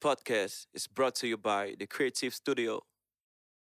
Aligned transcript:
podcast 0.00 0.66
is 0.74 0.86
brought 0.88 1.14
to 1.16 1.26
you 1.26 1.36
by 1.36 1.74
the 1.78 1.86
Creative 1.86 2.32
Studio. 2.34 2.80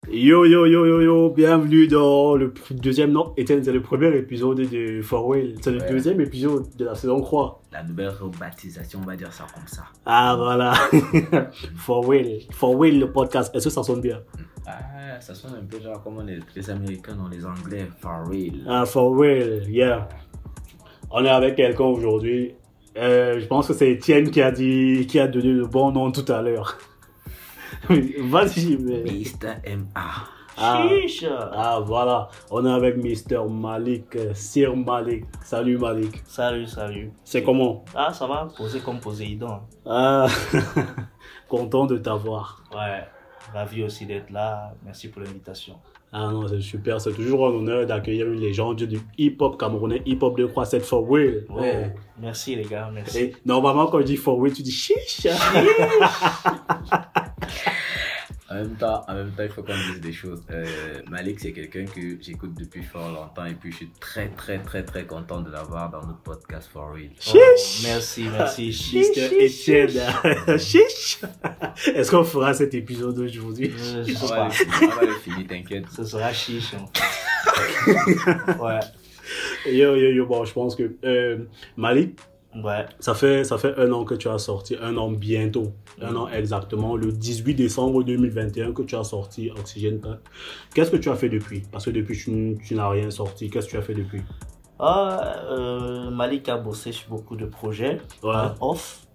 Yo 0.08 0.44
yo 0.46 0.66
yo 0.66 0.86
yo 0.86 1.02
yo, 1.02 1.30
bienvenue 1.32 1.88
dans 1.88 2.36
le 2.36 2.54
deuxième, 2.72 3.12
non, 3.12 3.34
Étienne, 3.36 3.64
c'est 3.64 3.72
le 3.72 3.82
premier 3.82 4.16
épisode 4.16 4.60
de 4.60 5.02
For 5.02 5.26
Will. 5.26 5.56
C'est 5.62 5.72
le 5.72 5.82
Ouais. 5.82 5.90
deuxième 5.90 6.22
épisode 6.22 6.76
de 6.78 6.86
la 6.86 6.96
saison 6.96 7.20
3. 7.20 7.64
La 7.72 7.84
nouvelle 7.84 8.10
rebaptisation, 8.10 9.00
on 9.04 9.06
va 9.08 9.16
dire 9.16 9.34
ça 9.34 9.48
comme 9.54 9.68
ça. 9.68 9.86
Ah 10.06 10.36
voilà, 10.38 10.74
For 11.78 12.08
Will, 12.08 12.42
For 12.52 12.76
Will 12.76 13.00
le 13.00 13.12
podcast, 13.12 13.54
est-ce 13.56 13.66
que 13.66 13.70
ça 13.72 13.84
sonne 13.84 14.02
bien? 14.02 14.22
Ah, 14.68 15.20
ça 15.20 15.34
sonne 15.34 15.56
un 15.56 15.66
peu 15.66 15.80
genre 15.82 16.02
comme 16.04 16.26
les, 16.26 16.40
les 16.56 16.70
Américains 16.70 17.18
ou 17.20 17.30
les 17.30 17.44
Anglais, 17.46 17.88
for 18.00 18.28
real. 18.30 18.66
Ah 18.68 18.86
For 18.86 19.12
Will, 19.12 19.64
yeah. 19.70 20.08
On 21.10 21.24
est 21.26 21.30
avec 21.30 21.56
quelqu'un 21.56 21.86
aujourd'hui. 21.86 22.54
Euh, 22.98 23.40
je 23.40 23.46
pense 23.46 23.68
que 23.68 23.74
c'est 23.74 23.92
Étienne 23.92 24.32
qui 24.32 24.42
a 24.42 24.52
dit, 24.52 25.06
qui 25.08 25.20
a 25.20 25.28
donné 25.28 25.50
le 25.50 25.68
bon 25.68 25.92
nom 25.92 26.12
tout 26.12 26.30
à 26.32 26.42
l'heure. 26.42 26.78
Vas-y, 27.90 28.78
mais... 28.78 29.04
Mr. 29.04 29.62
M.A. 29.64 30.26
Ah. 30.60 30.88
Chiche. 30.90 31.26
Ah 31.54 31.80
voilà, 31.86 32.30
on 32.50 32.66
est 32.66 32.72
avec 32.72 32.98
Mr. 32.98 33.48
Malik, 33.48 34.16
euh, 34.16 34.34
Sir 34.34 34.76
Malik. 34.76 35.26
Salut 35.44 35.78
Malik. 35.78 36.24
Salut, 36.26 36.66
salut. 36.66 37.12
C'est 37.24 37.44
comment? 37.44 37.86
Ah, 37.94 38.12
ça 38.12 38.26
va? 38.26 38.48
Posé 38.58 38.80
comme 38.80 39.00
Poséidon. 39.00 39.60
Ah, 39.86 40.26
content 41.48 41.86
de 41.86 41.98
t'avoir. 41.98 42.64
Ouais. 42.74 43.04
Ravi 43.54 43.84
aussi 43.84 44.08
d'être 44.08 44.32
là. 44.32 44.74
Merci 44.84 45.10
pour 45.10 45.22
l'invitation. 45.22 45.76
Ah 46.20 46.32
non, 46.32 46.48
c'est 46.48 46.62
super. 46.62 47.00
C'est 47.00 47.14
toujours 47.14 47.46
un 47.46 47.52
honneur 47.52 47.86
d'accueillir 47.86 48.26
une 48.26 48.40
légende 48.40 48.82
du 48.82 49.00
hip-hop 49.20 49.60
camerounais, 49.60 50.02
hip-hop 50.04 50.36
de 50.36 50.48
croix, 50.48 50.66
cette 50.66 50.84
for 50.84 51.08
real. 51.08 51.46
Ouais. 51.48 51.94
Merci 52.20 52.56
les 52.56 52.64
gars, 52.64 52.90
merci. 52.92 53.20
Et 53.20 53.36
normalement, 53.46 53.86
quand 53.86 54.00
je 54.00 54.06
dis 54.06 54.18
for 54.18 54.42
real, 54.42 54.52
tu 54.52 54.64
dis 54.64 54.72
chiche. 54.72 55.28
En 58.58 58.62
même 58.62 58.76
temps, 58.76 59.04
en 59.08 59.14
même 59.14 59.32
temps, 59.32 59.44
il 59.44 59.50
faut 59.50 59.62
qu'on 59.62 59.74
dise 59.74 60.02
des 60.02 60.12
choses. 60.12 60.44
Euh, 60.50 60.66
Malik, 61.10 61.40
c'est 61.40 61.52
quelqu'un 61.54 61.86
que 61.86 62.18
j'écoute 62.20 62.56
depuis 62.58 62.82
fort 62.82 63.12
longtemps 63.12 63.46
et 63.46 63.54
puis 63.54 63.72
je 63.72 63.78
suis 63.78 63.90
très, 64.00 64.30
très, 64.30 64.58
très, 64.58 64.84
très 64.84 65.06
content 65.06 65.42
de 65.42 65.52
l'avoir 65.52 65.92
dans 65.92 66.02
notre 66.02 66.22
podcast 66.22 66.68
For 66.74 66.92
Real. 66.92 67.12
Oh, 67.12 67.20
Chiche. 67.20 67.84
merci, 67.84 68.28
merci. 68.32 68.70
Mr. 68.96 69.46
Etienne. 69.46 70.58
Chiche. 70.58 71.20
Est-ce 71.94 72.10
qu'on 72.10 72.24
fera 72.24 72.56
cet 72.56 72.74
épisode 72.74 73.20
aujourd'hui 73.20 73.72
Je, 73.78 74.04
je 74.04 74.14
sais 74.16 74.24
on 74.24 74.88
va 74.88 75.06
le 75.06 75.14
finir, 75.14 75.46
t'inquiète. 75.48 75.86
Ce 75.96 76.04
sera 76.04 76.34
chiche. 76.34 76.74
en 76.74 76.88
fait. 76.88 78.12
ouais. 78.60 78.80
Yo, 79.68 79.96
yo, 79.96 80.12
yo, 80.12 80.26
bon, 80.26 80.46
je 80.46 80.54
pense 80.54 80.76
que 80.76 80.96
euh, 81.04 81.46
Malik, 81.76 82.20
Ouais. 82.64 82.86
Ça 83.00 83.14
fait, 83.14 83.44
ça 83.44 83.58
fait 83.58 83.78
un 83.78 83.92
an 83.92 84.04
que 84.04 84.16
tu 84.16 84.28
as 84.28 84.38
sorti, 84.38 84.76
un 84.82 84.98
an 84.98 85.12
bientôt, 85.12 85.74
un 86.02 86.16
an 86.16 86.28
exactement, 86.30 86.96
le 86.96 87.12
18 87.12 87.54
décembre 87.56 88.04
2021 88.04 88.74
que 88.74 88.82
tu 88.82 88.96
as 88.96 89.04
sorti 89.04 89.52
Oxygène 89.52 90.00
4. 90.02 90.20
Qu'est-ce 90.74 90.92
que 90.92 90.98
tu 90.98 91.10
as 91.10 91.16
fait 91.16 91.30
depuis? 91.30 91.64
Parce 91.72 91.86
que 91.86 91.92
depuis, 91.92 92.18
tu, 92.18 92.58
tu 92.66 92.76
n'as 92.76 92.90
rien 92.90 93.12
sorti. 93.12 93.50
Qu'est-ce 93.50 93.68
que 93.68 93.72
tu 93.72 93.78
as 93.78 93.82
fait 93.82 93.94
depuis? 93.94 94.22
Ah, 94.80 95.36
euh, 95.50 96.10
Malik 96.12 96.50
a 96.50 96.58
bossé 96.58 96.92
sur 96.92 97.10
beaucoup 97.10 97.36
de 97.36 97.46
projets. 97.46 98.00
Ouais. 98.24 98.34
off, 98.62 99.08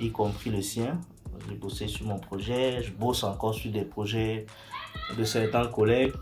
y 0.00 0.10
compris 0.10 0.50
le 0.50 0.62
sien. 0.62 1.00
J'ai 1.48 1.56
bossé 1.56 1.88
sur 1.88 2.06
mon 2.06 2.18
projet. 2.18 2.82
Je 2.82 2.92
bosse 2.92 3.24
encore 3.24 3.54
sur 3.54 3.70
des 3.72 3.84
projets 3.84 4.46
de 5.18 5.24
certains 5.24 5.66
collègues. 5.66 6.12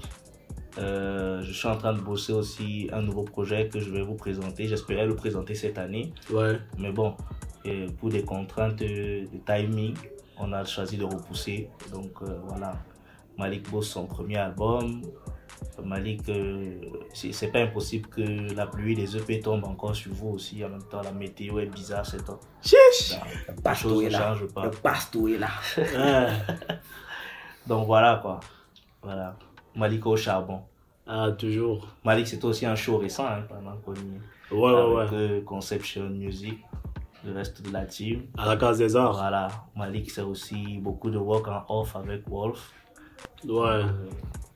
Euh, 0.79 1.43
je 1.43 1.53
suis 1.53 1.69
en 1.69 1.77
train 1.77 1.93
de 1.93 2.01
bosser 2.01 2.33
aussi 2.33 2.89
un 2.93 3.03
nouveau 3.03 3.23
projet 3.23 3.69
que 3.69 3.81
je 3.81 3.91
vais 3.91 4.03
vous 4.03 4.15
présenter. 4.15 4.67
J'espérais 4.69 5.07
le 5.07 5.17
présenter 5.17 5.55
cette 5.55 5.79
année. 5.79 6.12
Ouais. 6.31 6.59
Mais 6.79 6.93
bon, 6.93 7.15
pour 7.99 8.09
des 8.09 8.23
contraintes 8.23 8.77
de 8.77 9.25
timing, 9.47 9.94
on 10.39 10.53
a 10.53 10.65
choisi 10.65 10.97
de 10.97 11.05
repousser. 11.05 11.69
Donc 11.93 12.22
euh, 12.22 12.39
voilà, 12.47 12.75
Malik 13.39 13.71
bosse 13.71 13.91
son 13.91 14.06
premier 14.06 14.37
album. 14.37 15.03
Malik, 15.83 16.28
euh, 16.28 16.78
c'est 17.12 17.49
pas 17.53 17.61
impossible 17.61 18.09
que 18.09 18.55
la 18.55 18.67
pluie 18.67 18.94
des 18.94 19.17
EP 19.17 19.41
tombe 19.41 19.65
encore 19.65 19.94
sur 19.94 20.12
vous 20.12 20.31
aussi. 20.31 20.65
En 20.65 20.69
même 20.69 20.83
temps, 20.83 21.03
la 21.03 21.12
météo 21.12 21.59
est 21.59 21.67
bizarre 21.67 22.05
cette 22.05 22.25
temps. 22.25 22.41
Chiche 22.62 23.17
Le 23.49 23.55
pasto 23.62 24.00
est 24.03 24.11
là. 24.11 24.37
pas. 24.55 24.65
Le 24.65 24.71
pasto 24.71 25.28
est 25.28 25.39
là. 25.39 25.50
Donc 27.67 27.87
voilà 27.87 28.19
quoi. 28.23 28.41
Voilà. 29.03 29.37
Malik 29.75 30.05
au 30.06 30.17
charbon. 30.17 30.62
Ah, 31.12 31.32
toujours. 31.32 31.88
Malik, 32.04 32.28
c'était 32.28 32.44
aussi 32.44 32.65
un 32.66 32.76
show 32.76 32.98
récent 32.98 33.26
hein, 33.26 33.43
pendant 33.48 33.76
qu'on 33.78 33.94
y. 33.94 34.53
Ouais, 34.53 34.59
ouais, 34.72 34.94
ouais. 34.94 35.00
Avec 35.03 35.12
euh, 35.12 35.41
Conception 35.43 36.09
Music, 36.09 36.59
le 37.25 37.32
reste 37.32 37.62
de 37.66 37.72
la 37.72 37.84
team. 37.84 38.22
À 38.38 38.47
la 38.47 38.56
case 38.56 38.78
des 38.78 38.94
arts. 38.94 39.15
Voilà, 39.15 39.49
Malik 39.76 40.10
c'est 40.10 40.20
aussi 40.22 40.78
beaucoup 40.78 41.10
de 41.10 41.19
work 41.19 41.49
en 41.49 41.65
off 41.69 41.97
avec 41.97 42.28
Wolf. 42.28 42.72
Ouais. 43.44 43.50
Euh, 43.69 43.82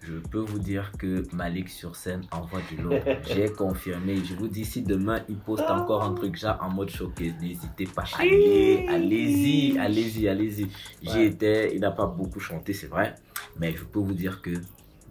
Je 0.00 0.14
peux 0.30 0.40
vous 0.40 0.58
dire 0.58 0.92
que 0.98 1.24
Malik 1.34 1.68
sur 1.70 1.96
scène 1.96 2.22
envoie 2.30 2.60
du 2.70 2.76
lourd. 2.82 3.00
J'ai 3.34 3.50
confirmé. 3.50 4.16
Je 4.16 4.34
vous 4.34 4.48
dis, 4.48 4.64
si 4.64 4.82
demain 4.82 5.20
il 5.28 5.36
poste 5.38 5.68
encore 5.68 6.04
un 6.04 6.12
truc 6.14 6.36
genre 6.36 6.58
en 6.60 6.70
mode 6.70 6.90
showcase, 6.90 7.34
n'hésitez 7.40 7.86
pas. 7.86 8.04
Allez, 8.18 8.86
allez-y, 8.88 9.76
allez-y, 9.78 10.28
allez-y. 10.28 10.68
J'y 11.02 11.08
Ouais. 11.18 11.26
étais, 11.26 11.74
il 11.74 11.80
n'a 11.80 11.90
pas 11.90 12.06
beaucoup 12.06 12.38
chanté, 12.40 12.72
c'est 12.74 12.86
vrai. 12.88 13.14
Mais 13.58 13.72
je 13.72 13.84
peux 13.84 13.98
vous 14.00 14.12
dire 14.14 14.40
que 14.42 14.50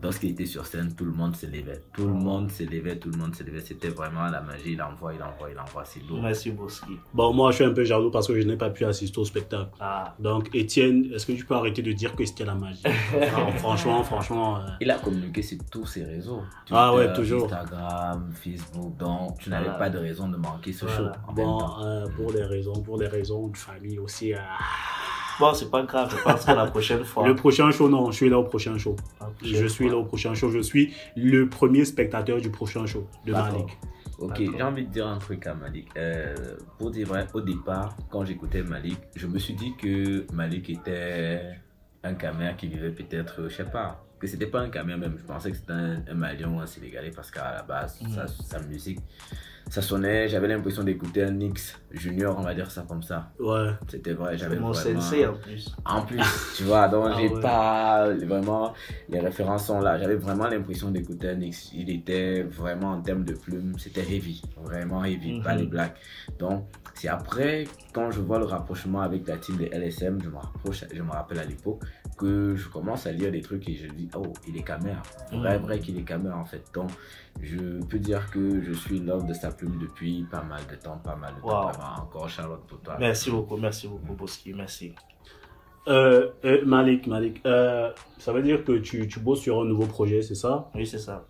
lorsqu'il 0.03 0.31
était 0.31 0.45
sur 0.45 0.65
scène, 0.65 0.93
tout 0.95 1.05
le 1.05 1.11
monde 1.11 1.35
s'élevait. 1.35 1.81
Tout 1.93 2.05
le 2.07 2.13
monde 2.13 2.51
s'élevait, 2.51 2.97
tout 2.97 3.09
le 3.09 3.17
monde 3.17 3.33
s'élevait. 3.33 3.61
C'était 3.61 3.87
vraiment 3.89 4.25
la 4.27 4.41
magie. 4.41 4.73
Il 4.73 4.81
envoie, 4.81 5.13
il 5.13 5.23
envoie, 5.23 5.49
il 5.51 5.57
envoie. 5.59 5.83
C'est 5.85 6.01
lourd. 6.07 6.21
merci 6.21 6.51
Boski. 6.51 6.97
Bon, 7.13 7.33
moi, 7.33 7.51
je 7.51 7.55
suis 7.55 7.63
un 7.65 7.71
peu 7.73 7.83
jaloux 7.83 8.11
parce 8.11 8.27
que 8.27 8.39
je 8.39 8.45
n'ai 8.47 8.57
pas 8.57 8.69
pu 8.69 8.85
assister 8.85 9.17
au 9.19 9.25
spectacle. 9.25 9.69
Ah, 9.79 10.13
Donc, 10.19 10.49
Étienne, 10.53 11.09
est-ce 11.13 11.25
que 11.25 11.31
tu 11.31 11.45
peux 11.45 11.55
arrêter 11.55 11.81
de 11.81 11.91
dire 11.93 12.15
que 12.15 12.25
c'était 12.25 12.45
la 12.45 12.55
magie? 12.55 12.83
Non, 13.13 13.51
Franchement, 13.57 14.03
franchement. 14.03 14.57
euh, 14.57 14.67
Il 14.81 14.91
a 14.91 14.99
communiqué 14.99 15.41
sur 15.41 15.57
tous 15.71 15.85
ses 15.85 16.03
réseaux. 16.03 16.41
Ah 16.71 16.93
ouais, 16.93 17.11
toujours. 17.13 17.45
Instagram, 17.45 18.31
Facebook. 18.33 18.97
Donc, 18.97 19.37
tu 19.39 19.49
n'avais 19.49 19.63
Voilà. 19.65 19.79
pas 19.79 19.89
de 19.89 19.97
raison 19.99 20.27
de 20.27 20.37
manquer 20.37 20.73
ce 20.73 20.85
Voilà. 20.85 21.13
show. 21.13 21.19
en 21.27 21.33
Bon, 21.33 21.79
euh, 21.81 22.05
pour 22.15 22.31
des 22.33 22.43
raisons, 22.43 22.73
pour 22.81 22.97
des 22.97 23.07
raisons 23.07 23.47
de 23.47 23.57
famille 23.57 23.99
aussi. 23.99 24.33
euh, 24.33 24.37
bon, 25.39 25.53
c'est 25.53 25.69
pas 25.69 25.83
grave, 25.83 26.15
je 26.15 26.23
pense 26.23 26.45
que 26.45 26.51
la 26.51 26.65
prochaine 26.67 27.03
fois. 27.03 27.27
Le 27.27 27.35
prochain 27.35 27.71
show, 27.71 27.89
non, 27.89 28.11
je 28.11 28.17
suis 28.17 28.29
là 28.29 28.39
au 28.39 28.43
prochain 28.43 28.77
show. 28.77 28.95
prochaine 29.17 29.55
Je 29.61 29.67
suis 29.67 29.85
fois. 29.85 29.93
là 29.93 29.99
au 29.99 30.05
prochain 30.05 30.33
show. 30.33 30.49
Je 30.51 30.59
suis 30.59 30.93
le 31.15 31.49
premier 31.49 31.85
spectateur 31.85 32.39
du 32.39 32.49
prochain 32.49 32.85
show 32.85 33.07
de. 33.25 33.31
Malik. 33.33 33.77
Ok, 34.19 34.37
j'ai 34.39 34.61
envie 34.61 34.85
de 34.85 34.91
dire 34.91 35.07
un 35.07 35.17
truc 35.17 35.47
à 35.47 35.53
Malik. 35.55 35.87
Euh, 35.97 36.35
pour 36.77 36.91
dire 36.91 37.07
vrai, 37.07 37.27
au 37.33 37.41
départ, 37.41 37.95
quand 38.11 38.23
j'écoutais 38.23 38.61
Malik, 38.61 38.99
je 39.15 39.27
me 39.27 39.39
suis 39.39 39.53
dit 39.55 39.73
que 39.75 40.25
Malik 40.31 40.69
était 40.69 41.41
un 42.03 42.13
Camer 42.13 42.53
qui 42.57 42.67
vivait 42.67 42.91
peut-être, 42.91 43.49
je 43.49 43.55
sais 43.55 43.63
pas, 43.65 44.05
que 44.23 44.27
c'était 44.31 44.47
pas 44.47 44.61
un 44.61 44.69
Camer 44.69 44.97
même. 44.97 45.15
Je 45.17 45.23
pensais 45.25 45.51
que 45.51 45.57
c'était 45.57 45.73
un, 45.73 46.01
un 46.09 46.13
Malien 46.13 46.49
ou 46.49 46.59
un 46.59 46.65
Sénégalais 46.65 47.11
parce 47.15 47.29
qu'à 47.31 47.51
la 47.53 47.63
base, 47.63 47.99
Mhm. 48.01 48.09
sa, 48.15 48.27
sa 48.27 48.59
musique, 48.61 48.99
ça 49.69 49.81
sonnait, 49.81 50.27
j'avais 50.27 50.47
l'impression 50.49 50.83
d'écouter 50.83 51.23
un 51.23 51.39
X 51.39 51.79
Junior, 51.91 52.37
on 52.37 52.41
va 52.41 52.53
dire 52.53 52.69
ça 52.69 52.85
comme 52.87 53.01
ça. 53.01 53.31
Ouais. 53.39 53.69
C'était 53.87 54.13
vrai, 54.13 54.37
j'avais 54.37 54.57
mon 54.57 54.71
vraiment... 54.71 54.99
sensei 55.01 55.25
en 55.25 55.33
plus. 55.35 55.75
En 55.85 56.01
plus, 56.01 56.21
tu 56.57 56.63
vois, 56.63 56.87
donc 56.89 57.05
Ah 57.11 57.17
j'ai 57.17 57.29
ouais. 57.29 57.41
pas 57.41 58.09
vraiment 58.13 58.73
les 59.09 59.19
références 59.19 59.65
sont 59.67 59.79
là. 59.79 59.97
J'avais 59.97 60.15
vraiment 60.15 60.47
l'impression 60.47 60.91
d'écouter 60.91 61.29
un 61.29 61.39
X. 61.39 61.71
Il 61.73 61.89
était 61.89 62.43
vraiment 62.43 62.91
en 62.91 63.01
termes 63.01 63.23
de 63.23 63.33
plumes, 63.33 63.73
c'était 63.79 64.01
heavy, 64.01 64.41
vraiment 64.57 65.03
heavy, 65.05 65.41
pas 65.41 65.53
Mhm. 65.53 65.59
les 65.61 65.67
blagues. 65.67 65.93
Donc 66.39 66.67
c'est 66.95 67.07
après 67.07 67.65
quand 67.93 68.11
je 68.11 68.21
vois 68.21 68.39
le 68.39 68.45
rapprochement 68.45 69.01
avec 69.01 69.27
la 69.27 69.37
team 69.37 69.57
des 69.57 69.69
LSM, 69.71 70.21
je 70.23 70.29
me 70.29 70.37
rapproche, 70.37 70.85
je 70.91 71.01
me 71.01 71.11
rappelle 71.11 71.39
à 71.39 71.45
l'époque 71.45 71.81
que 72.17 72.55
je 72.55 72.67
commence 72.69 73.07
à 73.07 73.11
lire 73.11 73.31
des 73.31 73.41
trucs 73.41 73.67
et 73.67 73.75
je 73.75 73.87
dis 73.87 74.09
oh 74.15 74.33
il 74.47 74.57
est 74.57 74.63
caméra, 74.63 75.01
vrai 75.31 75.57
vrai 75.57 75.79
qu'il 75.79 75.97
est 75.97 76.03
caméra 76.03 76.37
en 76.37 76.45
fait. 76.45 76.63
Donc 76.73 76.89
je 77.41 77.83
peux 77.85 77.99
dire 77.99 78.29
que 78.31 78.61
je 78.61 78.73
suis 78.73 78.99
l'homme 78.99 79.27
de 79.27 79.33
sa 79.33 79.51
plume 79.51 79.77
depuis 79.79 80.25
pas 80.29 80.43
mal 80.43 80.61
de 80.69 80.75
temps, 80.75 80.97
pas 80.97 81.15
mal 81.15 81.35
de 81.35 81.41
temps. 81.41 81.65
Wow. 81.65 81.71
Vraiment, 81.71 82.01
encore 82.01 82.29
Charlotte 82.29 82.63
pour 82.67 82.79
toi. 82.81 82.97
Merci 82.99 83.31
beaucoup, 83.31 83.57
merci 83.57 83.87
beaucoup 83.87 84.13
Boski, 84.13 84.53
merci. 84.53 84.93
Euh, 85.87 86.29
euh, 86.45 86.63
Malik, 86.65 87.07
Malik, 87.07 87.41
euh, 87.45 87.91
ça 88.17 88.31
veut 88.31 88.41
dire 88.41 88.63
que 88.63 88.73
tu, 88.73 89.07
tu 89.07 89.19
bosses 89.19 89.41
sur 89.41 89.61
un 89.61 89.65
nouveau 89.65 89.85
projet, 89.85 90.21
c'est 90.21 90.35
ça? 90.35 90.69
Oui, 90.75 90.87
c'est 90.87 90.99
ça. 90.99 91.25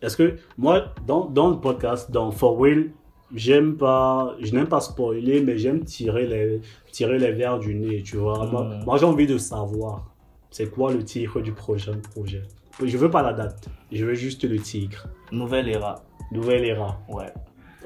Est-ce 0.00 0.16
que 0.16 0.36
moi, 0.56 0.94
dans, 1.06 1.26
dans 1.26 1.50
le 1.50 1.56
podcast, 1.56 2.10
dans 2.10 2.30
For 2.30 2.56
Will, 2.58 2.92
j'aime 3.34 3.76
pas, 3.76 4.34
je 4.40 4.52
n'aime 4.52 4.68
pas 4.68 4.80
spoiler, 4.80 5.40
mais 5.40 5.58
j'aime 5.58 5.84
tirer 5.84 6.26
les, 6.26 6.60
tirer 6.92 7.18
les 7.18 7.32
verres 7.32 7.58
du 7.58 7.74
nez, 7.74 8.02
tu 8.02 8.16
vois. 8.16 8.46
Moi, 8.46 8.80
moi, 8.84 8.98
j'ai 8.98 9.06
envie 9.06 9.26
de 9.26 9.38
savoir, 9.38 10.10
c'est 10.50 10.70
quoi 10.70 10.92
le 10.92 11.04
titre 11.04 11.40
du 11.40 11.52
prochain 11.52 11.98
projet? 12.14 12.42
Je 12.82 12.96
veux 12.96 13.10
pas 13.10 13.22
la 13.22 13.32
date, 13.32 13.68
je 13.90 14.04
veux 14.04 14.14
juste 14.14 14.44
le 14.44 14.58
titre. 14.58 15.08
Nouvelle 15.32 15.68
era. 15.68 15.96
Nouvelle 16.32 16.64
era. 16.64 17.00
Ouais. 17.08 17.32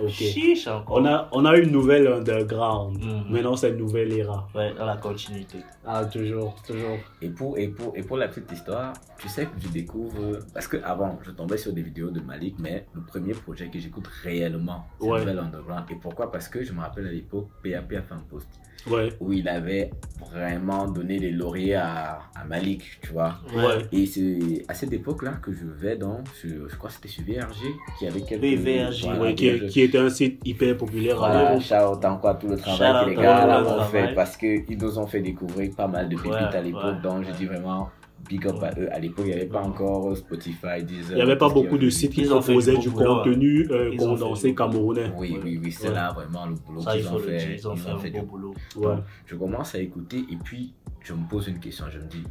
Ok. 0.01 0.09
Chiche 0.11 0.67
encore. 0.69 0.97
On 0.97 1.05
a, 1.05 1.29
on 1.33 1.45
a 1.45 1.57
une 1.59 1.71
nouvelle 1.71 2.07
underground. 2.07 2.99
Mhm. 3.03 3.25
Maintenant, 3.31 3.57
c'est 3.57 3.71
une 3.71 3.77
nouvelle 3.77 4.13
era. 4.13 4.49
Ouais, 4.55 4.73
dans 4.75 4.87
la 4.87 4.97
continuité. 4.97 5.59
Ah, 5.87 6.05
toujours, 6.07 6.55
toujours. 6.67 6.97
Et 7.21 7.29
pour, 7.29 7.59
et, 7.59 7.69
pour, 7.69 7.93
et 7.97 8.03
pour 8.03 8.17
la 8.17 8.29
petite 8.29 8.51
histoire, 8.53 8.95
tu 9.19 9.29
sais 9.29 9.45
que 9.47 9.61
je 9.61 9.69
découvre. 9.69 10.39
Parce 10.55 10.67
que 10.67 10.79
avant, 10.83 11.19
je 11.23 11.31
tombais 11.31 11.59
sur 11.59 11.73
des 11.73 11.83
vidéos 11.83 12.11
de 12.11 12.21
Malik, 12.21 12.57
mais 12.59 12.87
le 12.95 13.03
premier 13.03 13.35
projet 13.35 13.69
que 13.69 13.79
j'écoute 13.79 14.07
réellement, 14.23 14.87
c'est 15.01 15.07
Ouais. 15.07 15.21
Nouvelle 15.21 15.39
Underground. 15.39 15.85
Et 15.91 15.97
pourquoi? 15.97 16.33
Parce 16.33 16.49
que 16.49 16.63
je 16.65 16.73
me 16.73 16.81
rappelle 16.81 17.07
à 17.07 17.13
l'époque, 17.13 17.49
PAP 17.63 17.93
a 17.93 18.03
fait 18.03 18.15
un 18.15 18.25
post 18.31 18.49
Ouais. 18.89 19.11
où 19.21 19.33
il 19.33 19.49
avait 19.49 19.91
vraiment 20.31 20.87
donné 20.89 21.19
les 21.19 21.31
lauriers 21.31 21.75
à, 21.75 22.21
à 22.35 22.45
Malik, 22.45 22.83
tu 23.03 23.13
vois. 23.13 23.35
Ouais. 23.55 23.87
Et 23.93 24.07
c'est 24.07 24.65
à 24.69 24.75
cette 24.75 24.93
époque-là 24.93 25.33
que 25.43 25.53
je 25.53 25.65
vais 25.67 25.97
dans, 25.97 26.23
je 26.43 26.75
crois 26.77 26.89
que 26.91 26.95
c'était 26.97 27.09
sur 27.09 27.23
VRG, 27.25 27.61
qui 27.99 28.07
avait 28.07 28.21
quelques. 28.23 28.43
Oui, 28.43 28.57
VRG, 28.57 29.03
voilà, 29.05 29.21
Ouais, 29.23 29.35
qui, 29.35 29.81
était 29.81 29.99
un 29.99 30.09
site 30.11 30.41
hyper 30.45 30.77
populaire. 30.77 31.23
à 31.23 31.29
Voilà, 31.57 31.61
shout 31.61 32.05
encore 32.07 32.39
tout 32.39 32.49
le 32.49 32.57
travail 32.57 33.05
que 33.05 33.11
les 33.11 33.17
gars 33.17 33.47
là 33.47 33.63
ont 33.65 33.85
fait 33.85 34.15
parce 34.15 34.37
qu'ils 34.37 34.79
nous 34.79 34.99
ont 34.99 35.07
fait 35.07 35.21
découvrir 35.21 35.75
pas 35.77 35.87
mal 35.89 36.09
de 36.09 36.17
pépites 36.17 36.33
Ouais, 36.33 36.39
à 36.57 36.61
l'époque. 36.63 36.83
ouais, 36.85 37.03
donc 37.03 37.25
je 37.25 37.33
dis 37.33 37.47
vraiment 37.47 37.91
big 38.29 38.47
up 38.47 38.63
à 38.63 38.71
eux. 38.79 38.89
À 38.93 38.99
l'époque, 38.99 39.25
il 39.27 39.33
n'y 39.35 39.41
avait 39.41 39.47
pas 39.47 39.61
encore 39.63 40.17
Spotify, 40.17 40.83
Deezer. 40.83 41.13
Il 41.13 41.15
n'y 41.17 41.23
avait 41.23 41.37
pas 41.37 41.49
beaucoup 41.49 41.79
de 41.79 41.89
sites 41.91 42.13
qui 42.13 42.25
proposaient 42.25 42.77
du 42.79 42.91
boulot, 42.91 43.17
contenu 43.17 43.67
euh, 43.71 43.97
condensé 43.97 44.49
fait- 44.49 44.55
camerounais. 44.55 45.13
Oui, 45.17 45.39
oui, 45.43 45.61
oui, 45.63 45.73
c'est 45.73 45.89
Ouais. 45.89 45.95
là 45.95 46.13
vraiment 46.13 46.47
le 46.47 46.55
boulot 46.55 46.81
qu'ils 46.83 47.09
ont 47.09 47.19
fait. 47.19 47.55
ils 47.57 47.69
ont 47.69 47.77
fait 47.77 48.11
du- 48.11 48.21
beau 48.21 48.27
boulot. 48.27 48.55
Ouais. 48.77 48.87
Donc, 48.97 49.05
je 49.27 49.37
commence 49.37 49.75
à 49.75 49.79
écouter 49.81 50.25
et 50.31 50.37
puis 50.43 50.73
je 51.01 51.13
me 51.13 51.29
pose 51.29 51.49
une 51.49 51.61
question. 51.61 51.87
Je 51.91 51.99
me 51.99 52.07
dis, 52.07 52.23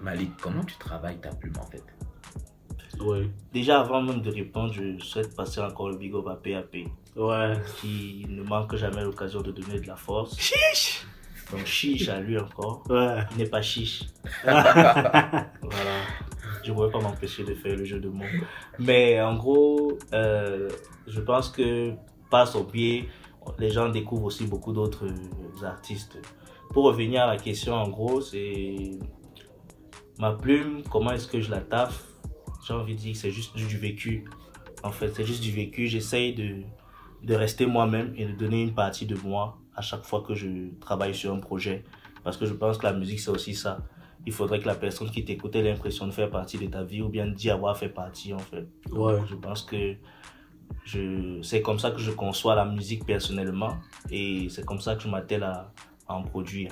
Malik, 0.00 0.30
comment 0.40 0.64
tu 0.64 0.76
travailles 0.78 1.18
ta 1.18 1.30
plume 1.30 1.54
en 1.60 1.66
fait? 1.70 1.82
Ouais. 3.00 3.28
Déjà, 3.52 3.80
avant 3.80 4.00
même 4.02 4.20
de 4.22 4.30
répondre, 4.30 4.72
je 4.72 4.98
souhaite 5.02 5.34
passer 5.34 5.60
encore 5.60 5.88
le 5.90 5.96
big 5.96 6.14
up 6.14 6.26
à 6.28 6.36
PAP, 6.36 6.86
Ouais. 7.16 7.54
qui 7.80 8.24
ne 8.28 8.42
manque 8.42 8.76
jamais 8.76 9.02
l'occasion 9.02 9.40
de 9.42 9.50
donner 9.50 9.80
de 9.80 9.86
la 9.88 9.96
force. 9.96 10.36
Chiche 11.56 11.58
Donc, 11.58 11.66
chiche 11.66 12.08
à 12.08 12.20
lui 12.20 12.38
encore. 12.38 12.82
Ouais. 12.88 13.18
Il 13.32 13.38
n'est 13.38 13.48
pas 13.48 13.62
chiche. 13.62 14.04
voilà. 14.44 15.44
Je 16.62 16.70
ne 16.70 16.74
pourrais 16.74 16.90
pas 16.90 17.00
m'empêcher 17.00 17.44
de 17.44 17.54
faire 17.54 17.76
le 17.76 17.84
jeu 17.84 18.00
de 18.00 18.08
mots. 18.08 18.24
Mais 18.78 19.20
en 19.20 19.36
gros, 19.36 19.98
euh, 20.12 20.68
je 21.06 21.20
pense 21.20 21.50
que 21.50 21.92
par 22.30 22.48
son 22.48 22.64
pied, 22.64 23.08
les 23.58 23.70
gens 23.70 23.90
découvrent 23.90 24.24
aussi 24.24 24.46
beaucoup 24.46 24.72
d'autres 24.72 25.06
artistes. 25.62 26.18
Pour 26.72 26.84
revenir 26.84 27.22
à 27.22 27.26
la 27.26 27.36
question, 27.36 27.74
en 27.74 27.88
gros, 27.88 28.20
c'est 28.20 28.92
ma 30.18 30.32
plume, 30.32 30.82
comment 30.90 31.12
est-ce 31.12 31.28
que 31.28 31.40
je 31.40 31.50
la 31.50 31.60
taffe? 31.60 32.04
J'ai 32.66 32.72
envie 32.72 32.94
de 32.94 33.00
dire 33.00 33.12
que 33.12 33.18
c'est 33.18 33.30
juste 33.30 33.54
du 33.54 33.76
vécu. 33.76 34.24
En 34.82 34.90
fait, 34.90 35.14
c'est 35.14 35.24
juste 35.24 35.42
du 35.42 35.50
vécu. 35.50 35.86
J'essaye 35.86 36.34
de, 36.34 36.62
de 37.22 37.34
rester 37.34 37.66
moi-même 37.66 38.14
et 38.16 38.24
de 38.24 38.32
donner 38.32 38.62
une 38.62 38.74
partie 38.74 39.04
de 39.04 39.16
moi 39.16 39.58
à 39.76 39.82
chaque 39.82 40.04
fois 40.04 40.22
que 40.26 40.34
je 40.34 40.70
travaille 40.80 41.14
sur 41.14 41.32
un 41.34 41.38
projet. 41.40 41.84
Parce 42.22 42.36
que 42.36 42.46
je 42.46 42.54
pense 42.54 42.78
que 42.78 42.84
la 42.86 42.92
musique, 42.92 43.20
c'est 43.20 43.30
aussi 43.30 43.54
ça. 43.54 43.78
Il 44.26 44.32
faudrait 44.32 44.58
que 44.60 44.66
la 44.66 44.74
personne 44.74 45.10
qui 45.10 45.24
t'écoute 45.24 45.54
ait 45.56 45.62
l'impression 45.62 46.06
de 46.06 46.12
faire 46.12 46.30
partie 46.30 46.56
de 46.58 46.66
ta 46.66 46.82
vie 46.82 47.02
ou 47.02 47.08
bien 47.08 47.26
d'y 47.26 47.50
avoir 47.50 47.76
fait 47.76 47.90
partie, 47.90 48.32
en 48.32 48.38
fait. 48.38 48.66
Ouais. 48.90 49.20
Je 49.28 49.34
pense 49.34 49.62
que 49.62 49.94
je, 50.84 51.40
c'est 51.42 51.60
comme 51.62 51.78
ça 51.78 51.90
que 51.90 51.98
je 51.98 52.10
conçois 52.10 52.54
la 52.54 52.64
musique 52.64 53.04
personnellement 53.04 53.76
et 54.10 54.48
c'est 54.48 54.64
comme 54.64 54.80
ça 54.80 54.96
que 54.96 55.02
je 55.02 55.08
m'attelle 55.08 55.42
à, 55.42 55.70
à 56.08 56.14
en 56.14 56.22
produire. 56.22 56.70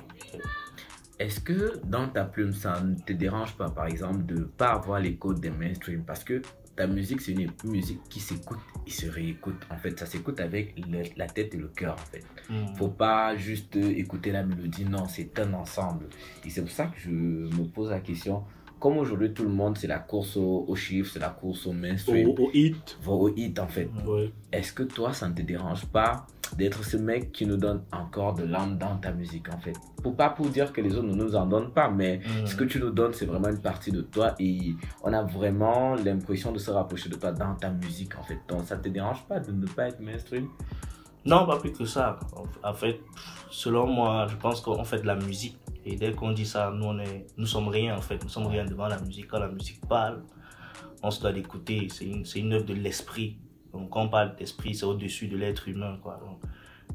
Est-ce 1.19 1.41
que 1.41 1.79
dans 1.85 2.09
ta 2.09 2.25
plume, 2.25 2.53
ça 2.53 2.81
ne 2.81 2.95
te 2.97 3.13
dérange 3.13 3.55
pas, 3.57 3.71
par 3.71 3.87
exemple, 3.87 4.25
de 4.25 4.35
ne 4.41 4.45
pas 4.45 4.73
avoir 4.73 4.99
l'écho 5.01 5.35
des 5.35 5.51
mainstream? 5.51 6.05
Parce 6.05 6.25
que 6.25 6.43
ta 6.75 6.87
musique, 6.87 7.21
c'est 7.21 7.33
une 7.33 7.51
musique 7.65 8.01
qui 8.09 8.19
s'écoute 8.19 8.59
et 8.87 8.91
se 8.91 9.07
réécoute. 9.07 9.61
En 9.71 9.77
fait, 9.77 9.99
ça 9.99 10.07
s'écoute 10.07 10.41
avec 10.41 10.75
le- 10.89 11.03
la 11.17 11.27
tête 11.27 11.55
et 11.55 11.59
le 11.59 11.69
cœur, 11.69 11.95
en 11.95 11.97
fait. 12.11 12.25
Hmm. 12.53 12.75
Faut 12.77 12.89
pas 12.89 13.35
juste 13.37 13.77
écouter 13.77 14.31
la 14.31 14.43
mélodie, 14.43 14.85
non, 14.85 15.07
c'est 15.09 15.39
un 15.39 15.53
ensemble. 15.55 16.07
Et 16.45 16.51
c'est 16.51 16.61
pour 16.63 16.71
ça 16.71 16.87
que 16.87 16.99
je 16.99 17.09
me 17.11 17.65
pose 17.65 17.91
la 17.91 18.01
question. 18.01 18.43
Comme 18.79 18.99
aujourd'hui, 18.99 19.33
tout 19.33 19.45
le 19.45 19.49
monde, 19.51 19.79
c'est 19.79 19.87
la 19.87 20.01
course 20.01 20.37
aux, 20.37 20.75
chiffres, 20.75 21.09
c'est 21.13 21.21
la 21.21 21.29
course 21.29 21.67
au 21.69 21.73
mainstream, 21.73 22.29
Au, 22.29 22.35
au 22.35 22.51
hit. 22.53 22.99
au 23.07 23.29
hit, 23.35 23.59
en 23.61 23.69
fait. 23.69 23.89
Ouais. 24.05 24.33
Est-ce 24.51 24.73
que 24.73 24.83
toi, 24.83 25.13
ça 25.13 25.29
ne 25.29 25.35
te 25.35 25.43
dérange 25.43 25.87
pas 25.87 26.27
d'être 26.57 26.85
ce 26.85 26.97
mec 26.97 27.31
qui 27.31 27.47
nous 27.47 27.57
donne 27.57 27.83
encore 27.93 28.35
de 28.35 28.43
l'âme 28.43 28.77
dans 28.79 28.97
ta 28.97 29.13
musique, 29.13 29.49
en 29.55 29.59
fait? 29.59 29.75
Pour 30.03 30.17
pas 30.17 30.31
pour 30.31 30.49
dire 30.49 30.73
que 30.73 30.81
les 30.81 30.95
autres 30.97 31.07
ne 31.07 31.15
nous 31.15 31.37
en 31.37 31.47
donnent 31.47 31.71
pas, 31.73 31.89
mais 31.91 32.19
Hmm. 32.19 32.45
ce 32.45 32.57
que 32.57 32.65
tu 32.65 32.81
nous 32.81 32.91
donnes, 32.91 33.15
c'est 33.15 33.25
vraiment 33.27 33.49
une 33.51 33.61
partie 33.63 33.93
de 33.93 34.01
toi 34.03 34.35
et 34.41 34.75
on 35.05 35.13
a 35.13 35.23
vraiment 35.23 35.95
l'impression 35.95 36.51
de 36.51 36.59
se 36.59 36.73
rapprocher 36.73 37.09
de 37.09 37.15
toi 37.15 37.31
dans 37.31 37.55
ta 37.55 37.71
musique, 37.71 38.19
en 38.19 38.25
fait. 38.25 38.41
Donc, 38.49 38.63
ça 38.67 38.77
te 38.77 38.89
dérange 38.89 39.23
pas 39.29 39.39
de 39.39 39.53
ne 39.53 39.67
pas 39.67 39.87
être 39.91 40.01
mainstream? 40.01 40.49
Non, 41.25 41.47
pas 41.47 41.59
plus 41.59 41.73
que 41.73 41.85
ça. 41.85 42.19
En- 42.65 42.75
fait, 42.75 43.01
selon 43.51 43.87
moi, 43.87 44.27
je 44.29 44.37
pense 44.37 44.61
qu'on 44.61 44.85
fait 44.85 45.01
de 45.01 45.07
la 45.07 45.15
musique. 45.15 45.57
Et 45.85 45.97
dès 45.97 46.13
qu'on 46.13 46.33
dit 46.33 46.47
ça, 46.47 46.71
nous, 46.75 46.85
on 46.87 46.99
est, 46.99 47.27
nous 47.37 47.47
sommes 47.47 47.69
rien 47.69 47.97
en 47.97 48.01
fait. 48.01 48.23
Nous 48.23 48.29
sommes 48.29 48.47
rien 48.47 48.65
devant 48.65 48.87
la 48.89 48.99
musique. 49.01 49.29
Quand 49.29 49.39
la 49.39 49.49
musique 49.49 49.81
parle, 49.89 50.23
on 51.03 51.11
se 51.11 51.21
doit 51.21 51.33
d'écouter. 51.33 51.89
C'est 51.91 52.07
une, 52.07 52.25
une 52.37 52.53
œuvre 52.55 52.65
de 52.67 52.75
l'esprit. 52.75 53.39
Donc, 53.73 53.91
quand 53.91 54.03
on 54.03 54.09
parle 54.09 54.37
d'esprit, 54.37 54.75
c'est 54.75 54.85
au-dessus 54.85 55.29
de 55.29 55.37
l'être 55.37 55.69
humain. 55.69 55.99
Quoi. 56.03 56.21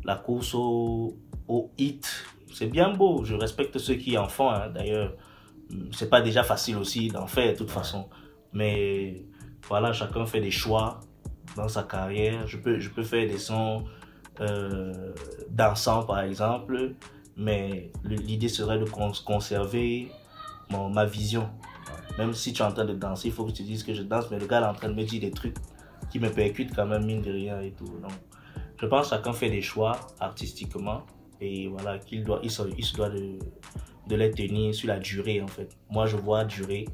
La 0.04 0.16
course 0.16 0.54
au, 0.56 1.18
au 1.48 1.72
hit, 1.78 2.08
c'est 2.54 2.68
bien 2.68 2.94
beau. 2.94 3.24
Je 3.24 3.36
respecte 3.36 3.78
ceux 3.78 3.96
qui 3.96 4.18
en 4.18 4.28
font. 4.28 4.50
hein. 4.50 4.70
D'ailleurs, 4.70 5.14
c'est 5.92 6.10
pas 6.10 6.22
déjà 6.22 6.44
facile 6.44 6.78
aussi 6.78 7.08
d'en 7.10 7.28
faire 7.28 7.54
de 7.54 7.58
toute 7.58 7.72
façon. 7.72 8.08
Mais 8.54 9.24
voilà, 9.68 9.92
chacun 9.92 10.26
fait 10.26 10.40
des 10.40 10.52
choix 10.52 11.00
dans 11.58 11.68
sa 11.68 11.84
carrière. 11.84 12.48
Je 12.48 12.58
peux, 12.58 12.80
je 12.80 12.90
peux 12.90 13.04
faire 13.04 13.28
des 13.28 13.38
sons 13.38 13.84
euh, 14.42 15.14
dansants, 15.50 16.04
par 16.04 16.20
exemple, 16.22 16.94
mais 17.36 17.92
l'idée 18.04 18.50
serait 18.50 18.80
de 18.80 18.86
cons- 18.86 19.12
conserver 19.26 20.12
mon, 20.70 20.90
ma 20.90 21.06
vision. 21.06 21.50
Même 22.18 22.34
si 22.34 22.52
tu 22.54 22.62
es 22.62 22.66
en 22.66 22.72
train 22.72 22.86
de 22.86 22.94
danser, 22.94 23.28
il 23.28 23.34
faut 23.34 23.46
que 23.46 23.52
tu 23.52 23.64
dises 23.64 23.84
que 23.84 23.94
je 23.94 24.02
danse, 24.02 24.30
mais 24.32 24.40
le 24.40 24.48
gars 24.48 24.62
est 24.62 24.66
en 24.66 24.74
train 24.74 24.90
de 24.90 24.96
me 24.96 25.04
dire 25.04 25.22
des 25.22 25.32
trucs 25.32 25.56
qui 26.10 26.20
me 26.20 26.30
percutent 26.30 26.76
quand 26.76 26.86
même, 26.86 27.06
mine 27.06 27.22
de 27.22 27.32
rien 27.32 27.62
et 27.62 27.72
tout. 27.72 27.86
Je 28.80 28.86
pense 28.86 29.10
que 29.10 29.16
chacun 29.16 29.34
fait 29.34 29.50
des 29.50 29.62
choix 29.62 30.00
artistiquement 30.20 31.04
et 31.42 31.68
voilà, 31.68 32.00
qu'il 32.00 32.24
doit, 32.24 32.40
il 32.44 32.50
se, 32.50 32.64
il 32.78 32.84
se 32.84 32.96
doit 32.96 33.10
de, 33.10 33.38
de 34.08 34.16
les 34.16 34.32
tenir 34.32 34.74
sur 34.74 34.88
la 34.88 35.00
durée 35.00 35.42
en 35.42 35.48
fait. 35.48 35.76
Moi, 35.90 36.06
je 36.08 36.18
vois 36.18 36.44
durer. 36.46 36.86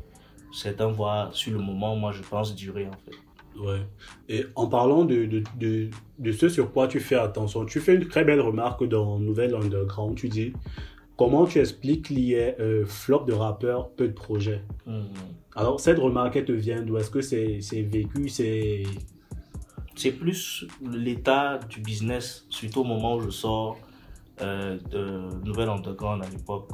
Certains 0.52 0.88
voient 0.88 1.30
sur 1.32 1.54
le 1.54 1.60
moment, 1.60 1.96
moi, 1.96 2.12
je 2.12 2.22
pense 2.22 2.54
durer 2.56 2.88
en 2.88 2.92
fait. 3.06 3.16
Ouais. 3.60 3.82
Et 4.30 4.46
en 4.56 4.68
parlant 4.68 5.06
de, 5.06 5.26
de, 5.26 5.44
de, 5.60 5.90
de 6.20 6.32
ce 6.32 6.50
sur 6.50 6.72
quoi 6.72 6.88
tu 6.88 7.00
fais 7.00 7.16
attention, 7.16 7.66
tu 7.66 7.80
fais 7.80 7.96
une 7.96 8.08
très 8.08 8.24
belle 8.24 8.42
remarque 8.42 8.84
dans 8.88 9.20
Nouvelle 9.20 9.54
Underground. 9.56 10.16
Tu 10.18 10.28
dis 10.30 10.54
comment 11.18 11.46
tu 11.46 11.60
expliques 11.60 12.06
qu'il 12.08 12.20
y 12.20 12.34
ait 12.34 12.56
euh, 12.60 12.86
flop 12.86 13.26
de 13.26 13.34
rappeurs, 13.34 13.90
peu 13.92 14.08
de 14.08 14.14
projets? 14.14 14.62
Mhm. 14.88 15.04
Alors, 15.56 15.80
cette 15.80 16.00
remarque, 16.00 16.36
elle 16.36 16.46
te 16.46 16.52
vient 16.52 16.82
d'où? 16.82 16.98
Est-ce 16.98 17.12
que 17.12 17.22
c'est 17.22 17.60
vécu 17.84 18.28
C'est. 18.28 18.84
c'est 19.96 20.12
plus 20.12 20.66
l'état 20.92 21.60
du 21.70 21.80
business, 21.80 22.46
surtout 22.50 22.82
au 22.82 22.86
moment 22.86 23.16
où 23.18 23.22
je 23.22 23.30
sors 23.30 23.78
euh, 24.42 24.80
de 24.90 25.46
Nouvelle 25.46 25.70
Underground 25.70 26.24
à 26.26 26.30
l'époque. 26.30 26.70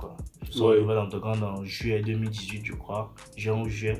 Je 0.45 0.51
sors 0.53 0.67
Ouais. 0.69 0.75
de 0.77 0.81
Nouvelle 0.81 0.99
Underground 0.99 1.43
en 1.43 1.63
juillet 1.65 2.01
2018, 2.01 2.61
je 2.63 2.73
crois, 2.73 3.13
juin 3.35 3.61
ou 3.61 3.67
juillet. 3.67 3.99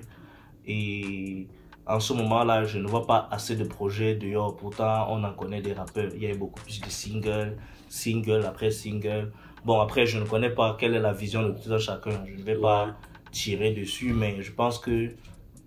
Et 0.66 1.48
en 1.90 2.00
ce 2.00 2.14
moment-là, 2.14 2.64
je 2.66 2.78
ne 2.78 2.88
vois 2.88 3.08
pas 3.08 3.28
assez 3.32 3.56
de 3.56 3.64
projets 3.64 4.16
dehors. 4.16 4.56
Pourtant, 4.56 5.08
on 5.10 5.24
en 5.24 5.34
connaît 5.34 5.62
des 5.62 5.74
rappeurs. 5.74 6.12
Il 6.16 6.22
y 6.22 6.28
a 6.28 6.32
eu 6.32 6.38
beaucoup 6.38 6.62
plus 6.62 6.80
de 6.80 6.90
singles, 6.90 7.58
single 7.90 8.46
après 8.46 8.70
single. 8.70 9.32
Bon, 9.66 9.80
après, 9.82 10.06
je 10.06 10.20
ne 10.20 10.26
connais 10.26 10.52
pas 10.52 10.78
quelle 10.80 10.94
est 10.94 11.00
la 11.00 11.14
vision 11.14 11.42
de 11.42 11.52
tout 11.52 11.74
un 11.74 11.80
chacun. 11.80 12.24
Je 12.28 12.40
ne 12.40 12.44
vais 12.44 12.56
pas 12.56 12.96
tirer 13.32 13.72
dessus, 13.74 14.14
mais 14.14 14.42
je 14.42 14.52
pense 14.52 14.78
que 14.78 15.10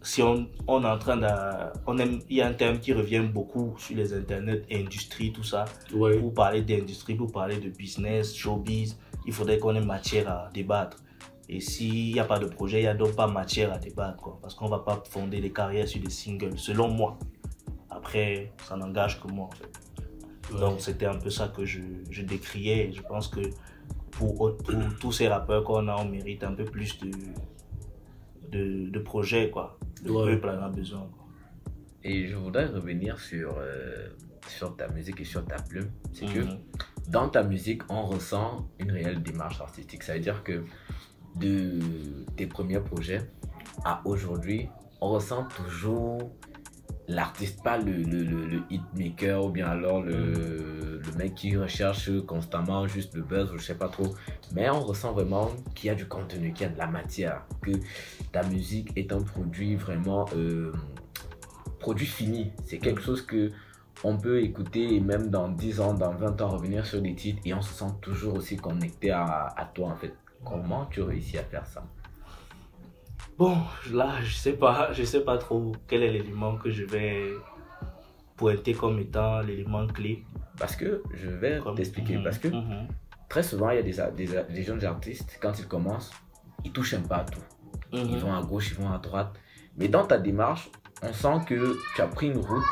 si 0.01 0.23
on, 0.23 0.49
on 0.67 0.83
est 0.83 0.87
en 0.87 0.99
train 0.99 1.17
de... 1.17 1.27
On 1.87 1.99
aime, 1.99 2.21
il 2.31 2.37
y 2.37 2.41
a 2.41 2.47
un 2.47 2.53
terme 2.53 2.79
qui 2.79 2.93
revient 2.93 3.21
beaucoup 3.21 3.75
sur 3.79 3.97
les 3.97 4.15
internets, 4.15 4.63
industrie, 4.71 5.33
tout 5.33 5.45
ça. 5.45 5.65
Ouais. 5.93 6.19
Pour 6.19 6.35
parler 6.35 6.63
d'industrie, 6.63 7.15
pour 7.17 7.33
parler 7.33 7.59
de 7.59 7.69
business, 7.69 8.35
showbiz, 8.35 8.97
il 9.27 9.33
faudrait 9.33 9.59
qu'on 9.59 9.75
ait 9.75 9.81
matière 9.81 10.29
à 10.29 10.51
débattre. 10.55 10.99
Et 11.49 11.61
s'il 11.61 12.13
n'y 12.15 12.21
a 12.21 12.25
pas 12.25 12.39
de 12.39 12.47
projet, 12.47 12.79
il 12.81 12.83
n'y 12.83 12.89
a 12.89 12.95
donc 12.95 13.15
pas 13.15 13.27
matière 13.27 13.73
à 13.73 13.79
débattre. 13.79 14.17
Quoi, 14.23 14.39
parce 14.41 14.55
qu'on 14.55 14.67
ne 14.67 14.71
va 14.71 14.79
pas 14.81 15.03
fonder 15.09 15.41
des 15.41 15.53
carrières 15.53 15.87
sur 15.89 16.01
des 16.01 16.11
singles, 16.11 16.59
selon 16.59 16.89
moi. 16.89 17.19
Après, 17.91 18.53
ça 18.65 18.77
n'engage 18.77 19.21
que 19.21 19.29
moi, 19.29 19.47
en 19.47 19.51
fait. 19.51 20.59
Donc, 20.59 20.81
c'était 20.81 21.07
un 21.07 21.19
peu 21.19 21.31
ça 21.31 21.49
que 21.49 21.65
je, 21.65 21.81
je 22.11 22.23
décriais. 22.23 22.91
Je 22.93 23.03
pense 23.03 23.29
que 23.29 23.41
pour, 24.11 24.57
pour 24.57 24.75
tous 25.01 25.13
ces 25.13 25.29
rappeurs 25.29 25.65
qu'on 25.65 25.89
a, 25.89 25.97
on 25.97 26.05
mérite 26.09 26.43
un 26.45 26.53
peu 26.55 26.65
plus 26.65 26.99
de, 27.01 27.11
de, 28.51 28.89
de 28.91 28.99
projets, 28.99 29.51
quoi. 29.51 29.79
Le 30.05 30.11
Ouais. 30.13 30.33
peuple 30.37 30.49
en 30.51 30.63
a 30.63 30.69
besoin. 30.69 31.01
quoi. 31.15 31.27
Et 32.05 32.27
je 32.29 32.37
voudrais 32.37 32.67
revenir 32.67 33.19
sur, 33.21 33.55
euh, 33.59 34.09
sur 34.49 34.77
ta 34.77 34.89
musique 34.89 35.21
et 35.21 35.25
sur 35.25 35.45
ta 35.45 35.57
plume. 35.57 35.91
C'est 36.13 36.27
que 36.27 36.41
Mhm. 36.41 36.59
dans 37.09 37.29
ta 37.29 37.43
musique, 37.43 37.83
on 37.89 38.07
ressent 38.07 38.67
une 38.79 38.91
réelle 38.91 39.23
démarche 39.23 39.61
artistique. 39.61 40.03
Ça 40.03 40.15
veut 40.15 40.21
dire 40.21 40.43
que 40.43 40.65
de 41.37 41.79
tes 42.37 42.47
premiers 42.47 42.81
projets 42.81 43.21
à 43.85 44.03
aujourd'hui, 44.05 44.69
on 45.01 45.09
ressent 45.11 45.47
toujours 45.49 46.19
l'artiste, 47.09 47.63
pas 47.63 47.79
le, 47.79 47.93
le, 47.93 48.23
le, 48.23 48.47
le 48.47 48.63
hitmaker 48.71 49.45
ou 49.45 49.51
bien 49.51 49.67
alors 49.67 50.03
le, 50.03 51.01
le 51.05 51.13
mec 51.19 51.35
qui 51.35 51.57
recherche 51.57 52.11
constamment 52.27 52.87
juste 52.87 53.15
le 53.15 53.23
buzz 53.23 53.53
ou 53.53 53.59
je 53.59 53.65
sais 53.65 53.75
pas 53.75 53.89
trop. 53.89 54.15
Mais 54.55 54.71
on 54.71 54.81
ressent 54.81 55.13
vraiment 55.13 55.51
qu'il 55.75 55.89
y 55.89 55.91
a 55.91 55.95
du 55.95 56.07
contenu, 56.07 56.53
qu'il 56.53 56.67
y 56.67 56.71
a 56.71 56.73
de 56.73 56.79
la 56.79 56.87
matière, 56.87 57.43
que 57.61 57.73
ta 58.31 58.43
musique 58.45 58.93
est 58.97 59.13
un 59.13 59.21
produit 59.21 59.75
vraiment 59.75 60.27
euh, 60.37 60.73
produit 61.81 62.07
fini. 62.07 62.53
C'est 62.65 62.79
quelque 62.79 63.01
chose 63.01 63.23
que 63.23 63.51
on 64.05 64.17
peut 64.17 64.43
écouter 64.43 64.95
et 64.95 65.01
même 65.01 65.29
dans 65.29 65.49
10 65.49 65.81
ans, 65.81 65.95
dans 65.95 66.13
20 66.13 66.41
ans 66.41 66.49
revenir 66.49 66.85
sur 66.87 67.01
les 67.01 67.15
titres 67.15 67.41
et 67.45 67.55
on 67.55 67.63
se 67.63 67.73
sent 67.73 67.93
toujours 68.01 68.35
aussi 68.35 68.57
connecté 68.57 69.11
à, 69.11 69.53
à 69.57 69.65
toi 69.67 69.89
en 69.89 69.97
fait. 69.97 70.15
Comment 70.45 70.87
tu 70.87 71.03
réussis 71.03 71.39
à 71.39 71.43
faire 71.45 71.67
ça? 71.67 71.85
Bon, 73.39 73.57
là, 73.93 74.21
je 74.23 74.35
sais 74.35 74.53
pas, 74.53 74.93
je 74.93 75.05
sais 75.05 75.21
pas 75.25 75.39
trop 75.39 75.73
quel 75.89 76.03
est 76.03 76.11
l'élément 76.13 76.57
que 76.57 76.71
je 76.71 76.85
vais 76.85 77.33
pointer 78.37 78.75
comme 78.75 78.99
étant 78.99 79.41
l'élément 79.41 79.87
clé. 79.87 80.25
Parce 80.59 80.77
que 80.77 81.03
je 81.15 81.29
vais 81.29 81.61
t'expliquer. 81.77 82.17
Mhm, 82.19 82.25
Parce 82.25 82.39
que 82.39 82.49
mhm. 82.49 82.89
très 83.29 83.43
souvent, 83.43 83.71
il 83.71 83.77
y 83.77 84.01
a 84.01 84.11
des, 84.11 84.63
jeunes 84.63 84.85
artistes, 84.85 85.39
quand 85.41 85.59
ils 85.59 85.67
commencent, 85.67 86.11
ils 86.65 86.73
touchent 86.73 86.95
un 86.95 87.01
peu 87.01 87.15
à 87.15 87.25
tout. 87.25 87.41
Ils 87.93 88.05
Mhm. 88.07 88.19
vont 88.19 88.35
à 88.35 88.43
gauche, 88.43 88.71
ils 88.73 88.77
vont 88.83 88.93
à 88.93 88.99
droite. 88.99 89.33
Mais 89.77 89.89
dans 89.89 90.07
ta 90.07 90.19
démarche, 90.19 90.71
on 91.03 91.13
sent 91.13 91.45
que 91.47 91.77
tu 91.95 92.03
as 92.03 92.07
pris 92.07 92.27
une 92.29 92.39
route 92.39 92.65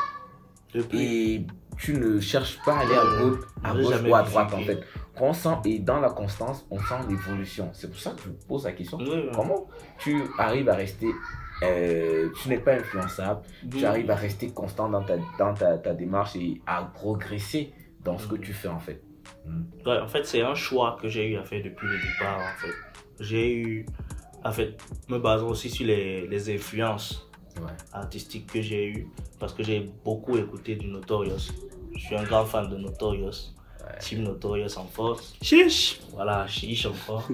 Depuis, 0.73 0.99
et 1.33 1.47
tu 1.77 1.93
ne 1.97 2.19
cherches 2.21 2.57
pas 2.63 2.77
à 2.77 2.79
aller 2.81 2.93
à 2.95 3.01
Euh, 3.03 3.29
gauche, 3.29 3.39
à 3.63 3.73
gauche 3.73 3.95
ou 4.07 4.15
à 4.15 4.23
droite 4.23 4.53
en 4.53 4.57
bifurqué. 4.59 4.85
On 5.19 5.33
sent, 5.33 5.55
et 5.65 5.79
dans 5.79 5.99
la 5.99 6.09
constance, 6.09 6.65
on 6.71 6.79
sent 6.79 6.95
l'évolution. 7.09 7.69
C'est 7.73 7.89
pour 7.89 7.99
ça 7.99 8.11
que 8.11 8.21
je 8.23 8.29
vous 8.29 8.37
pose 8.47 8.63
la 8.65 8.71
question. 8.71 8.97
Oui, 8.97 9.07
oui. 9.11 9.29
Comment 9.35 9.67
tu 9.99 10.21
arrives 10.37 10.69
à 10.69 10.75
rester, 10.75 11.07
euh, 11.63 12.29
tu 12.41 12.49
n'es 12.49 12.57
pas 12.59 12.75
influençable, 12.75 13.41
tu 13.69 13.83
arrives 13.85 14.09
à 14.09 14.15
rester 14.15 14.51
constant 14.51 14.89
dans 14.89 15.03
ta, 15.03 15.17
dans 15.37 15.53
ta, 15.53 15.77
ta 15.77 15.93
démarche 15.93 16.35
et 16.37 16.61
à 16.65 16.83
progresser 16.83 17.73
dans 18.03 18.17
ce 18.17 18.27
que 18.27 18.35
tu 18.35 18.53
fais 18.53 18.69
en 18.69 18.79
fait? 18.79 19.01
Ouais, 19.85 19.99
en 19.99 20.07
fait, 20.07 20.25
c'est 20.25 20.41
un 20.41 20.55
choix 20.55 20.97
que 21.01 21.07
j'ai 21.09 21.29
eu 21.29 21.37
à 21.37 21.43
faire 21.43 21.61
depuis 21.63 21.87
le 21.87 21.97
départ. 21.97 22.39
En 22.39 22.57
fait, 22.59 22.73
j'ai 23.19 23.53
eu, 23.53 23.85
en 24.45 24.51
fait, 24.51 24.77
me 25.09 25.19
basant 25.19 25.47
aussi 25.49 25.69
sur 25.69 25.85
les, 25.87 26.27
les 26.27 26.55
influences 26.55 27.27
Ouais. 27.59 27.67
artistiques 27.91 28.47
que 28.51 28.61
j'ai 28.61 28.87
eues, 28.87 29.07
parce 29.37 29.53
que 29.53 29.61
j'ai 29.61 29.91
beaucoup 30.05 30.37
écouté 30.37 30.77
du 30.77 30.87
Notorious. 30.87 31.51
Je 31.93 31.99
suis 31.99 32.15
un 32.15 32.23
grand 32.23 32.45
fan 32.45 32.69
de 32.69 32.77
Notorious. 32.77 33.53
Team 33.99 34.23
Notorious 34.23 34.77
en 34.77 34.85
force. 34.85 35.35
Chiche 35.41 35.99
Voilà, 36.13 36.47
chiche 36.47 36.85
encore. 36.85 37.27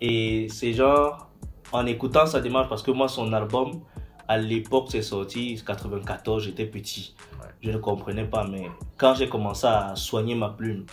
Et 0.00 0.48
c'est 0.48 0.72
genre, 0.72 1.30
en 1.72 1.86
écoutant 1.86 2.26
sa 2.26 2.40
démarche, 2.40 2.68
parce 2.68 2.82
que 2.82 2.90
moi, 2.90 3.08
son 3.08 3.32
album, 3.32 3.80
à 4.28 4.38
l'époque, 4.38 4.88
c'est 4.90 5.02
sorti, 5.02 5.60
94, 5.64 6.44
j'étais 6.44 6.66
petit. 6.66 7.14
Ouais. 7.40 7.48
Je 7.60 7.70
ne 7.70 7.78
comprenais 7.78 8.24
pas, 8.24 8.46
mais 8.46 8.70
quand 8.96 9.14
j'ai 9.14 9.28
commencé 9.28 9.66
à 9.66 9.94
soigner 9.96 10.34
ma 10.34 10.50
plume 10.50 10.86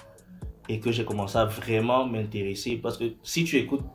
et 0.69 0.79
que 0.79 0.91
j'ai 0.91 1.05
commencé 1.05 1.37
à 1.37 1.45
vraiment 1.45 2.05
m'intéresser, 2.05 2.77
parce 2.77 2.97
que 2.97 3.05
si 3.23 3.43
tu 3.43 3.57
écoutes 3.57 3.85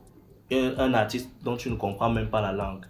un, 0.50 0.74
un 0.78 0.94
artiste 0.94 1.30
dont 1.42 1.56
tu 1.56 1.70
ne 1.70 1.76
comprends 1.76 2.10
même 2.10 2.30
pas 2.30 2.40
la 2.40 2.52
langue 2.52 2.86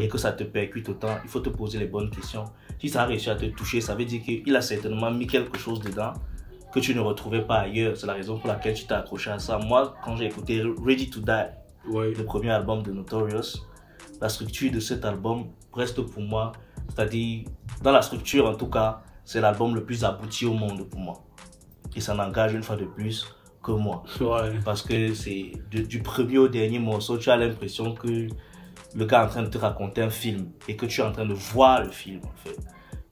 et 0.00 0.08
que 0.08 0.18
ça 0.18 0.32
te 0.32 0.44
percute 0.44 0.88
autant, 0.88 1.16
il 1.24 1.28
faut 1.28 1.40
te 1.40 1.48
poser 1.48 1.78
les 1.78 1.86
bonnes 1.86 2.10
questions. 2.10 2.44
Si 2.78 2.88
ça 2.88 3.02
a 3.02 3.06
réussi 3.06 3.30
à 3.30 3.34
te 3.34 3.46
toucher, 3.46 3.80
ça 3.80 3.94
veut 3.94 4.04
dire 4.04 4.22
qu'il 4.22 4.54
a 4.54 4.60
certainement 4.60 5.10
mis 5.10 5.26
quelque 5.26 5.58
chose 5.58 5.80
dedans 5.80 6.12
que 6.74 6.80
tu 6.80 6.94
ne 6.94 7.00
retrouvais 7.00 7.42
pas 7.42 7.60
ailleurs. 7.60 7.96
C'est 7.96 8.06
la 8.08 8.14
raison 8.14 8.36
pour 8.38 8.48
laquelle 8.48 8.74
tu 8.74 8.84
t'es 8.86 8.94
accroché 8.94 9.30
à 9.30 9.38
ça. 9.38 9.58
Moi, 9.58 9.94
quand 10.04 10.16
j'ai 10.16 10.26
écouté 10.26 10.62
Ready 10.84 11.08
to 11.08 11.20
Die, 11.20 11.30
Ouais. 11.86 12.12
le 12.12 12.24
premier 12.24 12.50
album 12.50 12.82
de 12.82 12.90
Notorious, 12.92 13.60
la 14.20 14.28
structure 14.28 14.72
de 14.72 14.80
cet 14.80 15.04
album 15.04 15.44
reste 15.72 16.00
pour 16.00 16.22
moi, 16.22 16.52
c'est-à-dire, 16.88 17.44
dans 17.82 17.92
la 17.92 18.00
structure 18.02 18.46
en 18.48 18.54
tout 18.54 18.68
cas, 18.68 19.02
c'est 19.24 19.40
l'album 19.40 19.74
le 19.74 19.84
plus 19.84 20.02
abouti 20.04 20.46
au 20.46 20.54
monde 20.54 20.88
pour 20.88 20.98
moi. 21.00 21.22
Et 21.94 22.00
ça 22.00 22.14
n'engage 22.14 22.54
une 22.54 22.62
fois 22.62 22.76
de 22.76 22.86
plus 22.86 23.26
que 23.62 23.70
moi. 23.72 24.02
Ouais. 24.20 24.58
Parce 24.64 24.82
que 24.82 25.14
c'est 25.14 25.52
du 25.70 26.00
premier 26.02 26.38
au 26.38 26.48
dernier 26.48 26.78
morceau, 26.78 27.18
tu 27.18 27.30
as 27.30 27.36
l'impression 27.36 27.94
que 27.94 28.28
le 28.96 29.04
gars 29.04 29.22
est 29.22 29.24
en 29.26 29.28
train 29.28 29.42
de 29.42 29.48
te 29.48 29.58
raconter 29.58 30.02
un 30.02 30.10
film 30.10 30.50
et 30.68 30.76
que 30.76 30.86
tu 30.86 31.00
es 31.00 31.04
en 31.04 31.12
train 31.12 31.26
de 31.26 31.34
voir 31.34 31.82
le 31.84 31.90
film 31.90 32.20
en 32.24 32.34
fait. 32.48 32.56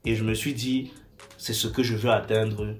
Et 0.05 0.15
je 0.15 0.23
me 0.23 0.33
suis 0.33 0.53
dit, 0.53 0.91
c'est 1.37 1.53
ce 1.53 1.67
que 1.67 1.83
je 1.83 1.95
veux 1.95 2.09
atteindre 2.11 2.75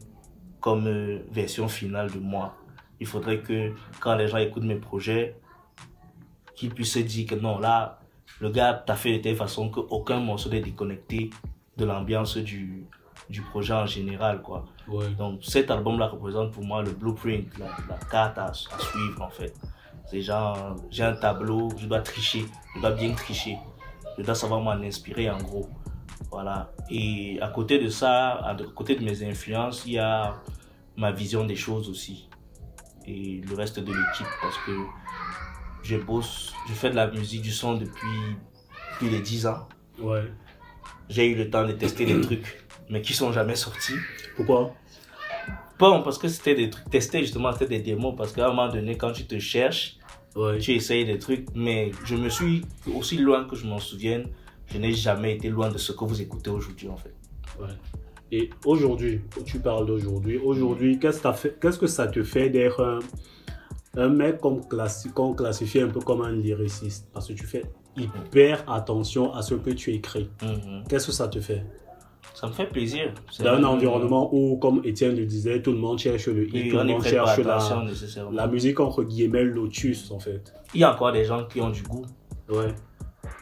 comme 0.64 0.88
euh, 0.88 1.20
version 1.30 1.68
finale 1.68 2.10
de 2.10 2.20
moi. 2.20 2.56
Il 3.02 3.06
faudrait 3.06 3.40
que 3.42 3.74
quand 4.00 4.16
les 4.16 4.30
gens 4.30 4.38
écoutent 4.38 4.64
mes 4.64 4.78
projets, 4.90 5.36
qu'ils 6.56 6.74
puissent 6.74 6.94
se 6.94 7.00
dire 7.00 7.28
que 7.28 7.36
non, 7.36 7.60
là, 7.60 8.00
le 8.40 8.50
gars 8.50 8.74
t'a 8.74 8.96
fait 8.96 9.18
de 9.18 9.22
telle 9.22 9.36
façon 9.36 9.70
qu'aucun 9.70 10.22
morceau 10.22 10.50
n'est 10.50 10.62
déconnecté 10.62 11.32
de 11.76 11.84
l'ambiance 11.84 12.38
du, 12.38 12.86
du 13.30 13.42
projet 13.42 13.74
en 13.74 13.86
général, 13.86 14.42
quoi. 14.42 14.64
Ouais. 14.88 15.10
Donc 15.18 15.44
cet 15.44 15.70
album-là 15.70 16.08
représente 16.08 16.52
pour 16.52 16.64
moi 16.64 16.82
le 16.82 16.92
blueprint, 16.92 17.46
la, 17.58 17.68
la 17.90 17.98
carte 18.10 18.38
à, 18.38 18.46
à 18.46 18.54
suivre 18.54 19.22
en 19.22 19.30
fait. 19.30 19.54
C'est 20.06 20.22
genre, 20.22 20.78
j'ai 20.90 21.04
un 21.04 21.16
tableau, 21.16 21.70
je 21.78 21.88
dois 21.88 22.00
tricher, 22.00 22.46
je 22.76 22.80
dois 22.80 22.92
bien 22.92 23.12
tricher. 23.14 23.58
Je 24.18 24.24
dois 24.24 24.36
savoir 24.36 24.62
m'en 24.62 24.72
inspirer 24.72 25.30
en 25.30 25.40
gros. 25.40 25.68
Voilà. 26.32 26.72
Et 26.90 27.38
à 27.42 27.48
côté 27.50 27.80
de 27.80 27.90
ça, 27.90 28.32
à 28.46 28.56
côté 28.76 28.96
de 28.96 29.04
mes 29.04 29.24
influences, 29.24 29.84
il 29.86 29.94
y 29.94 30.00
a 30.00 30.36
ma 30.98 31.12
vision 31.12 31.46
des 31.46 31.56
choses 31.56 31.90
aussi. 31.90 32.28
Et 33.06 33.42
le 33.48 33.56
reste 33.56 33.80
de 33.80 33.92
l'équipe 33.92 34.28
parce 34.42 34.58
que 34.66 34.72
je 35.84 35.98
bosse, 35.98 36.54
je 36.70 36.74
fais 36.74 36.90
de 36.90 36.96
la 36.96 37.08
musique, 37.08 37.42
du 37.42 37.52
son 37.52 37.74
depuis 37.76 38.38
plus 38.98 39.10
de 39.10 39.18
10 39.18 39.48
ans. 39.48 39.68
Ouais. 40.00 40.24
J'ai 41.10 41.28
eu 41.28 41.36
le 41.36 41.50
temps 41.50 41.66
de 41.66 41.74
tester 41.74 42.06
des 42.06 42.22
trucs, 42.22 42.64
mais 42.90 43.02
qui 43.02 43.14
sont 43.14 43.32
jamais 43.32 43.56
sortis. 43.56 43.96
Pourquoi? 44.38 44.74
Bon, 45.78 46.02
parce 46.02 46.18
que 46.18 46.28
c'était 46.30 46.56
des 46.56 46.70
trucs 46.70 46.90
testés, 46.90 47.20
justement, 47.20 47.52
c'était 47.52 47.68
des 47.68 47.80
démos. 47.80 48.16
Parce 48.16 48.32
qu'à 48.32 48.46
un 48.46 48.50
moment 48.50 48.70
donné, 48.70 48.96
quand 48.98 49.12
tu 49.12 49.26
te 49.26 49.38
cherches, 49.40 49.98
Ouais. 50.36 50.58
tu 50.58 50.72
essayes 50.72 51.06
des 51.06 51.20
trucs. 51.20 51.48
Mais 51.54 51.92
je 52.06 52.16
me 52.16 52.30
suis, 52.30 52.64
aussi 52.96 53.18
loin 53.18 53.44
que 53.46 53.56
je 53.56 53.66
m'en 53.68 53.80
souvienne, 53.80 54.30
je 54.68 54.78
n'ai 54.78 54.94
jamais 54.94 55.36
été 55.36 55.50
loin 55.50 55.70
de 55.70 55.78
ce 55.78 55.92
que 55.92 56.04
vous 56.06 56.22
écoutez 56.22 56.50
aujourd'hui, 56.50 56.90
en 56.90 56.98
fait. 56.98 57.14
Ouais. 57.60 57.68
Et 58.32 58.50
aujourd'hui, 58.66 59.22
tu 59.46 59.60
parles 59.60 59.86
d'aujourd'hui. 59.86 60.38
Aujourd'hui, 60.40 60.98
qu'est-ce 61.00 61.78
que, 61.78 61.88
ça 61.88 62.08
te 62.08 62.24
fait 62.24 62.50
d'être 62.50 62.82
un, 62.84 63.00
un 63.96 64.10
mec 64.10 64.40
qu'on 64.40 64.60
classi- 64.62 65.12
qu'on 65.12 65.34
classifie 65.34 65.82
un 65.82 65.88
peu 65.90 66.00
comme 66.00 66.22
un 66.22 66.32
lyriciste? 66.32 67.10
Parce 67.14 67.28
que 67.28 67.34
tu 67.34 67.46
fais 67.46 67.64
hyper 67.96 68.68
attention 68.72 69.34
à 69.36 69.44
ce 69.44 69.54
que 69.56 69.70
tu 69.70 69.92
écris. 69.94 70.30
Mhm. 70.42 70.84
Qu'est-ce 70.90 71.08
que 71.08 71.12
ça 71.12 71.28
te 71.28 71.40
fait? 71.40 71.64
Ça 72.34 72.48
me 72.48 72.54
fait 72.54 72.66
plaisir. 72.66 73.14
Dans 73.40 73.52
un 73.52 73.64
environnement 73.64 74.34
où, 74.34 74.58
comme 74.58 74.82
Étienne 74.84 75.16
le 75.16 75.26
disait, 75.28 75.62
tout 75.62 75.72
le 75.72 75.78
monde 75.78 76.00
cherche 76.00 76.28
le 76.28 76.48
hit, 76.48 76.72
tout 76.72 76.78
le 76.78 76.84
monde 76.86 77.04
cherche 77.04 77.38
la 78.32 78.48
musique 78.48 78.80
entre 78.80 79.04
guillemets 79.04 79.44
lotus 79.44 80.10
en 80.10 80.18
fait. 80.18 80.52
Il 80.74 80.82
y 80.82 80.84
a 80.84 80.92
encore 80.92 81.12
des 81.12 81.24
gens 81.26 81.46
qui 81.46 81.62
ont 81.62 81.70
du 81.70 81.84
goût. 81.84 82.04
Ouais. 82.50 82.74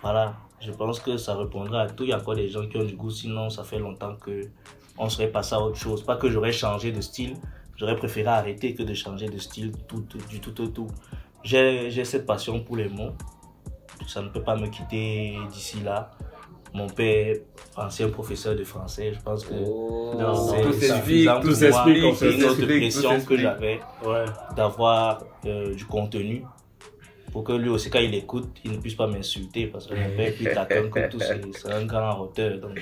Voilà. 0.02 0.36
Je 0.62 0.72
pense 0.72 1.00
que 1.00 1.18
ça 1.18 1.36
répondra 1.36 1.82
à 1.82 1.90
tout. 1.90 2.04
Il 2.04 2.10
y 2.10 2.14
a 2.14 2.18
encore 2.20 2.36
des 2.36 2.48
gens 2.48 2.66
qui 2.68 2.78
ont 2.78 2.84
du 2.84 2.96
goût. 2.96 3.10
Sinon, 3.10 3.50
ça 3.50 3.64
fait 3.64 3.80
longtemps 3.80 4.16
que 4.16 4.42
on 4.98 5.10
serait 5.10 5.30
passé 5.32 5.56
à 5.56 5.60
autre 5.62 5.78
chose. 5.78 6.04
Pas 6.04 6.16
que 6.18 6.30
j'aurais 6.30 6.52
changé 6.52 6.92
de 6.92 7.02
style. 7.02 7.36
J'aurais 7.78 7.96
préféré 7.96 8.28
arrêter 8.28 8.76
que 8.76 8.84
de 8.84 8.94
changer 8.94 9.28
de 9.28 9.40
style 9.40 9.72
tout, 9.88 10.02
tout- 10.02 10.20
du 10.30 10.40
tout 10.40 10.62
au 10.62 10.68
tout. 10.68 10.88
J'ai 11.44 11.90
j'ai 11.90 12.06
cette 12.06 12.26
passion 12.28 12.60
pour 12.60 12.78
les 12.78 12.88
mots. 12.90 13.14
Ça 14.08 14.22
ne 14.22 14.30
peut 14.30 14.44
pas 14.44 14.56
me 14.56 14.68
quitter 14.68 15.38
d'ici 15.52 15.80
là. 15.82 16.12
Mon 16.74 16.88
père, 16.88 17.36
ancien 17.76 18.08
professeur 18.10 18.56
de 18.56 18.64
français, 18.64 19.14
je 19.14 19.20
pense 19.20 19.44
que 19.46 19.54
Oh, 19.66 20.14
tout 20.64 20.72
s'explique, 20.72 20.94
suffisant 20.94 21.40
tout 21.42 21.48
pour 21.48 21.56
s'explique, 21.58 21.98
une 21.98 22.02
tout 22.04 22.46
autre 22.46 22.62
tout 22.62 22.66
pression 22.68 23.22
que 23.22 23.38
j'avais 23.38 23.80
Ouais. 24.06 24.26
d'avoir 24.56 25.22
euh, 25.46 25.74
du 25.76 25.86
contenu 25.86 26.44
pour 27.32 27.44
que 27.44 27.54
lui 27.54 27.70
aussi 27.70 27.90
quand 27.90 28.00
il 28.00 28.14
écoute 28.16 28.50
il 28.64 28.72
ne 28.72 28.78
puisse 28.78 28.96
pas 28.96 29.08
m'insulter 29.08 29.68
parce 29.68 29.88
que 29.88 29.94
mon 29.96 30.16
père 30.16 30.34
plus 30.36 30.46
taquin 30.46 30.90
que 30.90 31.10
tout 31.10 31.20
c'est 31.20 31.72
un 31.72 31.86
grand 31.86 32.20
auteur 32.20 32.60
donc 32.60 32.80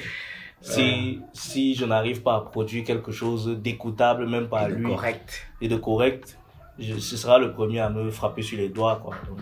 si, 0.62 1.22
si 1.34 1.74
je 1.76 1.86
n'arrive 1.86 2.22
pas 2.22 2.36
à 2.36 2.42
produire 2.42 2.84
quelque 2.84 3.12
chose 3.12 3.48
d'écoutable 3.60 4.28
même 4.28 4.50
par 4.50 4.70
Et 4.70 4.74
lui 4.74 4.88
correct. 4.88 5.48
et 5.62 5.68
de 5.68 5.76
correct 5.78 6.38
je, 6.78 6.96
ce 6.98 7.18
sera 7.18 7.40
le 7.40 7.54
premier 7.54 7.80
à 7.80 7.90
me 7.90 8.10
frapper 8.10 8.42
sur 8.42 8.58
les 8.58 8.70
doigts 8.70 9.00
quoi 9.04 9.16
Donc, 9.28 9.40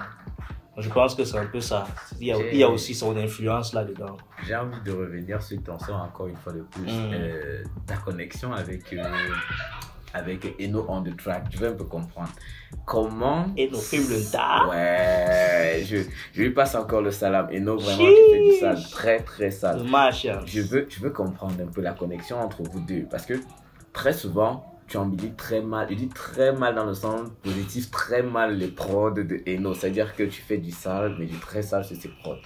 je 0.80 0.90
pense 0.90 1.16
que 1.16 1.24
c'est 1.24 1.38
un 1.38 1.48
peu 1.48 1.62
ça 1.62 1.88
il 2.20 2.28
y 2.28 2.32
a, 2.32 2.38
il 2.52 2.58
y 2.58 2.64
a 2.64 2.70
aussi 2.70 2.94
son 2.94 3.16
influence 3.18 3.74
là 3.74 3.84
dedans 3.84 4.18
J'ai 4.46 4.56
envie 4.56 4.80
de 4.82 4.92
revenir 4.92 5.42
sur 5.42 5.62
ton 5.64 5.80
son 5.80 5.94
encore 5.94 6.28
une 6.28 6.36
fois 6.36 6.54
de 6.54 6.62
plus. 6.62 6.84
Mm. 6.84 7.12
Euh, 7.14 7.64
ta 7.88 7.98
connexion 7.98 8.54
avec, 8.54 8.94
euh, 8.94 9.04
avec 10.14 10.56
Eno 10.60 10.86
on 10.88 11.04
the 11.04 11.16
track, 11.16 11.46
je 11.52 11.58
veux 11.58 11.68
un 11.70 11.74
peu 11.74 11.84
comprendre. 11.84 12.30
Comment. 12.86 13.48
et 13.56 13.70
nos 13.70 13.80
films 13.80 14.10
le 14.10 14.32
tas 14.32 14.68
Ouais, 14.70 15.84
je, 15.86 15.98
je 16.34 16.42
lui 16.42 16.52
passe 16.52 16.76
encore 16.76 17.02
le 17.02 17.12
salam. 17.12 17.48
Eno, 17.52 17.78
vraiment, 17.78 18.06
tu 18.06 18.32
fais 18.32 18.50
du 18.50 18.58
sale, 18.60 18.92
très 18.92 19.20
très 19.20 19.52
sale. 19.52 19.80
dommage 19.80 20.30
Je 20.46 20.62
veux, 20.62 20.86
je 20.90 21.00
veux 21.00 21.10
comprendre 21.10 21.56
un 21.62 21.68
peu 21.68 21.82
la 21.82 21.92
connexion 21.94 22.40
entre 22.40 22.64
vous 22.64 22.80
deux. 22.80 23.06
Parce 23.10 23.26
que 23.26 23.36
très 23.94 24.14
souvent, 24.14 24.74
tu 24.88 24.98
embellis 24.98 25.34
très 25.34 25.62
mal. 25.62 25.88
Je 25.90 25.96
dis 25.96 26.10
très 26.10 26.54
mal 26.54 26.76
dans 26.76 26.86
le 26.86 26.94
sens 26.94 27.30
positif, 27.44 27.92
très 27.92 28.24
mal 28.24 28.58
les 28.58 28.68
prods 28.68 29.12
de 29.12 29.42
Eno. 29.48 29.74
C'est-à-dire 29.74 30.16
que 30.16 30.24
tu 30.24 30.42
fais 30.42 30.58
du 30.58 30.72
sale, 30.72 31.16
mais 31.20 31.26
du 31.26 31.38
très 31.38 31.62
sale 31.62 31.84
sur 31.84 31.96
ses 31.98 32.10
prods. 32.10 32.38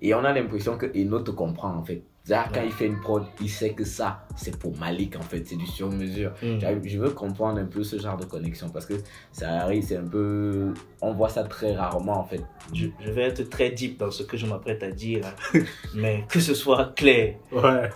Et 0.00 0.14
on 0.14 0.24
a 0.24 0.32
l'impression 0.32 0.76
que 0.78 0.86
Eno 0.96 1.20
te 1.20 1.32
comprend 1.32 1.74
en 1.74 1.84
fait. 1.84 2.02
Quand 2.28 2.60
il 2.64 2.72
fait 2.72 2.86
une 2.86 3.00
prod, 3.00 3.24
il 3.40 3.48
sait 3.48 3.70
que 3.70 3.84
ça, 3.84 4.26
c'est 4.36 4.58
pour 4.58 4.76
Malik, 4.76 5.16
en 5.16 5.22
fait, 5.22 5.42
c'est 5.46 5.56
du 5.56 5.66
sur-mesure. 5.66 6.32
Mm. 6.42 6.58
Je 6.84 6.98
veux 6.98 7.10
comprendre 7.10 7.58
un 7.58 7.64
peu 7.64 7.82
ce 7.82 7.98
genre 7.98 8.16
de 8.18 8.24
connexion 8.26 8.68
parce 8.68 8.84
que 8.86 8.94
ça 9.32 9.62
arrive, 9.62 9.82
c'est 9.82 9.96
un 9.96 10.06
peu. 10.06 10.74
On 11.00 11.12
voit 11.14 11.30
ça 11.30 11.44
très 11.44 11.74
rarement, 11.74 12.18
en 12.20 12.24
fait. 12.24 12.42
Je, 12.74 12.86
je 13.04 13.10
vais 13.10 13.22
être 13.22 13.48
très 13.48 13.70
deep 13.70 13.98
dans 13.98 14.10
ce 14.10 14.22
que 14.24 14.36
je 14.36 14.46
m'apprête 14.46 14.82
à 14.82 14.90
dire, 14.90 15.22
hein. 15.54 15.60
mais 15.94 16.24
que 16.28 16.40
ce 16.40 16.54
soit 16.54 16.92
clair, 16.94 17.36
Ouais. 17.50 17.88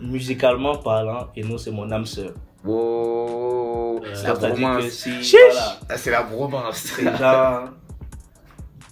musicalement 0.00 0.76
parlant, 0.76 1.28
et 1.36 1.42
nous, 1.42 1.56
c'est 1.58 1.70
mon 1.70 1.90
âme 1.90 2.04
sœur. 2.06 2.32
Wow, 2.64 4.00
Euh, 4.04 4.22
la 4.24 4.34
bromance. 4.34 4.88
si, 4.88 5.36
voilà, 5.36 5.78
Ah, 5.88 5.96
C'est 5.96 6.10
la 6.10 6.22
bromance. 6.22 6.76
c'est 6.76 7.04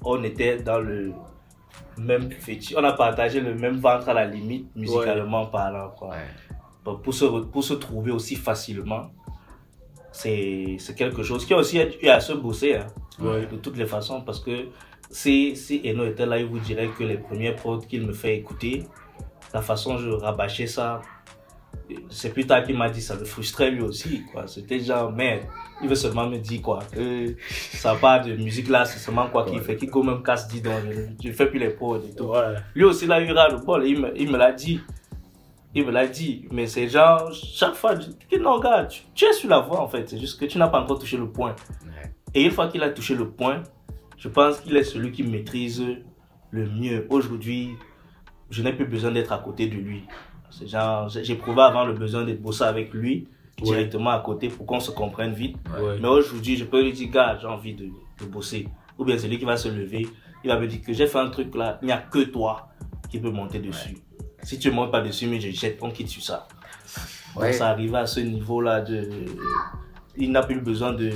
on 0.03 0.23
était 0.25 0.57
dans 0.59 0.79
le 0.81 1.13
même 2.01 2.31
fétiche, 2.33 2.75
on 2.77 2.85
a 2.85 2.93
partagé 2.93 3.41
le 3.41 3.55
même 3.55 3.77
ventre 3.79 4.09
à 4.09 4.15
la 4.15 4.27
limite, 4.27 4.75
musicalement 4.77 5.47
parlant, 5.47 5.91
quoi. 5.99 6.09
Ouais. 6.11 6.95
Pour, 7.03 7.13
se, 7.15 7.25
pour 7.25 7.63
se 7.63 7.75
trouver 7.75 8.11
aussi 8.11 8.37
facilement, 8.37 9.11
c'est 10.13 10.77
c'est 10.79 10.95
quelque 10.97 11.23
chose 11.23 11.45
qui 11.47 11.55
a 11.55 11.59
aussi 11.59 11.79
eu 12.03 12.09
à 12.09 12.21
se 12.21 12.33
bosser, 12.33 12.77
hein, 12.77 12.87
Ouais. 13.21 13.47
de 13.47 13.57
toutes 13.57 13.77
les 13.77 13.87
façons, 13.87 14.23
parce 14.23 14.41
que 14.41 14.69
si, 15.11 15.55
si 15.57 15.83
Eno 15.85 16.05
était 16.05 16.27
là, 16.27 16.39
il 16.39 16.47
vous 16.47 16.59
dirait 16.59 16.89
que 16.89 17.05
les 17.05 17.19
premiers 17.19 17.53
prods 17.53 17.79
qu'il 17.81 18.07
me 18.07 18.13
fait 18.13 18.37
écouter, 18.37 18.85
la 19.53 19.61
façon 19.63 19.95
dont 19.95 19.99
je 19.99 20.11
rabâchais 20.11 20.67
ça, 20.67 21.03
c'est 22.09 22.33
plus 22.33 22.47
tard 22.47 22.63
qu'il 22.65 22.77
m'a 22.77 22.89
dit 22.91 23.01
ça 23.03 23.15
le 23.17 23.25
frustrait 23.25 23.71
lui 23.71 23.83
aussi, 23.83 24.25
quoi. 24.33 24.47
C'était 24.47 24.81
genre, 24.81 25.11
merde, 25.13 25.43
il 25.83 25.89
veut 25.89 25.95
seulement 25.95 26.27
me 26.29 26.39
dire, 26.39 26.61
quoi, 26.63 26.81
que 26.93 27.35
ça 27.49 27.95
part 27.95 28.25
de 28.25 28.35
musique 28.35 28.69
là, 28.69 28.85
c'est 28.85 28.99
seulement 28.99 29.29
quoi 29.29 29.45
qu'il 29.45 29.59
Ouais. 29.59 29.65
fait, 29.65 29.77
qu'il 29.77 29.91
go 29.91 30.03
même 30.03 30.23
casse 30.23 30.49
10 30.49 30.63
donc 30.63 30.75
je, 31.23 31.29
je 31.29 31.33
fais 31.33 31.47
plus 31.47 31.59
les 31.59 31.71
prods 31.71 31.97
et 31.99 32.15
tout. 32.15 32.25
Ouais. 32.25 32.55
Lui 32.75 32.85
aussi, 32.85 33.07
là, 33.07 33.21
il 33.21 33.37
a 33.37 33.49
eu 33.49 33.53
le 33.53 33.59
bol. 33.65 33.87
Il 33.87 34.01
me, 34.01 34.13
il 34.21 34.31
me 34.31 34.37
l'a 34.39 34.53
dit. 34.53 34.81
Il 35.75 35.87
me 35.87 35.91
l'a 35.93 36.07
dit. 36.07 36.47
Mais 36.51 36.67
c'est 36.67 36.89
genre, 36.89 37.33
chaque 37.33 37.75
fois, 37.75 37.95
je 37.95 38.07
dis, 38.09 38.39
non, 38.41 38.59
gars, 38.59 38.85
tu, 38.87 39.03
tu 39.15 39.25
es 39.25 39.33
sur 39.33 39.49
la 39.49 39.61
voie, 39.61 39.81
en 39.81 39.89
fait. 39.89 40.09
C'est 40.09 40.19
juste 40.19 40.39
que 40.41 40.45
tu 40.47 40.59
n'as 40.59 40.69
pas 40.69 40.81
encore 40.81 40.99
touché 40.99 41.17
le 41.17 41.29
point. 41.29 41.55
Et 42.35 42.43
une 42.45 42.51
fois 42.51 42.69
qu'il 42.69 42.83
a 42.83 42.91
touché 42.91 43.15
le 43.15 43.29
point, 43.31 43.63
je 44.19 44.29
pense 44.29 44.61
qu'il 44.61 44.77
est 44.77 44.85
celui 44.85 45.13
qui 45.13 45.23
maîtrise 45.23 45.83
le 46.51 46.67
mieux. 46.69 47.07
Aujourd'hui, 47.11 47.71
je 48.51 48.63
n'ai 48.63 48.73
plus 48.73 48.85
besoin 48.87 49.13
d'être 49.13 49.33
à 49.33 49.39
côté 49.39 49.67
de 49.69 49.75
lui. 49.77 50.05
C'est 50.51 50.67
genre, 50.67 51.09
j'ai- 51.09 51.25
j'éprouvais 51.25 51.63
avant 51.63 51.85
le 51.85 51.93
besoin 51.95 52.25
d'être 52.25 52.43
bossé 52.43 52.65
avec 52.65 52.93
lui, 52.93 53.29
Ouais. 53.61 53.65
directement 53.67 54.11
à 54.11 54.21
côté, 54.21 54.49
pour 54.49 54.67
qu'on 54.67 54.81
se 54.81 54.91
comprenne 54.91 55.33
vite. 55.33 55.57
Ouais. 55.81 55.99
Mais 56.01 56.09
aujourd'hui, 56.09 56.57
je 56.57 56.65
peux 56.65 56.83
lui 56.83 56.93
dire, 56.93 57.11
gars, 57.11 57.39
j'ai 57.41 57.47
envie 57.47 57.75
de, 57.75 57.87
de 58.21 58.25
bosser. 58.27 58.69
Ou 58.99 59.05
bien 59.05 59.17
c'est 59.19 59.29
lui 59.29 59.39
qui 59.39 59.45
va 59.45 59.57
se 59.57 59.69
lever. 59.69 60.07
Il 60.45 60.49
va 60.51 60.59
me 60.59 60.67
dire 60.67 60.81
que 60.83 60.93
j'ai 60.93 61.07
fait 61.07 61.19
un 61.19 61.29
truc 61.29 61.55
là, 61.55 61.79
il 61.83 61.87
n'y 61.87 61.93
a 61.93 61.99
que 61.99 62.21
toi 62.25 62.69
qui 63.11 63.19
peux 63.19 63.31
monter 63.31 63.59
dessus. 63.59 63.97
Si 64.43 64.59
tu 64.59 64.69
ne 64.71 64.75
montes 64.75 64.91
pas 64.91 65.03
dessus, 65.03 65.27
mais 65.27 65.39
je 65.41 65.51
jette, 65.51 65.79
on 65.83 65.91
quitte 65.91 66.09
sur 66.09 66.23
ça. 66.23 66.47
Donc 67.35 67.53
ça 67.53 67.69
arrive 67.69 67.95
à 67.95 68.07
ce 68.07 68.21
niveau-là 68.21 68.81
de. 68.81 69.09
Il 70.17 70.33
n'a 70.33 70.43
plus 70.43 70.61
besoin 70.61 70.93
de. 70.93 71.11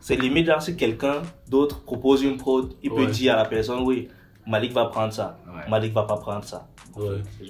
C'est 0.00 0.16
limite, 0.16 0.46
genre, 0.46 0.62
si 0.62 0.76
quelqu'un 0.76 1.22
d'autre 1.48 1.82
propose 1.82 2.22
une 2.22 2.36
prod, 2.36 2.72
il 2.82 2.90
peut 2.90 3.06
dire 3.06 3.34
à 3.34 3.36
la 3.38 3.44
personne, 3.46 3.80
oui, 3.82 4.08
Malik 4.48 4.72
va 4.72 4.86
prendre 4.86 5.12
ça. 5.12 5.38
Ouais. 5.46 5.68
Malik 5.70 5.92
va 5.92 6.04
pas 6.04 6.16
prendre 6.16 6.44
ça. 6.44 6.66
Ouais. 6.96 7.18
C'est. 7.38 7.46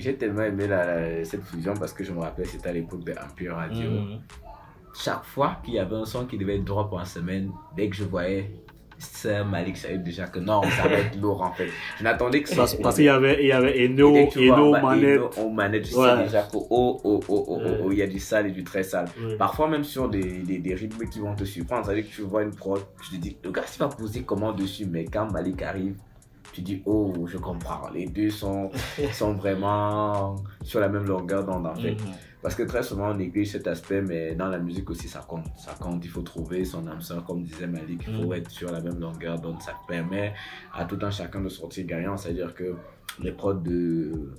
J'ai 0.00 0.14
tellement 0.16 0.42
aimé 0.42 0.66
la- 0.66 0.84
la- 1.18 1.24
cette 1.24 1.42
fusion 1.44 1.74
parce 1.74 1.92
que 1.92 2.04
je 2.04 2.12
me 2.12 2.20
rappelle, 2.20 2.46
c'était 2.46 2.68
à 2.68 2.72
l'époque 2.72 3.02
de 3.04 3.12
Empire 3.12 3.54
Radio. 3.54 3.90
Mhm. 3.90 4.20
Chaque 4.94 5.24
fois 5.24 5.56
qu'il 5.64 5.74
y 5.74 5.78
avait 5.78 5.96
un 5.96 6.04
son 6.04 6.24
qui 6.26 6.38
devait 6.38 6.56
être 6.56 6.64
drop 6.64 6.92
en 6.92 7.04
semaine, 7.04 7.50
dès 7.76 7.88
que 7.88 7.96
je 7.96 8.04
voyais 8.04 8.50
ça, 8.98 9.44
Malik, 9.44 9.76
je 9.76 9.82
savais 9.82 9.98
déjà 9.98 10.26
que 10.26 10.38
non, 10.38 10.62
ça 10.62 10.88
va 10.88 10.94
être 10.98 11.20
lourd 11.20 11.42
en 11.42 11.52
fait. 11.52 11.68
Je 11.98 12.04
n'attendais 12.04 12.42
que 12.42 12.48
ça. 12.48 12.56
Parce, 12.56 12.74
parce 12.76 12.96
qu'il 12.96 13.04
y 13.04 13.08
avait, 13.10 13.42
il 13.42 13.48
y 13.48 13.52
avait 13.52 13.84
Eno, 13.86 14.16
Eno, 14.36 14.72
bah, 14.72 14.80
Manette. 14.80 15.18
Eno, 15.20 15.30
oh, 15.38 15.50
manette, 15.50 15.86
je 15.86 15.96
Ouais. 15.96 16.08
sais 16.16 16.22
déjà 16.24 16.42
que 16.44 16.56
oh, 16.56 16.66
oh, 16.70 17.00
oh, 17.04 17.22
oh, 17.28 17.44
oh, 17.48 17.60
oh, 17.84 17.92
il 17.92 17.98
y 17.98 18.02
a 18.02 18.06
du 18.06 18.18
sale 18.18 18.46
et 18.46 18.52
du 18.52 18.64
très 18.64 18.82
sale. 18.82 19.06
Ouais. 19.22 19.36
Parfois 19.36 19.68
même 19.68 19.84
sur 19.84 20.08
des, 20.08 20.22
des, 20.38 20.58
des 20.60 20.74
rythmes 20.74 21.06
qui 21.10 21.18
vont 21.20 21.34
te 21.34 21.44
surprendre, 21.44 21.84
c'est-à-dire 21.84 22.04
que 22.08 22.14
tu 22.14 22.22
vois 22.22 22.42
une 22.42 22.54
prod, 22.54 22.80
tu 23.02 23.16
te 23.16 23.22
dis, 23.22 23.36
le 23.44 23.50
gars, 23.50 23.64
il 23.70 23.78
va 23.78 23.88
poser 23.88 24.22
comment 24.22 24.52
dessus, 24.52 24.86
mais 24.86 25.04
quand 25.04 25.30
Malik 25.30 25.60
arrive, 25.62 25.96
tu 26.56 26.62
dis, 26.62 26.82
oh, 26.86 27.12
je 27.26 27.36
comprends, 27.36 27.90
les 27.90 28.06
deux 28.06 28.30
sont, 28.30 28.70
sont 29.12 29.34
vraiment 29.34 30.36
sur 30.62 30.80
la 30.80 30.88
même 30.88 31.04
longueur 31.06 31.44
d'onde 31.44 31.66
en 31.66 31.74
fait. 31.74 31.92
Mhm. 31.92 32.14
Parce 32.42 32.54
que 32.54 32.62
très 32.62 32.82
souvent 32.82 33.10
on 33.10 33.14
néglige 33.14 33.50
cet 33.52 33.66
aspect, 33.66 34.00
mais 34.00 34.34
dans 34.34 34.46
la 34.48 34.58
musique 34.58 34.88
aussi 34.88 35.08
ça 35.08 35.20
compte. 35.26 35.44
Ça 35.56 35.74
compte, 35.78 36.02
il 36.04 36.10
faut 36.10 36.22
trouver 36.22 36.64
son 36.64 36.86
âme 36.86 37.00
sœur, 37.02 37.24
comme 37.24 37.42
disait 37.42 37.66
Malik, 37.66 38.02
il 38.08 38.14
faut 38.14 38.28
Mm. 38.30 38.34
être 38.34 38.50
sur 38.50 38.70
la 38.72 38.80
même 38.80 38.98
longueur 39.00 39.38
d'onde. 39.40 39.60
Ça 39.60 39.72
permet 39.88 40.32
à 40.72 40.84
tout 40.84 40.98
un 41.02 41.10
chacun 41.10 41.40
de 41.42 41.48
sortir 41.48 41.84
gagnant, 41.86 42.16
c'est-à-dire 42.16 42.54
que 42.54 42.74
les 43.20 43.32
prods 43.32 43.54
de, 43.54 44.32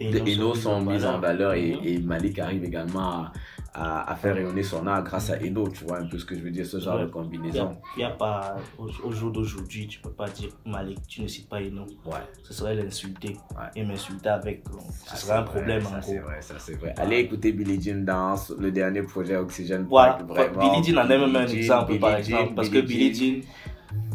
Et 0.00 0.10
de 0.10 0.18
Eno 0.20 0.54
sont 0.54 0.80
mises 0.80 1.04
en 1.04 1.18
valeur 1.20 1.52
et, 1.52 1.72
Mhm. 1.76 1.80
et 1.84 1.98
Malik 1.98 2.38
arrive 2.38 2.64
également 2.64 3.00
à, 3.00 3.32
à, 3.74 4.10
à 4.12 4.16
faire 4.16 4.34
rayonner 4.34 4.62
son 4.62 4.86
art 4.86 5.02
grâce 5.02 5.30
à 5.30 5.36
Eno, 5.42 5.66
tu 5.68 5.84
vois 5.84 5.98
un 5.98 6.06
peu 6.06 6.18
ce 6.18 6.24
que 6.26 6.34
je 6.36 6.40
veux 6.42 6.50
dire, 6.50 6.66
ce 6.66 6.78
genre 6.78 6.96
Ouais. 6.96 7.04
de 7.04 7.06
Il 7.06 7.08
n'y 7.08 7.10
a, 7.10 7.22
combinaison. 7.22 7.76
il 7.96 8.00
y 8.00 8.04
a 8.04 8.10
pas, 8.10 8.56
au, 8.78 8.86
au 9.04 9.10
jour 9.12 9.30
d'aujourd'hui, 9.32 9.86
tu 9.86 9.98
peux 10.00 10.10
pas 10.10 10.28
dire 10.28 10.50
Malik, 10.66 10.98
tu 11.08 11.22
ne 11.22 11.26
cites 11.26 11.48
pas 11.48 11.60
Eno. 11.62 11.86
Ouais. 12.04 12.12
Ce 12.42 12.52
serait 12.52 12.74
l'insulter. 12.74 13.36
Ouais. 13.56 13.64
Et 13.76 13.84
m'insulter 13.84 14.28
avec, 14.28 14.62
euh, 14.68 14.78
Ça, 15.06 15.16
ce 15.16 15.26
serait 15.26 15.38
un 15.38 15.42
vrai, 15.42 15.50
problème 15.54 15.82
ça, 15.82 15.96
en 15.96 16.00
gros. 16.00 16.20
vrai, 16.20 16.42
ça 16.42 16.54
c'est 16.58 16.74
vrai. 16.74 16.94
Allez 16.98 17.18
écouter 17.20 17.52
Billie 17.52 17.80
Jean 17.80 18.04
dans 18.04 18.34
le 18.58 18.70
dernier 18.70 19.02
projet 19.02 19.36
Oxygen 19.36 19.86
Voilà, 19.88 20.18
vraiment. 20.22 20.58
Billie 20.58 20.84
Jean 20.92 20.98
en 21.02 21.08
est 21.10 21.18
même 21.18 21.34
un 21.36 21.44
Billie 21.46 21.56
exemple 21.60 21.98
par 21.98 22.10
Jean, 22.10 22.18
exemple. 22.18 22.54
Parce 22.54 22.68
que 22.68 22.80
Billie 22.80 23.14
Jean, 23.14 23.40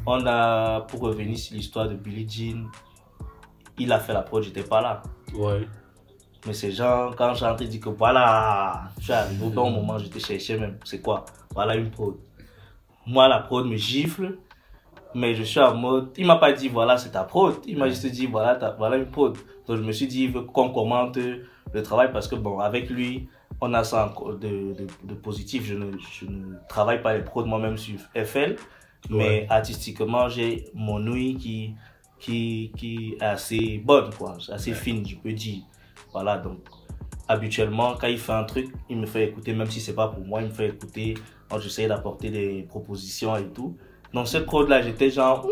on 0.06 0.24
a, 0.28 0.82
pour 0.82 1.00
revenir 1.02 1.38
sur 1.38 1.56
l'histoire 1.56 1.90
de 1.90 1.96
Billie 1.96 2.28
Jean, 2.30 2.68
il 3.80 3.92
a 3.92 4.00
fait 4.00 4.14
la 4.14 4.22
prod, 4.22 4.44
j'étais 4.44 4.64
pas 4.64 4.82
là. 4.82 5.02
Ouais. 5.36 5.68
Mais 6.46 6.54
c'est 6.54 6.72
genre, 6.72 7.16
quand 7.16 7.34
j'entre, 7.34 7.64
il 7.64 7.70
dit 7.70 7.80
que 7.80 7.90
voilà, 7.90 8.84
je 9.00 9.04
suis 9.06 9.14
arrivé 9.14 9.44
au 9.46 9.50
bon 9.50 9.70
moment, 9.72 9.98
je 10.00 10.08
te 10.08 10.20
cherchais 10.20 10.58
même. 10.58 10.78
C'est 10.86 11.02
quoi? 11.02 11.26
Voilà 11.54 11.76
une 11.76 11.90
prod. 11.92 12.16
Moi, 13.06 13.28
la 13.28 13.40
prod 13.40 13.66
me 13.66 13.76
gifle, 13.78 14.38
mais 15.16 15.36
je 15.36 15.44
suis 15.44 15.60
en 15.60 15.76
mode. 15.76 16.12
Il 16.18 16.26
m'a 16.28 16.38
pas 16.38 16.54
dit 16.54 16.70
voilà, 16.70 16.98
c'est 16.98 17.12
ta 17.12 17.24
prod. 17.24 17.56
Il 17.68 17.78
m'a 17.78 17.90
juste 17.90 18.06
dit 18.08 18.28
voilà, 18.28 18.56
ta- 18.56 18.72
voilà 18.72 18.98
une 18.98 19.08
prod. 19.08 19.38
Donc 19.68 19.78
je 19.78 19.84
me 19.84 19.92
suis 19.92 20.08
dit, 20.08 20.26
il 20.26 20.32
veut 20.32 20.42
qu'on 20.44 20.70
commente 20.72 21.18
le 21.18 21.84
travail 21.84 22.12
parce 22.14 22.28
que 22.28 22.36
bon, 22.36 22.60
avec 22.60 22.90
lui, 22.90 23.30
on 23.62 23.74
a 23.74 23.84
ça 23.84 24.14
de, 24.42 24.74
de, 24.74 24.88
de 25.04 25.14
positif. 25.16 25.66
Je 25.66 25.76
ne, 25.76 25.98
je 25.98 26.26
ne 26.26 26.56
travaille 26.70 27.02
pas 27.02 27.16
les 27.18 27.24
prods 27.24 27.46
moi-même 27.46 27.78
sur 27.78 28.00
FL, 28.16 28.58
mais 29.10 29.26
Ouais. 29.26 29.48
artistiquement, 29.50 30.30
j'ai 30.30 30.66
mon 30.74 31.06
ouïe 31.08 31.36
qui, 31.38 31.76
qui, 32.20 32.72
qui 32.78 33.14
est 33.20 33.24
assez 33.24 33.80
bonne, 33.84 34.14
quoi, 34.14 34.38
assez 34.52 34.74
fine, 34.74 35.06
je 35.08 35.16
peux 35.16 35.34
dire. 35.34 35.64
Voilà, 36.18 36.38
donc 36.38 36.58
habituellement, 37.28 37.94
quand 38.00 38.08
il 38.08 38.18
fait 38.18 38.32
un 38.34 38.44
truc, 38.44 38.68
il 38.90 38.98
me 38.98 39.06
fait 39.06 39.26
écouter, 39.26 39.54
même 39.54 39.70
si 39.70 39.80
c'est 39.80 39.94
pas 39.94 40.08
pour 40.08 40.26
moi, 40.26 40.42
il 40.42 40.48
me 40.48 40.54
fait 40.54 40.70
écouter. 40.70 41.14
J'essaie 41.60 41.88
d'apporter 41.88 42.30
des 42.30 42.66
propositions 42.68 43.36
et 43.38 43.46
tout. 43.48 43.78
Donc 44.14 44.28
cette 44.28 44.46
prod 44.46 44.68
là, 44.68 44.82
j'étais 44.82 45.10
genre, 45.12 45.46
Ouh 45.46 45.52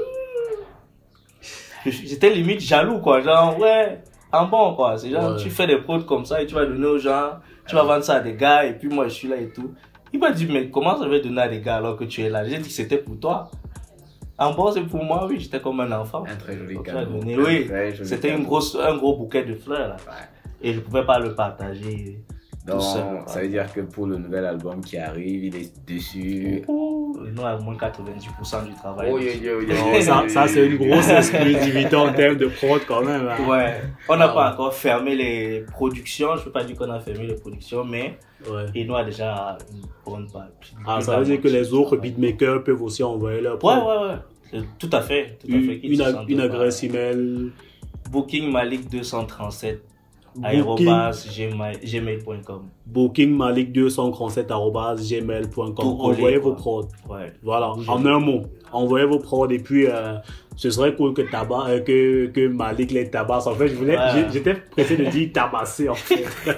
j'étais 1.85 2.31
limite 2.33 2.59
jaloux 2.61 2.99
quoi, 2.99 3.21
genre 3.21 3.59
ouais, 3.59 4.01
en 4.31 4.47
bon 4.47 4.73
quoi. 4.75 4.97
C'est 4.97 5.09
genre 5.11 5.35
Ouais. 5.35 5.41
tu 5.41 5.49
fais 5.49 5.67
des 5.67 5.77
prods 5.77 6.03
comme 6.03 6.25
ça 6.25 6.41
et 6.41 6.45
tu 6.47 6.55
vas 6.55 6.65
donner 6.65 6.87
aux 6.87 6.97
gens, 6.97 7.33
tu 7.67 7.75
vas 7.75 7.83
vendre 7.83 8.03
ça 8.03 8.15
à 8.15 8.19
des 8.21 8.33
gars 8.33 8.65
et 8.65 8.73
puis 8.73 8.89
moi 8.89 9.07
je 9.07 9.13
suis 9.13 9.27
là 9.27 9.37
et 9.37 9.49
tout. 9.49 9.73
Il 10.11 10.19
m'a 10.19 10.31
dit 10.31 10.47
mais 10.47 10.69
comment 10.69 10.97
ça 10.99 11.07
va 11.07 11.19
donner 11.19 11.41
à 11.41 11.47
des 11.47 11.61
gars 11.61 11.77
alors 11.77 11.95
que 11.95 12.05
tu 12.05 12.21
es 12.23 12.29
là? 12.29 12.43
J'ai 12.47 12.57
dit 12.57 12.69
c'était 12.71 12.97
pour 12.97 13.19
toi. 13.19 13.51
En 14.37 14.51
bon 14.53 14.71
c'est 14.71 14.81
pour 14.81 15.03
moi, 15.03 15.25
oui, 15.27 15.39
j'étais 15.39 15.61
comme 15.61 15.79
un 15.79 15.91
enfant. 15.91 16.23
Un 16.27 16.35
très 16.35 16.57
joli 16.57 16.81
cadeau. 16.83 17.21
Un 17.21 17.43
oui, 17.43 17.69
c'était 18.03 18.31
cadeau. 18.31 18.43
grosse, 18.43 18.75
un 18.75 18.97
gros 18.97 19.15
bouquet 19.15 19.43
de 19.43 19.55
fleurs 19.55 19.89
là. 19.89 19.95
Ouais. 20.07 20.27
Et 20.65 20.73
je 20.73 20.79
pouvais 20.81 21.05
pas 21.05 21.19
le 21.19 21.33
partager. 21.35 22.19
Donc, 22.65 22.77
tout 22.77 22.81
seul, 22.81 23.03
ça 23.27 23.41
veut 23.41 23.47
dire 23.47 23.71
que 23.71 23.81
pour 23.81 24.07
le 24.07 24.17
nouvel 24.17 24.43
album 24.43 24.81
qui 24.83 24.97
arrive, 24.97 25.43
il 25.45 25.55
est 25.55 25.71
et 25.87 26.63
nous, 26.67 27.45
à 27.45 27.57
moins 27.59 27.75
90% 27.75 28.65
du 28.67 28.73
travail. 28.73 29.11
Oh, 29.13 29.19
Non, 29.19 30.01
ça, 30.01 30.23
ça 30.27 30.47
c'est 30.47 30.65
une 30.65 30.77
grosse 30.77 31.07
exclusivité 31.09 31.95
en 31.95 32.11
termes 32.11 32.37
de 32.37 32.47
prod 32.47 32.81
quand 32.87 33.03
même. 33.03 33.27
hein. 33.27 33.47
Ouais, 33.47 33.81
on 34.09 34.15
n'a 34.17 34.25
Ah 34.25 34.27
pas 34.33 34.47
ouais. 34.47 34.53
encore 34.53 34.73
fermé 34.73 35.15
les 35.15 35.63
productions. 35.71 36.35
Je 36.37 36.43
peux 36.45 36.51
pas 36.51 36.63
dire 36.63 36.75
qu'on 36.75 36.89
a 36.89 36.99
fermé 36.99 37.27
les 37.27 37.35
productions, 37.35 37.83
mais 37.85 38.17
Ouais. 38.49 38.65
et 38.75 38.83
nous 38.85 38.95
a 38.95 39.03
déjà 39.03 39.57
une 39.71 39.81
bonne 40.05 40.27
partie. 40.31 40.73
Ah, 40.87 40.99
ça 41.01 41.17
veut 41.19 41.25
dire 41.25 41.41
que 41.41 41.47
les 41.47 41.71
autres 41.73 41.97
beatmakers 41.97 42.63
peuvent 42.63 42.81
aussi 42.81 43.03
envoyer 43.03 43.41
leur 43.41 43.53
Ouais, 43.53 43.59
prod. 43.59 43.77
ouais, 43.83 44.07
ouais. 44.09 44.15
C'est 44.51 44.63
Tout 44.79 44.89
à 44.91 45.01
fait. 45.01 45.37
Tout 45.39 45.51
à 45.51 45.55
Une, 45.55 45.65
fait. 45.67 45.77
une, 45.77 46.01
une 46.29 46.37
pas. 46.37 46.43
adresse 46.43 46.83
email. 46.83 47.51
Booking 48.11 48.51
Malik 48.51 48.89
237 48.89 48.99
Booking, 49.01 49.75
aérobase 49.75 49.83
gmail- 49.83 49.94
gmail.com. 51.83 52.69
booking 52.85 53.35
malik237.gmail.com. 53.37 55.75
Tout 55.75 55.97
collé, 55.97 56.17
Envoyez 56.17 56.37
vos 56.37 56.53
prods. 56.53 56.87
Ouais. 57.09 57.33
Voilà, 57.43 57.71
en 57.87 58.05
un 58.05 58.19
mot. 58.19 58.43
Envoyez 58.71 59.05
vos 59.05 59.19
prods 59.19 59.49
et 59.49 59.59
puis 59.59 59.87
euh, 59.87 60.15
ce 60.55 60.69
serait 60.69 60.95
cool 60.95 61.13
que, 61.13 61.21
tabac, 61.21 61.67
euh, 61.69 61.79
que, 61.81 62.27
que 62.27 62.47
Malik 62.47 62.91
les 62.91 63.09
tabasse. 63.09 63.47
En 63.47 63.55
fait, 63.55 63.67
je 63.69 63.75
voulais, 63.75 63.97
Ouais. 63.97 64.27
j'étais 64.31 64.53
pressé 64.55 64.97
de 64.97 65.05
dire 65.05 65.31
tabasser 65.33 65.89
en 65.89 65.95
fait. 65.95 66.25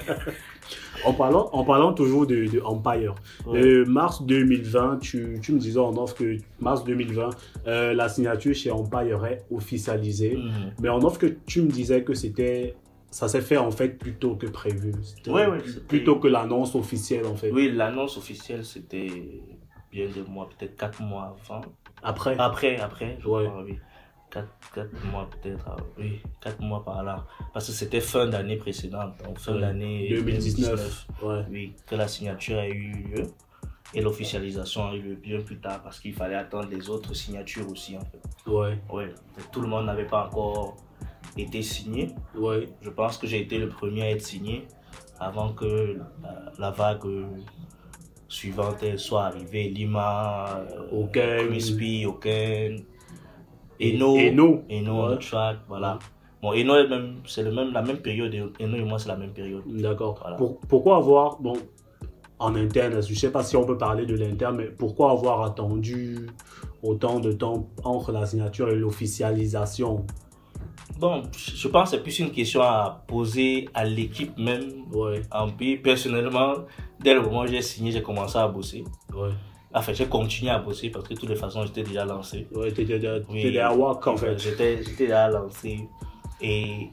en, 1.05 1.13
parlant, 1.13 1.49
en 1.53 1.63
parlant 1.63 1.93
toujours 1.93 2.25
de, 2.25 2.45
de 2.45 2.59
Empire, 2.61 3.13
Ouais. 3.45 3.61
Euh, 3.63 3.85
mars 3.85 4.23
2020, 4.23 4.97
tu, 4.99 5.39
tu 5.41 5.53
me 5.53 5.59
disais 5.59 5.79
en 5.79 5.95
offre 5.97 6.15
que 6.15 6.37
mars 6.59 6.83
2020, 6.83 7.29
euh, 7.67 7.93
la 7.93 8.09
signature 8.09 8.55
chez 8.55 8.71
Empire 8.71 9.23
est 9.25 9.43
officialisée. 9.51 10.37
Mhm. 10.37 10.73
Mais 10.81 10.89
en 10.89 11.01
offre 11.03 11.19
que 11.19 11.27
tu 11.45 11.61
me 11.61 11.69
disais 11.69 12.01
que 12.03 12.13
c'était 12.15 12.73
ça 13.17 13.27
s'est 13.27 13.41
fait 13.41 13.57
en 13.57 13.71
fait 13.71 13.97
plus 13.97 14.13
tôt 14.13 14.35
que 14.35 14.45
prévu. 14.45 14.93
C'était- 15.01 15.31
Plutôt 15.87 16.17
que 16.19 16.27
l'annonce 16.27 16.75
officielle 16.75 17.25
en 17.25 17.35
fait. 17.35 17.49
Oui, 17.51 17.71
l'annonce 17.71 18.15
officielle, 18.15 18.63
c'était 18.63 19.09
bien 19.91 20.07
des 20.07 20.21
mois, 20.21 20.47
peut-être 20.49 20.75
4 20.77 21.01
mois 21.01 21.35
avant. 21.41 21.61
Après. 22.03 22.35
Après, 22.37 22.77
après, 22.77 23.17
je 23.19 23.27
Ouais. 23.27 23.45
crois, 23.47 23.63
oui. 23.63 23.79
4, 24.29 24.47
mois 25.11 25.27
peut-être, 25.31 25.65
ah, 25.67 25.77
oui, 25.97 26.19
4 26.41 26.59
mois 26.61 26.83
par 26.85 27.01
là. 27.03 27.25
Parce 27.53 27.65
que 27.65 27.71
c'était 27.71 28.01
fin 28.01 28.27
d'année 28.27 28.57
précédente, 28.57 29.13
donc 29.25 29.39
fin 29.39 29.55
Ouais. 29.55 29.61
d'année 29.61 30.09
2019. 30.09 31.07
Ouais. 31.23 31.43
Oui, 31.49 31.73
que 31.87 31.95
la 31.95 32.07
signature 32.07 32.59
a 32.59 32.67
eu 32.67 32.91
lieu. 32.91 33.23
Et 33.95 34.01
l'officialisation 34.01 34.89
a 34.89 34.95
eu 34.95 35.01
lieu 35.01 35.15
bien 35.15 35.39
plus 35.41 35.57
tard 35.59 35.81
parce 35.81 35.99
qu'il 36.01 36.13
fallait 36.13 36.35
attendre 36.35 36.67
les 36.69 36.87
autres 36.89 37.15
signatures 37.15 37.67
aussi 37.71 37.97
en 37.97 38.01
fait. 38.01 38.21
Ouais. 38.51 38.77
Ouais, 38.91 39.11
tout 39.51 39.61
le 39.61 39.67
monde 39.67 39.85
n'avait 39.87 40.05
pas 40.05 40.27
encore 40.27 40.75
été 41.43 41.61
signé. 41.61 42.09
Ouais. 42.35 42.67
Je 42.81 42.89
pense 42.89 43.17
que 43.17 43.27
j'ai 43.27 43.41
été 43.41 43.57
le 43.57 43.69
premier 43.69 44.01
à 44.03 44.11
être 44.11 44.21
signé 44.21 44.67
avant 45.19 45.53
que 45.53 45.97
la, 46.23 46.51
la 46.59 46.71
vague 46.71 47.05
euh, 47.05 47.25
suivante 48.27 48.83
soit 48.97 49.25
arrivée. 49.25 49.69
Lima, 49.69 50.59
euh, 50.91 51.03
Oken. 51.03 51.47
Crispy, 51.49 52.05
Oken, 52.05 52.83
Eno, 53.79 54.17
Eno. 54.17 54.63
Eno 54.69 55.09
Ouais. 55.09 55.17
track, 55.19 55.57
voilà. 55.67 55.99
Bon, 56.41 56.53
Eno 56.53 56.75
est 56.75 56.87
même, 56.87 57.15
c'est 57.25 57.43
le 57.43 57.51
même, 57.51 57.71
la 57.73 57.81
même 57.81 57.97
période. 57.97 58.33
et 58.33 58.43
Eno 58.63 58.77
et 58.77 58.83
moi, 58.83 58.99
c'est 58.99 59.09
la 59.09 59.15
même 59.17 59.31
période. 59.33 59.63
D'accord. 59.67 60.19
Voilà. 60.21 60.35
Pour- 60.37 60.59
pourquoi 60.59 60.97
avoir, 60.97 61.39
bon, 61.41 61.53
en 62.39 62.55
interne, 62.55 63.01
je 63.01 63.09
ne 63.09 63.15
sais 63.15 63.31
pas 63.31 63.43
si 63.43 63.57
on 63.57 63.65
peut 63.65 63.77
parler 63.77 64.05
de 64.05 64.15
l'interne, 64.15 64.57
mais 64.57 64.65
pourquoi 64.65 65.11
avoir 65.11 65.41
attendu 65.43 66.27
autant 66.83 67.19
de 67.19 67.31
temps 67.31 67.67
entre 67.83 68.11
la 68.11 68.27
signature 68.27 68.69
et 68.69 68.75
l'officialisation? 68.75 70.05
Bon, 70.99 71.21
je 71.35 71.67
pense 71.67 71.91
que 71.91 71.97
c'est 71.97 72.03
plus 72.03 72.19
une 72.19 72.31
question 72.31 72.61
à 72.61 73.03
poser 73.07 73.69
à 73.73 73.83
l'équipe 73.85 74.35
même 74.37 74.85
Ouais, 74.91 75.21
en 75.31 75.49
pays. 75.49 75.77
Personnellement, 75.77 76.53
dès 76.99 77.13
le 77.13 77.21
moment 77.21 77.41
où 77.41 77.47
j'ai 77.47 77.61
signé, 77.61 77.91
j'ai 77.91 78.01
commencé 78.01 78.37
à 78.37 78.47
bosser. 78.47 78.83
ouais. 79.13 79.29
Enfin, 79.73 79.93
j'ai 79.93 80.07
continué 80.07 80.49
à 80.49 80.57
bosser 80.59 80.89
parce 80.89 81.07
que 81.07 81.13
de 81.13 81.19
toutes 81.19 81.29
les 81.29 81.35
façons, 81.35 81.63
j'étais 81.65 81.83
déjà 81.83 82.03
lancé. 82.05 82.47
Ouais, 82.55 82.71
t'étais 82.71 82.97
déjà- 82.99 83.17
Oui. 83.29 83.43
t'étais 83.43 83.59
à 83.59 83.75
WAC 83.75 84.07
en 84.07 84.17
fait. 84.17 84.39
J'étais 84.39 84.81
j'étais 84.81 85.03
déjà 85.05 85.27
lancé. 85.29 85.87
Et 86.41 86.89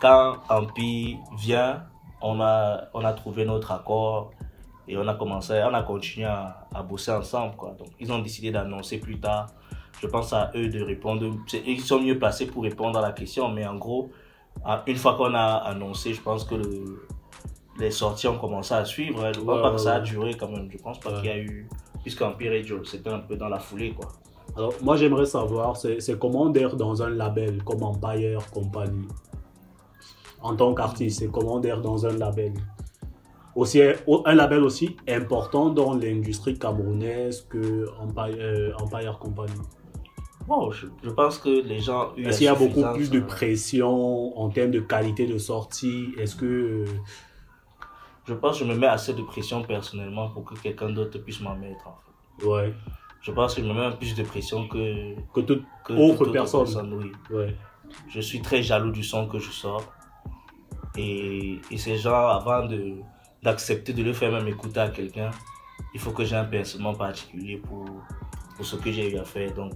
quand 0.00 0.36
Ampi 0.48 1.16
vient, 1.38 1.84
on 2.20 2.40
a, 2.40 2.84
on 2.94 3.04
a 3.04 3.12
trouvé 3.12 3.44
notre 3.44 3.70
accord 3.72 4.32
et 4.88 4.96
on 4.96 5.06
a 5.06 5.14
commencé, 5.14 5.62
on 5.70 5.74
a 5.74 5.82
continué 5.82 6.26
à, 6.26 6.66
à 6.74 6.82
bosser 6.82 7.12
ensemble. 7.12 7.54
Quoi. 7.56 7.72
Donc, 7.78 7.88
ils 8.00 8.10
ont 8.10 8.18
décidé 8.20 8.50
d'annoncer 8.50 8.98
plus 8.98 9.20
tard. 9.20 9.46
Je 10.02 10.08
pense 10.08 10.32
à 10.32 10.50
eux 10.56 10.66
de 10.68 10.82
répondre. 10.82 11.30
Ils 11.64 11.80
sont 11.80 12.00
mieux 12.00 12.18
placés 12.18 12.46
pour 12.46 12.64
répondre 12.64 12.98
à 12.98 13.02
la 13.02 13.12
question, 13.12 13.48
mais 13.50 13.64
en 13.64 13.76
gros, 13.76 14.10
une 14.88 14.96
fois 14.96 15.14
qu'on 15.14 15.32
a 15.32 15.44
annoncé, 15.72 16.12
je 16.12 16.20
pense 16.20 16.42
que 16.44 16.56
le- 16.56 17.06
les 17.78 17.92
sorties 17.92 18.26
ont 18.26 18.36
commencé 18.36 18.74
à 18.74 18.84
suivre. 18.84 19.30
Je 19.32 19.38
ne 19.38 19.44
Ouais, 19.44 19.60
pas 19.62 19.68
ouais, 19.70 19.76
que 19.76 19.80
ça 19.80 19.94
a 19.94 20.00
duré 20.00 20.34
quand 20.34 20.48
même. 20.48 20.68
Je 20.72 20.78
pense 20.78 20.98
pas 20.98 21.10
Ouais. 21.10 21.16
qu'il 21.20 21.26
y 21.26 21.32
a 21.32 21.38
eu. 21.38 21.68
Puisqu'Empire 22.02 22.52
et 22.52 22.64
Joe, 22.64 22.80
c'était 22.90 23.10
un 23.10 23.20
peu 23.20 23.36
dans 23.36 23.48
la 23.48 23.60
foulée. 23.60 23.92
quoi. 23.92 24.08
Alors, 24.56 24.74
moi, 24.82 24.96
j'aimerais 24.96 25.24
savoir, 25.24 25.76
c'est 25.76 26.00
c'est 26.00 26.18
comment 26.18 26.46
d'être 26.50 26.74
dans 26.76 27.00
un 27.00 27.10
label 27.10 27.62
comme 27.62 27.84
Empire 27.84 28.40
Company? 28.52 29.06
En 30.42 30.56
tant 30.56 30.74
qu'artiste, 30.74 31.20
c'est 31.20 31.30
comment 31.30 31.60
d'être 31.60 31.80
dans 31.80 32.04
un 32.04 32.16
label? 32.18 32.54
Aussi, 33.54 33.80
Un 33.80 34.34
label 34.34 34.64
aussi 34.64 34.96
important 35.08 35.68
dans 35.70 35.94
l'industrie 35.94 36.58
camerounaise 36.58 37.46
que 37.48 37.86
Empire, 38.00 38.34
euh, 38.40 38.72
Empire 38.82 39.18
Company. 39.20 39.52
Bon, 40.46 40.70
je, 40.70 40.86
je 41.02 41.10
pense 41.10 41.38
que 41.38 41.48
les 41.62 41.80
gens. 41.80 42.14
Est-ce 42.16 42.38
qu'il 42.38 42.46
y 42.46 42.48
a 42.48 42.54
beaucoup 42.54 42.82
plus 42.94 43.10
de 43.10 43.20
euh, 43.20 43.26
pression 43.26 44.36
en 44.38 44.48
termes 44.50 44.70
de 44.72 44.80
qualité 44.80 45.26
de 45.26 45.38
sortie? 45.38 46.14
Est-ce 46.18 46.34
que... 46.36 46.44
euh, 46.46 46.84
Je 48.26 48.34
pense 48.34 48.58
que 48.58 48.64
je 48.64 48.70
me 48.70 48.76
mets 48.76 48.86
assez 48.88 49.14
de 49.14 49.22
pression 49.22 49.62
personnellement 49.62 50.28
pour 50.30 50.44
que 50.44 50.54
quelqu'un 50.54 50.90
d'autre 50.90 51.18
puisse 51.18 51.40
m'en 51.40 51.54
mettre. 51.56 51.86
En 51.86 51.96
fait. 52.40 52.46
ouais, 52.46 52.74
Je 53.20 53.30
pense 53.32 53.54
que 53.54 53.62
je 53.62 53.66
me 53.66 53.72
mets 53.74 53.96
plus 53.96 54.14
de 54.14 54.22
pression 54.24 54.66
que, 54.68 55.14
que 55.32 55.40
toute 55.40 55.64
que 55.84 55.92
autre 55.92 56.24
toute 56.24 56.32
personne. 56.32 56.92
oui. 56.94 57.12
Ouais, 57.36 57.56
Je 58.08 58.20
suis 58.20 58.40
très 58.42 58.62
jaloux 58.62 58.90
du 58.90 59.04
son 59.04 59.26
que 59.28 59.38
je 59.38 59.50
sors. 59.50 59.84
Et, 60.96 61.58
et 61.70 61.78
ces 61.78 61.96
gens, 61.96 62.26
avant 62.28 62.66
de 62.66 62.96
d'accepter 63.42 63.92
de 63.92 64.04
le 64.04 64.12
faire 64.12 64.30
même 64.30 64.46
écouter 64.46 64.78
à 64.80 64.88
quelqu'un, 64.88 65.30
il 65.94 65.98
faut 66.00 66.12
que 66.12 66.24
j'ai 66.24 66.36
un 66.36 66.44
pincement 66.44 66.94
particulier 66.94 67.56
pour, 67.56 67.84
pour 68.54 68.64
ce 68.64 68.76
que 68.76 68.92
j'ai 68.92 69.10
eu 69.12 69.18
à 69.18 69.24
faire. 69.24 69.52
Donc, 69.54 69.72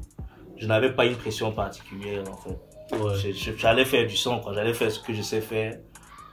je 0.59 0.67
n'avais 0.67 0.93
pas 0.93 1.07
une 1.07 1.17
pression 1.17 1.53
particulière 1.53 2.25
en 2.31 2.37
fait. 2.37 2.59
ouais. 2.97 3.33
J'allais 3.57 3.85
faire 3.85 4.07
du 4.07 4.17
son. 4.17 4.41
J'allais 4.53 4.75
faire 4.75 4.91
ce 4.91 5.01
que 5.01 5.13
je 5.13 5.23
sais 5.23 5.41
faire 5.41 5.79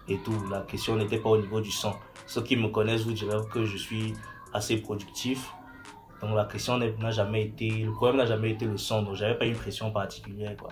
et 0.08 0.18
tout. 0.18 0.36
La 0.52 0.62
question 0.62 0.96
n'était 0.96 1.18
pas 1.18 1.30
au 1.30 1.38
niveau 1.38 1.62
du 1.62 1.72
son. 1.72 1.94
Ceux 2.26 2.42
qui 2.44 2.56
me 2.56 2.68
connaissent 2.70 3.02
vous 3.04 3.14
diront 3.14 3.44
que 3.46 3.66
je 3.66 3.78
suis 3.78 4.14
assez 4.54 4.78
productif. 4.78 5.52
Donc 6.22 6.36
la 6.36 6.46
question 6.46 6.78
n'a 6.78 7.12
jamais 7.12 7.44
été, 7.44 7.70
le 7.70 7.92
problème 7.92 8.18
n'a 8.18 8.26
jamais 8.26 8.52
été 8.52 8.66
le 8.66 8.78
son. 8.78 9.02
Donc 9.04 9.16
j'avais 9.16 9.38
pas 9.38 9.46
une 9.46 9.56
pression 9.56 9.92
particulière, 9.92 10.56
quoi. 10.58 10.70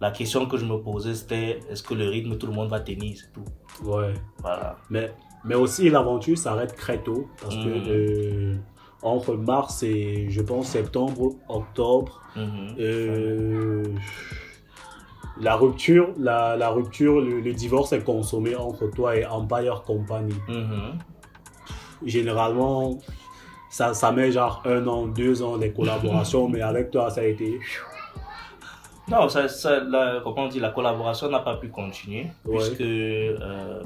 La 0.00 0.10
question 0.10 0.44
que 0.46 0.58
je 0.58 0.64
me 0.66 0.76
posais 0.78 1.14
c'était 1.14 1.60
est-ce 1.70 1.82
que 1.82 1.94
le 1.94 2.08
rythme 2.08 2.36
tout 2.36 2.46
le 2.48 2.52
monde 2.52 2.68
va 2.68 2.80
tenir, 2.80 3.16
c'est 3.16 3.32
tout. 3.32 3.44
ouais. 3.88 4.12
Voilà. 4.42 4.76
Mais, 4.90 5.12
mais 5.44 5.54
aussi, 5.54 5.88
l'aventure 5.88 6.36
s'arrête 6.36 6.74
très 6.76 6.98
tôt. 7.02 7.28
Parce 7.40 7.54
que 7.54 7.60
Mhm. 7.68 7.84
euh, 7.88 8.56
entre 9.04 9.34
mars 9.34 9.82
et, 9.82 10.26
je 10.30 10.40
pense, 10.42 10.68
septembre, 10.68 11.34
octobre, 11.48 12.20
Mhm. 12.36 12.74
euh, 12.80 13.84
la 15.40 15.54
rupture, 15.56 16.08
la, 16.18 16.56
la 16.56 16.70
rupture 16.70 17.20
le, 17.20 17.40
le 17.40 17.52
divorce 17.52 17.92
est 17.92 18.02
consommé 18.02 18.56
entre 18.56 18.86
toi 18.90 19.16
et 19.16 19.24
Empire 19.26 19.82
Company. 19.86 20.34
Mhm. 20.48 20.98
Généralement, 22.04 22.98
ça, 23.70 23.94
ça 23.94 24.10
met 24.12 24.32
genre 24.32 24.62
un 24.64 24.86
an, 24.86 25.06
deux 25.06 25.42
ans 25.42 25.58
de 25.58 25.68
collaboration, 25.68 26.48
mais 26.52 26.60
avec 26.62 26.90
toi, 26.90 27.10
ça 27.10 27.20
a 27.20 27.24
été. 27.24 27.60
Non, 29.08 29.28
ça, 29.28 29.48
ça, 29.48 29.80
la, 29.80 30.20
comment 30.24 30.44
on 30.44 30.48
dit, 30.48 30.60
la 30.60 30.70
collaboration 30.70 31.28
n'a 31.30 31.40
pas 31.40 31.56
pu 31.56 31.68
continuer 31.68 32.26
Ouais. 32.46 32.56
puisque 32.56 32.80
euh, 32.80 33.82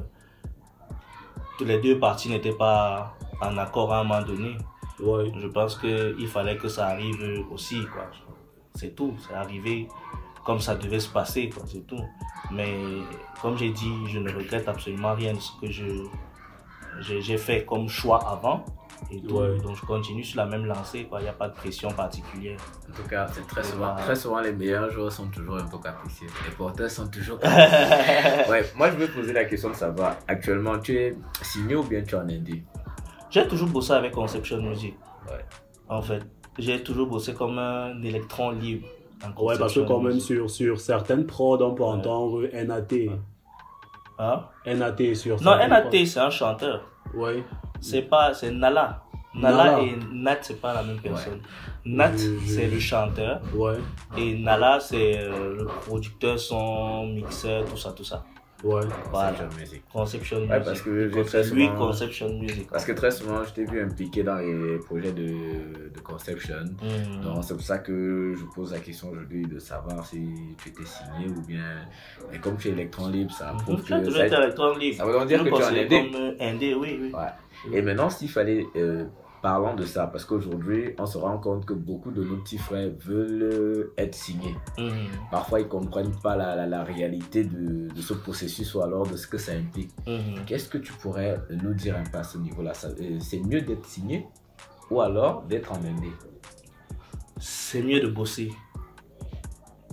les 1.60 1.78
deux 1.80 1.98
parties 1.98 2.28
n'étaient 2.30 2.52
pas 2.56 3.14
en 3.40 3.56
accord 3.58 3.92
à 3.92 4.00
un 4.00 4.04
moment 4.04 4.22
donné. 4.22 4.56
Ouais, 5.00 5.32
Je 5.38 5.46
pense 5.46 5.78
qu'il 5.78 6.28
fallait 6.28 6.56
que 6.56 6.68
ça 6.68 6.88
arrive 6.88 7.46
aussi, 7.52 7.84
quoi. 7.92 8.06
C'est 8.74 8.94
tout, 8.94 9.14
c'est 9.26 9.34
arrivé 9.34 9.88
comme 10.44 10.60
ça 10.60 10.74
devait 10.74 11.00
se 11.00 11.08
passer, 11.10 11.50
quoi, 11.50 11.62
c'est 11.66 11.86
tout. 11.86 12.02
Mais 12.50 12.74
comme 13.42 13.56
j'ai 13.58 13.70
dit, 13.70 13.92
je 14.06 14.18
ne 14.18 14.32
regrette 14.32 14.66
absolument 14.66 15.14
rien 15.14 15.34
de 15.34 15.40
ce 15.40 15.52
que 15.60 15.70
je 15.70 15.84
j'ai 17.00 17.20
j'ai 17.20 17.36
fait 17.38 17.64
comme 17.64 17.88
choix 17.88 18.18
avant. 18.28 18.64
Et 19.12 19.20
tout. 19.20 19.36
Ouais. 19.36 19.58
Donc 19.58 19.76
je 19.76 19.84
continue 19.86 20.24
sur 20.24 20.38
la 20.38 20.46
même 20.46 20.64
lancée, 20.64 21.04
quoi. 21.04 21.20
Il 21.20 21.24
n'y 21.24 21.28
a 21.28 21.32
pas 21.32 21.48
de 21.48 21.54
pression 21.54 21.90
particulière. 21.92 22.58
En 22.90 22.92
tout 22.96 23.08
cas, 23.08 23.28
c'est 23.32 23.46
très 23.46 23.62
souvent, 23.62 23.94
très 23.94 24.16
souvent 24.16 24.40
les 24.40 24.52
meilleurs 24.52 24.90
joueurs 24.90 25.12
sont 25.12 25.28
toujours 25.28 25.56
un 25.58 25.66
peu 25.66 25.78
capricieux. 25.78 26.26
Les 26.46 26.54
porteurs 26.56 26.90
sont 26.90 27.06
toujours 27.08 27.38
capricieux. 27.40 28.50
ouais, 28.50 28.64
moi 28.74 28.90
je 28.90 28.96
veux 28.96 29.06
poser 29.06 29.32
la 29.32 29.44
question 29.44 29.70
de 29.70 29.76
savoir, 29.76 30.16
actuellement 30.26 30.78
tu 30.80 30.96
es 30.96 31.16
signé 31.42 31.76
ou 31.76 31.84
bien 31.84 32.02
tu 32.02 32.14
es 32.14 32.18
en 32.18 32.22
indé 32.28 32.64
J'ai 33.30 33.46
toujours 33.46 33.68
bossé 33.68 33.92
avec 33.92 34.12
Conception 34.12 34.60
Music. 34.62 34.94
Ouais. 35.28 35.44
En 35.88 36.00
fait, 36.02 36.22
j'ai 36.58 36.82
toujours 36.82 37.06
bossé 37.06 37.34
comme 37.34 37.58
un 37.58 38.00
électron 38.02 38.50
libre. 38.50 38.86
ouais 39.38 39.58
parce 39.58 39.74
que 39.74 39.80
quand 39.80 40.00
même 40.00 40.20
sur, 40.20 40.48
sur 40.50 40.80
certaines 40.80 41.26
prods, 41.26 41.58
on 41.62 41.74
peut 41.74 41.82
Ouais. 41.82 41.88
entendre 41.90 42.46
NAT. 42.52 43.12
Hein? 44.18 44.44
NAT 44.66 45.14
sur 45.14 45.40
Non, 45.42 45.56
NAT, 45.56 45.90
c'est 46.06 46.20
un 46.20 46.30
chanteur. 46.30 46.82
Ouais. 47.14 47.44
C'est 47.80 48.02
pas, 48.02 48.34
c'est 48.34 48.50
Nala. 48.50 49.02
Nala, 49.34 49.64
Nala. 49.64 49.82
et 49.82 49.96
Nat, 50.12 50.38
c'est 50.40 50.60
pas 50.60 50.74
la 50.74 50.82
même 50.82 50.98
personne. 51.00 51.40
Nat, 51.84 52.16
c'est 52.46 52.66
le 52.66 52.80
chanteur. 52.80 53.40
Ouais, 53.54 53.76
Et 54.16 54.34
Nala, 54.36 54.80
c'est 54.80 55.18
euh, 55.18 55.54
le 55.58 55.64
producteur, 55.66 56.38
son 56.38 57.06
mixeur, 57.06 57.64
tout 57.66 57.76
ça, 57.76 57.92
tout 57.92 58.04
ça. 58.04 58.24
Ouais. 58.64 58.80
Voilà. 59.10 59.30
Conception 59.32 59.48
Music. 59.58 59.82
Conception 59.92 60.36
Ouais, 60.38 60.46
Music. 60.46 60.64
parce 60.64 60.82
que 60.82 61.08
j'ai 61.10 61.22
très 61.24 61.44
souvent- 61.44 61.76
Conception 61.76 62.28
Music. 62.38 62.68
Parce 62.70 62.84
que 62.84 62.92
très 62.92 63.10
souvent, 63.10 63.44
je 63.44 63.52
t'ai 63.52 63.64
vu 63.64 63.80
impliqué 63.82 64.22
dans 64.22 64.36
les 64.36 64.78
projets 64.78 65.12
de, 65.12 65.26
de 65.94 66.00
conception. 66.02 66.56
Hmm. 66.82 67.20
Donc 67.22 67.44
c'est 67.44 67.54
pour 67.54 67.62
ça 67.62 67.78
que 67.78 68.34
je 68.38 68.44
pose 68.54 68.72
la 68.72 68.80
question 68.80 69.10
aujourd'hui 69.10 69.46
de 69.46 69.58
savoir 69.58 70.04
si 70.06 70.28
tu 70.62 70.68
étais 70.70 70.84
signé 70.84 71.28
ou 71.28 71.40
bien. 71.46 71.86
Mais 72.32 72.38
comme 72.38 72.56
tu 72.56 72.68
es 72.68 72.72
électron 72.72 73.08
libre, 73.08 73.32
ça 73.32 73.52
Mhm. 73.52 73.60
prouve 73.62 73.82
Tu 73.84 73.92
que. 73.92 74.10
ça- 74.10 74.26
été 74.26 74.34
électron 74.36 74.76
libre. 74.76 74.96
ça 74.96 75.06
veut 75.06 75.12
donc 75.12 75.26
dire 75.28 75.44
que 75.44 75.48
tu 75.48 75.62
es 75.76 75.84
indé. 75.84 76.10
comme, 76.10 76.34
indé, 76.40 76.74
oui, 76.74 76.98
oui. 77.00 77.12
Ouais. 77.12 77.76
Et 77.78 77.82
maintenant, 77.82 78.10
s'il 78.10 78.28
fallait. 78.30 78.64
euh, 78.76 79.04
parlant 79.42 79.74
de 79.74 79.84
ça, 79.84 80.06
parce 80.06 80.24
qu'aujourd'hui, 80.24 80.94
on 80.98 81.06
se 81.06 81.16
rend 81.18 81.38
compte 81.38 81.64
que 81.64 81.72
beaucoup 81.74 82.10
de 82.10 82.22
nos 82.24 82.36
petits 82.38 82.58
frères 82.58 82.90
veulent 82.98 83.42
euh, 83.42 83.94
être 83.96 84.14
signés. 84.14 84.56
Mhm. 84.78 85.08
Parfois, 85.30 85.60
ils 85.60 85.64
ne 85.64 85.68
comprennent 85.68 86.14
pas 86.22 86.34
la, 86.36 86.56
la- 86.56 86.66
la 86.66 86.82
réalité 86.84 87.44
de, 87.44 87.88
de 87.88 88.00
ce 88.02 88.14
processus 88.14 88.74
ou 88.74 88.82
alors 88.82 89.06
de 89.06 89.16
ce 89.16 89.26
que 89.26 89.38
ça 89.38 89.52
implique. 89.52 89.90
Mhm. 90.06 90.44
Qu'est-ce 90.46 90.68
que 90.68 90.78
tu 90.78 90.92
pourrais 90.92 91.40
nous 91.62 91.74
dire 91.74 91.96
un 91.96 92.04
peu 92.04 92.18
à 92.18 92.24
ce 92.24 92.38
niveau-là? 92.38 92.72
Euh, 93.00 93.18
C'est 93.20 93.40
mieux 93.40 93.60
d'être 93.60 93.86
signé 93.86 94.26
ou 94.90 95.00
alors 95.00 95.42
d'être 95.42 95.70
en 95.72 95.76
indé 95.84 96.10
C'est 97.38 97.82
mieux 97.82 98.00
de 98.00 98.08
bosser. 98.08 98.50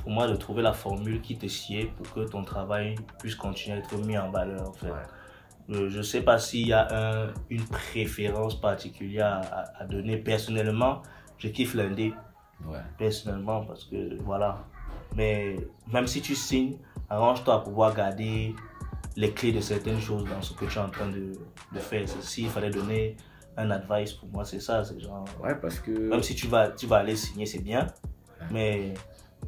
pour 0.02 0.10
moi 0.12 0.28
de 0.28 0.36
trouver 0.36 0.62
la 0.62 0.74
formule 0.74 1.20
qui 1.22 1.36
te 1.38 1.48
sied 1.48 1.92
pour 1.98 2.14
que 2.14 2.30
ton 2.30 2.44
travail 2.44 2.96
puisse 3.20 3.36
continuer 3.36 3.78
à 3.78 3.80
être 3.80 3.98
mis 4.06 4.18
en 4.18 4.30
valeur. 4.32 4.70
En 4.70 4.74
fait. 4.74 4.88
Je 5.70 5.98
ne 5.98 6.02
sais 6.04 6.22
pas 6.22 6.38
s'il 6.38 6.68
y 6.68 6.74
a 6.74 6.88
un- 6.92 7.34
une 7.50 7.64
préférence 7.66 8.60
particulière 8.60 9.42
à, 9.52 9.82
à 9.82 9.86
donner. 9.86 10.18
Personnellement, 10.18 11.02
je 11.38 11.48
kiffe 11.50 11.74
l'indé, 11.74 12.14
Ouais. 12.66 12.80
personnellement, 12.98 13.66
parce 13.66 13.86
que 13.86 14.18
voilà. 14.24 14.58
Mais 15.16 15.56
même 15.92 16.08
si 16.08 16.22
tu 16.22 16.36
signes, 16.36 16.78
arrange-toi 17.10 17.56
à 17.56 17.60
pouvoir 17.60 17.94
garder 17.96 18.56
les 19.16 19.32
clés 19.32 19.52
de 19.52 19.60
certaines 19.62 20.00
choses 20.00 20.26
dans 20.30 20.42
ce 20.42 20.54
que 20.54 20.66
tu 20.66 20.78
es 20.78 20.82
en 20.82 20.90
train 20.90 21.08
de, 21.10 21.34
de 21.74 21.80
faire. 21.80 22.08
S'il 22.22 22.50
fallait 22.50 22.70
donner 22.70 23.16
un 23.58 23.72
advice, 23.72 24.14
pour 24.14 24.28
moi, 24.30 24.44
c'est 24.46 24.60
ça. 24.60 24.84
C'est 24.84 25.00
genre, 25.00 25.26
Ouais, 25.42 25.56
parce 25.56 25.80
que. 25.80 25.92
même 25.92 26.22
si 26.24 26.36
tu 26.36 26.48
vas, 26.48 26.70
tu 26.70 26.86
vas 26.88 26.98
aller 26.98 27.16
signer, 27.16 27.46
c'est 27.46 27.62
bien, 27.64 27.88
mais 28.52 28.94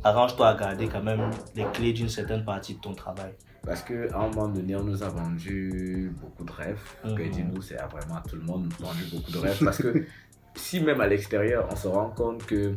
arrange-toi 0.03 0.47
à 0.49 0.55
garder 0.55 0.87
quand 0.87 1.03
même 1.03 1.29
les 1.55 1.65
clés 1.73 1.91
d'une 1.93 2.09
certaine 2.09 2.43
partie 2.45 2.75
de 2.75 2.79
ton 2.79 2.93
travail. 2.93 3.33
Parce 3.65 3.81
qu'à 3.81 3.93
un 4.17 4.27
moment 4.29 4.47
donné, 4.47 4.75
on 4.75 4.83
nous 4.83 5.03
a 5.03 5.09
vendu 5.09 6.11
beaucoup 6.21 6.43
de 6.45 6.51
rêves. 6.51 6.79
Mhm. 7.03 7.15
Que 7.15 7.23
dis-nous, 7.23 7.61
c'est 7.61 7.77
à 7.77 7.87
vraiment 7.87 8.21
tout 8.27 8.35
le 8.37 8.43
monde 8.43 8.71
vendu 8.79 9.03
beaucoup 9.11 9.31
de 9.31 9.37
rêves. 9.39 9.59
Parce 9.63 9.77
que 9.79 10.05
si 10.55 10.79
même 10.81 11.01
à 11.01 11.07
l'extérieur, 11.07 11.67
on 11.71 11.75
se 11.75 11.87
rend 11.87 12.09
compte 12.09 12.45
que 12.45 12.73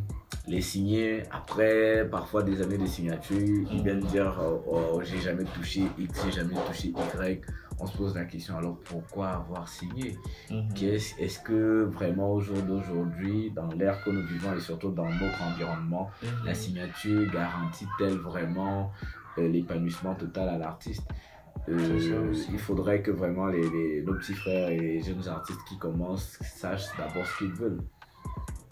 les 0.49 0.61
signés, 0.63 1.23
après 1.31 2.07
parfois 2.11 2.43
des 2.43 2.61
années 2.63 2.79
de 2.79 2.87
signature, 2.87 3.39
ils 3.39 3.77
Mhm. 3.79 3.83
viennent 3.85 4.01
dire 4.01 4.37
oh, 4.43 4.63
oh, 4.95 5.01
j'ai 5.05 5.19
jamais 5.21 5.45
touché 5.45 5.83
X, 5.99 6.23
j'ai 6.25 6.33
jamais 6.33 6.55
touché 6.67 6.89
Y. 6.89 7.41
On 7.83 7.87
se 7.87 7.97
pose 7.97 8.15
la 8.15 8.25
question 8.25 8.59
alors 8.59 8.77
pourquoi 8.85 9.29
avoir 9.29 9.67
signé? 9.67 10.19
Mhm. 10.51 10.69
Qu'est-ce- 10.75 11.19
Est-ce 11.19 11.39
que 11.41 11.85
vraiment 11.85 12.33
au 12.33 12.41
jour 12.41 12.59
d'aujourd'hui, 12.63 13.51
dans 13.55 13.69
l'ère 13.69 14.03
que 14.05 14.11
nous 14.11 14.27
vivons 14.27 14.55
et 14.55 14.61
surtout 14.61 14.91
dans 14.91 15.09
notre 15.09 15.43
environnement, 15.43 16.11
la 16.45 16.53
signature 16.53 17.31
garantit-elle 17.33 18.19
vraiment 18.19 18.93
l'épanouissement 19.39 20.15
total 20.15 20.49
à 20.49 20.59
l'artiste 20.59 21.07
Euh. 21.69 22.33
Il 22.51 22.59
faudrait 22.59 23.03
que 23.03 23.11
vraiment 23.11 23.47
les, 23.47 23.61
les- 23.71 24.03
nos 24.03 24.15
petits 24.15 24.35
frères 24.35 24.71
et 24.71 24.79
les 24.79 25.03
jeunes 25.03 25.27
artistes 25.29 25.61
qui 25.69 25.79
commencent 25.79 26.39
sachent 26.43 26.89
d'abord 26.97 27.27
ce 27.27 27.39
qu'ils 27.39 27.53
veulent. 27.53 27.81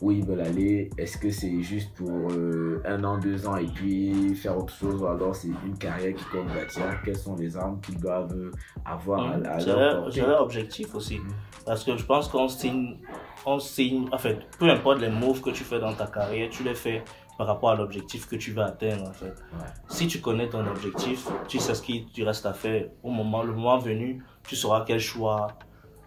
Où 0.00 0.12
ils 0.12 0.24
veulent 0.24 0.40
aller. 0.40 0.90
Est-ce 0.96 1.18
que 1.18 1.28
c'est 1.30 1.60
juste 1.60 1.92
pour 1.94 2.30
euh, 2.30 2.80
un 2.86 3.02
an, 3.04 3.18
deux 3.18 3.46
ans 3.48 3.56
et 3.56 3.66
puis 3.66 4.32
faire 4.36 4.56
autre 4.56 4.72
chose 4.72 5.02
ou 5.02 5.06
alors 5.06 5.34
c'est 5.34 5.48
une 5.66 5.76
carrière 5.76 6.14
qui 6.14 6.24
compte 6.26 6.46
bâtir? 6.46 6.84
Quelles 7.04 7.16
sont 7.16 7.34
les 7.36 7.56
armes 7.56 7.80
qu'ils 7.80 7.98
doivent 7.98 8.52
avoir 8.84 9.20
à, 9.32 9.34
à 9.34 9.60
leur 9.60 10.12
c'est 10.12 10.20
leur 10.20 10.42
objectif 10.42 10.94
aussi. 10.94 11.18
Parce 11.66 11.84
que 11.84 11.96
je 11.96 12.04
pense 12.04 12.28
qu'on 12.28 12.46
signe, 12.48 12.96
on 13.44 13.58
signe, 13.58 14.06
en 14.12 14.18
fait, 14.18 14.38
peu 14.58 14.70
importe 14.70 15.00
les 15.00 15.10
moves 15.10 15.40
que 15.42 15.50
tu 15.50 15.64
fais 15.64 15.80
dans 15.80 15.92
ta 15.92 16.06
carrière, 16.06 16.48
tu 16.48 16.62
les 16.62 16.74
fais 16.74 17.02
par 17.38 17.46
rapport 17.46 17.70
à 17.70 17.76
l'objectif 17.76 18.28
que 18.28 18.36
tu 18.36 18.50
veux 18.50 18.62
atteindre, 18.62 19.08
en 19.08 19.12
fait. 19.12 19.26
Ouais. 19.26 19.66
Si 19.88 20.08
tu 20.08 20.20
connais 20.20 20.48
ton 20.48 20.66
objectif, 20.66 21.28
tu 21.46 21.60
sais 21.60 21.74
ce 21.74 21.80
qu'il 21.80 22.10
tu 22.10 22.24
reste 22.24 22.44
à 22.44 22.52
faire. 22.52 22.88
Au 23.02 23.10
moment, 23.10 23.42
le 23.44 23.52
moment 23.52 23.78
venu, 23.78 24.22
tu 24.46 24.56
sauras 24.56 24.84
quel 24.84 24.98
choix 24.98 25.46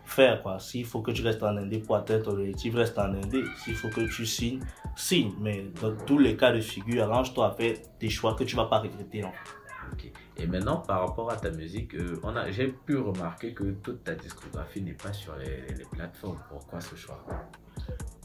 faire, 0.03 0.43
quoi. 0.43 0.59
S'il 0.59 0.85
faut 0.85 1.01
que 1.01 1.11
tu 1.11 1.23
restes 1.23 1.41
en 1.41 1.55
indé 1.55 1.79
pour 1.79 1.95
atteindre 1.95 2.25
ton 2.25 2.31
objectif, 2.31 2.75
reste 2.75 2.99
en 2.99 3.13
indé. 3.13 3.43
S'il 3.63 3.75
faut 3.75 3.89
que 3.89 4.01
tu 4.01 4.25
signes, 4.25 4.59
signe. 4.95 5.31
Mais 5.39 5.63
dans 5.81 5.95
tous 6.05 6.17
les 6.19 6.35
cas 6.35 6.51
de 6.51 6.59
figure, 6.59 7.03
arrange-toi 7.05 7.47
à 7.47 7.51
faire 7.51 7.77
des 7.99 8.09
choix 8.09 8.35
que 8.35 8.43
tu 8.43 8.57
vas 8.57 8.65
pas 8.65 8.79
regretter, 8.79 9.23
en 9.23 9.31
fait. 9.31 10.11
Et 10.37 10.47
maintenant, 10.47 10.77
par 10.77 11.07
rapport 11.07 11.31
à 11.31 11.35
ta 11.35 11.51
musique, 11.51 11.93
euh, 11.95 12.19
on 12.23 12.35
a, 12.35 12.49
j'ai 12.49 12.67
pu 12.67 12.97
remarquer 12.97 13.53
que 13.53 13.71
toute 13.71 14.03
ta 14.03 14.15
discographie 14.15 14.81
n'est 14.81 14.93
pas 14.93 15.13
sur 15.13 15.35
les, 15.35 15.75
les 15.75 15.85
plateformes. 15.85 16.39
Pourquoi 16.49 16.79
ce 16.81 16.95
choix? 16.95 17.23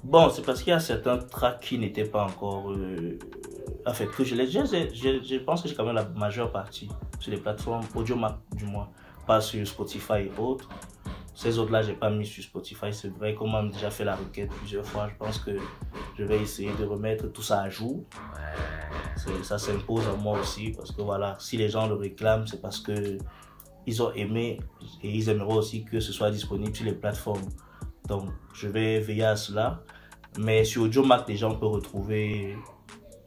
Bon, 0.06 0.30
c'est 0.30 0.42
parce 0.42 0.62
qu'il 0.62 0.70
y 0.70 0.72
a 0.72 0.78
certains 0.78 1.18
tracks 1.18 1.58
qui 1.58 1.78
n'étaient 1.78 2.04
pas 2.04 2.26
encore. 2.26 2.70
Euh, 2.70 3.18
en 3.84 3.92
fait, 3.92 4.06
que 4.06 4.22
je 4.22 4.36
les. 4.36 4.46
Je, 4.46 4.60
je, 4.64 5.20
je 5.24 5.36
pense 5.38 5.62
que 5.62 5.68
j'ai 5.68 5.74
quand 5.74 5.84
même 5.84 5.96
la 5.96 6.04
majeure 6.04 6.52
partie 6.52 6.88
sur 7.18 7.32
les 7.32 7.38
plateformes 7.38 7.84
Audiomack, 7.92 8.36
du 8.54 8.66
moins. 8.66 8.88
Pas 9.26 9.40
sur 9.40 9.66
Spotify 9.66 10.20
et 10.20 10.32
autres. 10.38 10.68
Ces 11.34 11.58
autres-là, 11.58 11.82
j'ai 11.82 11.94
pas 11.94 12.08
mis 12.08 12.24
sur 12.24 12.44
Spotify. 12.44 12.92
C'est 12.92 13.08
vrai 13.18 13.34
qu'on 13.34 13.48
m'a 13.48 13.64
déjà 13.64 13.90
fait 13.90 14.04
la 14.04 14.14
requête 14.14 14.48
plusieurs 14.50 14.86
fois. 14.86 15.08
Je 15.08 15.16
pense 15.16 15.40
que 15.40 15.58
je 16.16 16.22
vais 16.22 16.40
essayer 16.40 16.70
de 16.78 16.84
remettre 16.84 17.26
tout 17.32 17.42
ça 17.42 17.62
à 17.62 17.68
jour. 17.68 18.04
Ça 19.42 19.58
s'impose 19.58 20.06
à 20.06 20.14
moi 20.14 20.38
aussi. 20.38 20.70
Parce 20.70 20.92
que 20.92 21.02
voilà, 21.02 21.34
si 21.40 21.56
les 21.56 21.68
gens 21.68 21.88
le 21.88 21.94
réclament, 21.94 22.46
c'est 22.46 22.62
parce 22.62 22.78
que 22.78 23.18
ils 23.86 24.02
ont 24.04 24.12
aimé 24.12 24.60
et 25.02 25.10
ils 25.10 25.28
aimeraient 25.28 25.56
aussi 25.56 25.84
que 25.84 25.98
ce 25.98 26.12
soit 26.12 26.30
disponible 26.30 26.76
sur 26.76 26.84
les 26.84 26.94
plateformes. 26.94 27.48
Donc, 28.06 28.30
je 28.54 28.68
vais 28.68 29.00
veiller 29.00 29.24
à 29.24 29.34
cela. 29.34 29.82
Mais 30.38 30.64
sur 30.64 30.82
AudioMac, 30.82 31.26
déjà, 31.26 31.48
on 31.48 31.54
peut 31.54 31.66
retrouver 31.66 32.56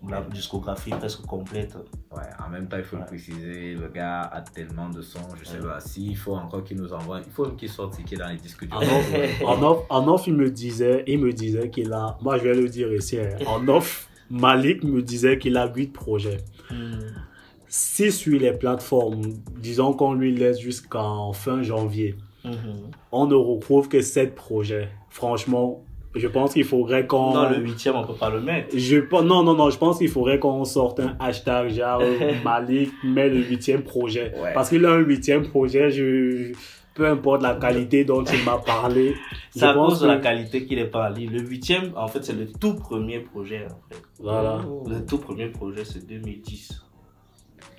la 0.07 0.21
discographie 0.21 0.91
presque 0.91 1.21
complète. 1.25 1.75
Ouais, 2.15 2.23
en 2.45 2.49
même 2.49 2.67
temps, 2.69 2.77
il 2.77 2.83
faut 2.85 2.95
le 2.95 3.05
préciser, 3.05 3.73
le 3.73 3.89
gars 3.89 4.21
a 4.21 4.41
tellement 4.41 4.87
de 4.89 5.01
sons, 5.01 5.19
je 5.37 5.45
sais 5.45 5.59
pas, 5.59 5.79
s'il 5.81 6.15
faut 6.15 6.35
encore 6.35 6.63
qu'il 6.63 6.77
nous 6.77 6.93
envoie, 6.93 7.19
il 7.19 7.29
faut 7.31 7.45
même 7.47 7.55
qu'il 7.57 7.67
sorte 7.69 7.95
ce 7.95 8.01
qui 8.03 8.13
est 8.13 8.17
dans 8.17 8.29
les 8.29 8.37
disques 8.37 8.65
durs. 8.65 8.77
En 8.77 8.81
off, 8.81 9.41
en 9.43 9.61
off, 9.63 9.85
en 9.89 10.07
off, 10.07 10.27
il 10.27 10.35
me 10.35 10.49
disait, 10.49 11.03
il 11.05 11.19
me 11.19 11.33
disait 11.33 11.69
qu'il 11.69 11.91
a, 11.91 12.17
moi 12.21 12.37
je 12.37 12.43
vais 12.43 12.53
le 12.55 12.69
dire 12.69 12.93
ici, 12.93 13.19
hein. 13.19 13.35
en 13.45 13.67
off, 13.67 14.07
Malik 14.29 14.85
me 14.85 15.01
disait 15.01 15.37
qu'il 15.37 15.57
a 15.57 15.67
8 15.67 15.87
projets. 15.91 16.37
Si 17.67 18.11
sur 18.11 18.39
les 18.39 18.53
plateformes, 18.53 19.21
disons 19.57 19.93
qu'on 19.93 20.13
lui 20.13 20.33
laisse 20.35 20.59
jusqu'en 20.59 21.33
fin 21.33 21.61
janvier, 21.61 22.15
Mhm. 22.45 22.89
on 23.11 23.27
ne 23.27 23.35
retrouve 23.35 23.89
que 23.89 24.01
7 24.01 24.33
projets. 24.33 24.87
Franchement, 25.09 25.83
je 26.15 26.27
pense 26.27 26.53
qu'il 26.53 26.63
faudrait 26.63 27.05
qu'on... 27.05 27.33
Dans 27.33 27.49
le 27.49 27.57
huitième, 27.57 27.95
on 27.95 28.03
peut 28.03 28.13
pas 28.13 28.29
le 28.29 28.41
mettre. 28.41 28.75
Je, 28.77 28.97
non, 29.23 29.43
non, 29.43 29.53
non, 29.53 29.69
je 29.69 29.77
pense 29.77 29.99
qu'il 29.99 30.09
faudrait 30.09 30.39
qu'on 30.39 30.65
sorte 30.65 30.99
un 30.99 31.15
hashtag 31.19 31.69
genre 31.69 32.01
Malik 32.43 32.91
met 33.03 33.29
le 33.29 33.37
huitième 33.43 33.83
projet. 33.83 34.33
Ouais. 34.41 34.53
Parce 34.53 34.69
qu'il 34.69 34.85
a 34.85 34.91
un 34.91 34.99
huitième 34.99 35.47
projet, 35.47 35.91
je, 35.91 36.51
peu 36.95 37.07
importe 37.07 37.43
la 37.43 37.55
qualité 37.55 38.03
dont 38.05 38.23
il 38.23 38.43
m'a 38.43 38.57
parlé. 38.57 39.15
C'est 39.51 39.65
à 39.65 39.73
cause 39.73 39.99
de 40.01 40.07
la 40.07 40.17
qualité 40.17 40.65
qu'il 40.65 40.79
est 40.79 40.91
ligne. 41.15 41.31
Le 41.31 41.41
huitième, 41.41 41.91
en 41.95 42.07
fait, 42.07 42.23
c'est 42.23 42.33
le 42.33 42.47
tout 42.51 42.75
premier 42.75 43.19
projet. 43.19 43.65
En 43.65 43.81
fait. 43.93 44.01
Voilà. 44.19 44.59
Le 44.87 45.05
tout 45.05 45.17
premier 45.17 45.47
projet, 45.47 45.83
c'est 45.83 46.05
2010. 46.05 46.83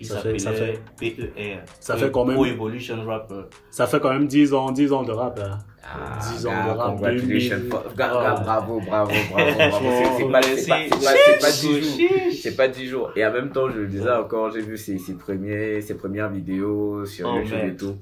Il 0.00 0.06
Ça 0.06 0.18
fait- 0.18 0.38
ça 0.38 0.50
PER. 0.98 1.58
ça 1.78 1.96
fait 1.96 2.10
quand 2.10 2.24
même- 2.24 2.36
Pro 2.36 2.46
Evolution 2.46 2.96
Rapper. 3.06 3.42
Ça 3.70 3.86
fait 3.86 4.00
quand 4.00 4.10
même 4.10 4.26
10 4.26 4.52
ans, 4.54 4.72
10 4.72 4.92
ans 4.92 5.02
de 5.02 5.12
rap. 5.12 5.38
hein. 5.42 5.58
Ah, 5.92 6.18
10 6.32 6.46
ans 6.46 6.50
gars, 6.50 6.62
de 6.72 6.78
rap, 6.78 6.88
congratulations. 6.96 7.56
2000. 7.56 7.70
Gars, 7.70 7.82
gars, 7.96 8.12
Ah. 8.36 8.40
bravo, 8.44 8.80
bravo, 8.80 9.12
bravo, 9.32 9.50
bravo. 9.58 9.86
C'est- 10.18 10.30
pas, 10.30 10.42
c'est 10.42 10.68
pas, 10.68 10.78
c'est 10.82 10.88
pas, 10.88 11.12
c'est 11.26 11.40
pas 11.40 11.50
10 11.50 11.82
jours. 11.82 11.98
C'est 12.42 12.56
pas 12.56 12.68
10 12.68 12.86
jours. 12.86 13.10
Et 13.16 13.26
en 13.26 13.32
même 13.32 13.50
temps, 13.50 13.68
je 13.70 13.78
le 13.80 13.86
disais 13.88 14.10
encore, 14.10 14.50
j'ai 14.52 14.60
vu 14.60 14.76
ses, 14.78 14.98
ses, 14.98 15.14
premiers, 15.14 15.80
ses 15.80 15.94
premières 15.94 16.28
vidéos 16.30 17.04
sur 17.06 17.28
Oh, 17.28 17.38
YouTube 17.38 17.58
et 17.72 17.76
tout. 17.76 17.96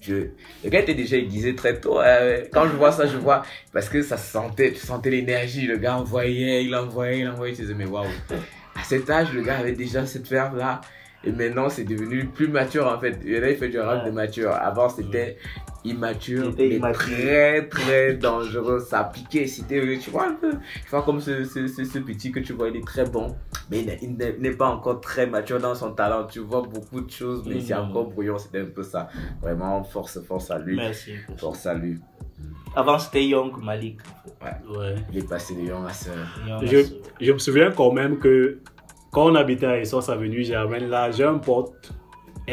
Je, 0.00 0.14
le 0.64 0.70
gars 0.70 0.80
était 0.80 0.94
déjà 0.94 1.16
aiguisé 1.16 1.54
très 1.54 1.80
tôt. 1.80 1.98
hein. 1.98 2.42
Quand 2.52 2.64
je 2.68 2.76
vois 2.76 2.92
ça, 2.92 3.06
je 3.06 3.16
vois, 3.16 3.42
parce 3.72 3.88
que 3.88 4.02
ça 4.02 4.16
se 4.16 4.30
sentait, 4.30 4.72
tu 4.72 4.78
sentais 4.80 5.10
l'énergie. 5.10 5.66
Le 5.66 5.76
gars 5.78 5.96
envoyait, 5.96 6.64
il 6.64 6.74
envoyait, 6.74 7.20
il 7.20 7.28
envoyait. 7.28 7.54
Tu 7.54 7.62
disais, 7.62 7.74
mais 7.74 7.86
waouh. 7.86 8.06
À 8.78 8.84
cet 8.84 9.10
âge, 9.10 9.32
le 9.32 9.42
gars 9.42 9.58
avait 9.58 9.72
déjà 9.72 10.06
cette 10.06 10.28
verve 10.28 10.56
là. 10.56 10.80
Et 11.26 11.32
maintenant, 11.32 11.68
c'est 11.68 11.84
devenu 11.84 12.26
plus 12.26 12.48
mature 12.48 12.86
en 12.86 12.98
fait. 13.00 13.18
Et 13.26 13.40
là, 13.40 13.50
il 13.50 13.56
fait 13.56 13.68
du 13.68 13.78
rap 13.80 14.04
Ouais. 14.04 14.10
de 14.10 14.14
mature. 14.14 14.52
Avant, 14.52 14.88
c'était 14.88 15.36
immature, 15.84 16.52
mais 16.56 16.68
immature. 16.76 16.98
très 17.02 17.68
très 17.68 18.14
dangereux. 18.28 18.78
Ça 18.80 19.04
piquait. 19.12 19.46
C'était, 19.46 19.98
tu 20.00 20.10
vois 20.10 20.28
un 20.28 20.34
peu. 20.34 20.50
Tu 20.52 20.88
vois 20.90 21.02
comme 21.02 21.20
ce, 21.20 21.44
ce, 21.44 21.66
ce, 21.66 21.84
ce 21.84 21.98
petit 21.98 22.30
que 22.32 22.40
tu 22.40 22.52
vois, 22.52 22.68
il 22.68 22.76
est 22.76 22.86
très 22.86 23.04
bon. 23.04 23.34
Mais 23.70 23.84
il 24.02 24.16
n'est- 24.16 24.50
pas 24.52 24.68
encore 24.68 25.00
très 25.00 25.26
mature 25.26 25.58
dans 25.58 25.74
son 25.74 25.92
talent. 25.92 26.24
Tu 26.26 26.38
vois 26.38 26.62
beaucoup 26.62 27.00
de 27.00 27.10
choses, 27.10 27.42
mais 27.46 27.60
c'est 27.60 27.74
Mhm. 27.74 27.80
encore 27.90 28.06
brouillon. 28.10 28.38
C'était 28.38 28.60
un 28.60 28.66
peu 28.66 28.82
ça. 28.84 29.08
Vraiment, 29.42 29.82
force, 29.82 30.20
force 30.22 30.50
à 30.52 30.58
lui. 30.60 30.76
Merci. 30.76 31.12
Force 31.36 31.66
à 31.66 31.74
lui. 31.74 31.98
Avant, 32.76 32.98
c'était 32.98 33.24
Young 33.26 33.52
Malik. 33.62 33.98
Ouais. 34.42 34.94
Il 35.12 35.18
est 35.18 35.28
passé 35.28 35.54
de 35.54 35.60
Young 35.62 35.86
à. 35.88 36.48
Young 36.48 36.60
Je, 36.66 36.76
Malik. 36.76 36.94
je 37.20 37.32
me 37.32 37.38
souviens 37.38 37.70
quand 37.72 37.90
même 37.92 38.18
que 38.18 38.58
quand 39.10 39.30
on 39.30 39.34
habitait 39.34 39.66
à 39.66 39.78
Essos 39.78 40.10
Avenue 40.10 40.42
Germaine, 40.44 40.88
là, 40.88 41.10
j'ai 41.10 41.24
un 41.24 41.38
pote, 41.38 41.92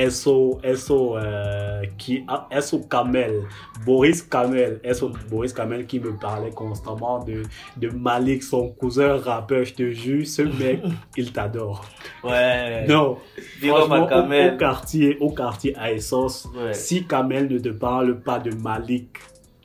SO, 0.10 0.60
SO, 0.76 1.18
euh, 1.18 1.84
qui, 2.00 2.26
SO 2.62 2.80
Kamel, 2.90 3.42
Boris 3.86 4.24
Kamel, 4.24 4.80
SO 4.92 5.12
Boris 5.30 5.54
Kamel 5.54 5.86
qui 5.86 6.00
me 6.00 6.18
parlait 6.18 6.50
constamment 6.50 7.24
de, 7.24 7.44
de 7.78 7.90
Malik, 7.90 8.42
son 8.42 8.70
cousin 8.70 9.18
rappeur. 9.18 9.64
Je 9.66 9.74
te 9.76 9.92
jure, 9.92 10.26
ce 10.26 10.42
mec, 10.42 10.82
il 11.18 11.32
t'adore. 11.32 11.86
Ouais. 12.24 12.88
Non, 12.88 13.18
franchement, 13.62 14.06
au, 14.06 14.08
Kamel. 14.08 14.56
au 14.56 14.58
quartier, 14.58 15.18
au 15.20 15.30
quartier 15.30 15.76
à 15.78 15.92
Essos, 15.92 16.48
Ouais. 16.56 16.74
si 16.74 17.06
Kamel 17.06 17.48
ne 17.52 17.60
te 17.60 17.70
parle 17.70 18.20
pas 18.20 18.40
de 18.40 18.50
Malik, 18.56 19.10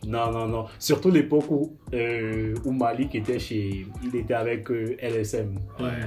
Non, 0.06 0.30
non, 0.30 0.46
non. 0.46 0.66
Surtout 0.78 1.10
l'époque 1.10 1.50
où, 1.50 1.76
euh, 1.92 2.54
où 2.64 2.72
Malik 2.72 3.14
était 3.16 3.38
chez. 3.38 3.86
Il 4.02 4.14
était 4.16 4.34
avec 4.34 4.70
euh, 4.70 4.96
LSM. 5.00 5.56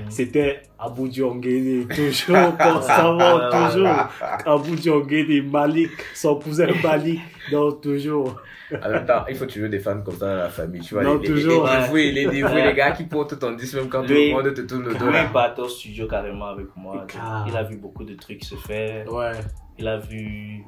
C'était 0.09 0.61
Abu 0.79 1.09
Diongene, 1.09 1.87
toujours, 1.87 2.55
constamment, 2.57 3.39
toujours. 3.51 4.07
Abu 4.45 4.75
Diongene, 4.77 5.49
Malik, 5.49 5.91
son 6.15 6.35
cousin 6.35 6.67
Malik, 6.83 7.19
donc 7.51 7.81
toujours. 7.81 8.41
En 8.81 8.89
même 8.89 9.05
temps, 9.05 9.25
il 9.27 9.35
faut 9.35 9.45
toujours 9.45 9.67
des 9.67 9.79
fans 9.79 10.01
comme 10.01 10.15
ça 10.15 10.27
dans 10.27 10.37
la 10.43 10.49
famille. 10.49 10.79
Tu 10.81 10.93
vois, 10.93 11.03
Non, 11.03 11.17
les, 11.17 11.27
toujours, 11.27 11.65
les, 11.65 11.71
ouais. 11.71 11.75
les 11.75 11.81
dévoués, 11.81 12.11
les 12.13 12.25
dévoués, 12.27 12.63
les 12.63 12.73
gars 12.73 12.91
qui 12.91 13.03
portent 13.03 13.37
ton 13.37 13.51
disque 13.51 13.75
même 13.75 13.89
quand 13.89 14.03
tout 14.03 14.13
le 14.13 14.31
monde 14.31 14.53
te 14.53 14.61
tourne 14.61 14.85
le 14.85 14.93
dos. 14.95 15.05
Il 15.09 15.31
partait 15.33 15.61
au 15.61 15.67
studio 15.67 16.07
carrément 16.07 16.45
avec 16.45 16.67
moi. 16.77 17.05
Il 17.47 17.57
a 17.57 17.63
vu 17.63 17.75
beaucoup 17.75 18.05
de 18.05 18.13
trucs 18.15 18.45
se 18.45 18.55
faire. 18.55 19.11
Ouais, 19.11 19.33
Il 19.77 19.85
a 19.89 19.97
vu 19.97 20.63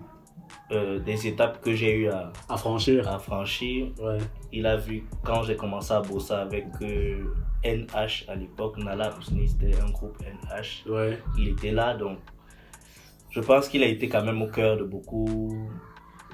euh, 0.71 0.99
des 0.99 1.27
étapes 1.27 1.61
que 1.61 1.73
j'ai 1.73 1.93
eu 1.95 2.09
à, 2.09 2.31
à 2.49 2.57
franchir. 2.57 3.07
à 3.07 3.19
franchir. 3.19 3.87
Ouais. 3.99 4.17
Il 4.51 4.65
a 4.65 4.77
vu 4.77 5.03
quand 5.23 5.43
j'ai 5.43 5.55
commencé 5.55 5.93
à 5.93 6.01
bosser 6.01 6.33
avec 6.33 6.65
euh, 6.81 7.23
NH 7.63 8.25
à 8.27 8.35
l'époque, 8.35 8.77
Nala 8.77 9.13
Ousni, 9.17 9.47
c'était 9.47 9.79
un 9.79 9.89
groupe 9.91 10.17
NH. 10.21 10.89
Ouais. 10.89 11.19
Il 11.37 11.49
était 11.49 11.71
là, 11.71 11.95
donc 11.95 12.17
je 13.29 13.39
pense 13.39 13.67
qu'il 13.67 13.83
a 13.83 13.87
été 13.87 14.07
quand 14.07 14.23
même 14.23 14.41
au 14.41 14.47
cœur 14.47 14.77
de 14.77 14.83
beaucoup 14.83 15.69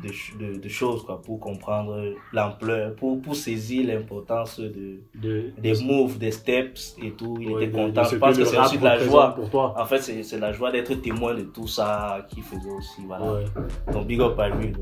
de, 0.03 0.37
de, 0.53 0.59
de 0.59 0.69
choses 0.69 1.03
quoi, 1.03 1.21
pour 1.21 1.39
comprendre 1.39 2.13
l'ampleur, 2.33 2.95
pour, 2.95 3.21
pour 3.21 3.35
saisir 3.35 3.87
l'importance 3.87 4.59
de, 4.59 4.99
De, 5.15 5.51
des 5.57 5.73
moves, 5.83 6.17
des 6.17 6.31
steps 6.31 6.95
et 7.01 7.11
tout. 7.11 7.37
Il 7.39 7.49
ouais, 7.49 7.65
était 7.65 7.71
content. 7.77 8.01
de 8.01 8.07
ce 8.07 8.15
Je 8.15 8.19
pense 8.19 8.37
que 8.37 8.45
c'est 8.45 8.57
aussi 8.59 8.77
de 8.77 8.83
la 8.83 8.99
joie. 8.99 9.35
pour 9.35 9.49
toi. 9.49 9.73
En 9.77 9.85
fait, 9.85 9.99
c'est 9.99 10.23
c'est 10.23 10.39
la 10.39 10.51
joie 10.51 10.71
d'être 10.71 10.93
témoin 10.95 11.33
de 11.35 11.41
tout 11.43 11.67
ça 11.67 12.25
qui 12.29 12.41
faisait 12.41 12.71
aussi. 12.71 13.01
Voilà. 13.05 13.33
Ouais. 13.33 13.45
Donc, 13.93 14.07
big 14.07 14.21
up 14.21 14.37
à 14.39 14.49
lui. 14.49 14.73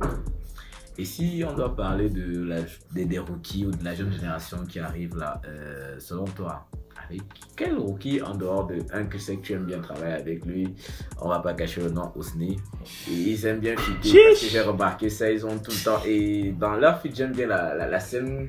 Et 1.00 1.06
si 1.06 1.44
on 1.48 1.54
doit 1.54 1.76
parler 1.76 2.10
de 2.10 2.44
la, 2.44 2.58
des, 2.92 3.06
des 3.06 3.20
rookies 3.20 3.66
ou 3.68 3.72
de 3.72 3.84
la 3.84 3.94
jeune 3.94 4.12
génération 4.12 4.66
qui 4.68 4.80
arrive 4.80 5.16
là, 5.16 5.40
euh, 5.48 5.96
selon 6.00 6.26
toi, 6.26 6.66
avec 7.10 7.22
quel 7.56 7.78
rookie 7.78 8.22
en 8.22 8.36
dehors 8.36 8.68
de 8.68 8.78
un 8.94 9.06
que 9.06 9.18
sais 9.18 9.38
que 9.38 9.42
tu 9.42 9.54
aimes 9.54 9.66
bien 9.66 9.80
travailler 9.80 10.16
avec 10.16 10.46
lui, 10.46 10.74
on 11.22 11.30
va 11.30 11.40
pas 11.40 11.54
cacher 11.54 11.82
le 11.82 11.90
nom 11.90 12.12
Osni, 12.16 12.58
et 13.10 13.14
ils 13.14 13.46
aiment 13.46 13.60
bien 13.60 13.76
fitter 13.78 14.20
parce 14.28 14.42
que 14.42 14.48
j'ai 14.48 14.62
remarqué 14.62 15.10
ça, 15.10 15.30
ils 15.32 15.46
ont 15.46 15.58
tout 15.58 15.72
le 15.72 15.84
temps, 15.84 16.02
et 16.06 16.52
dans 16.52 16.74
leur 16.76 17.02
fit 17.02 17.12
j'aime 17.14 17.32
bien 17.34 17.48
la, 17.48 17.76
la, 17.76 17.88
la 17.88 18.00
scène 18.00 18.48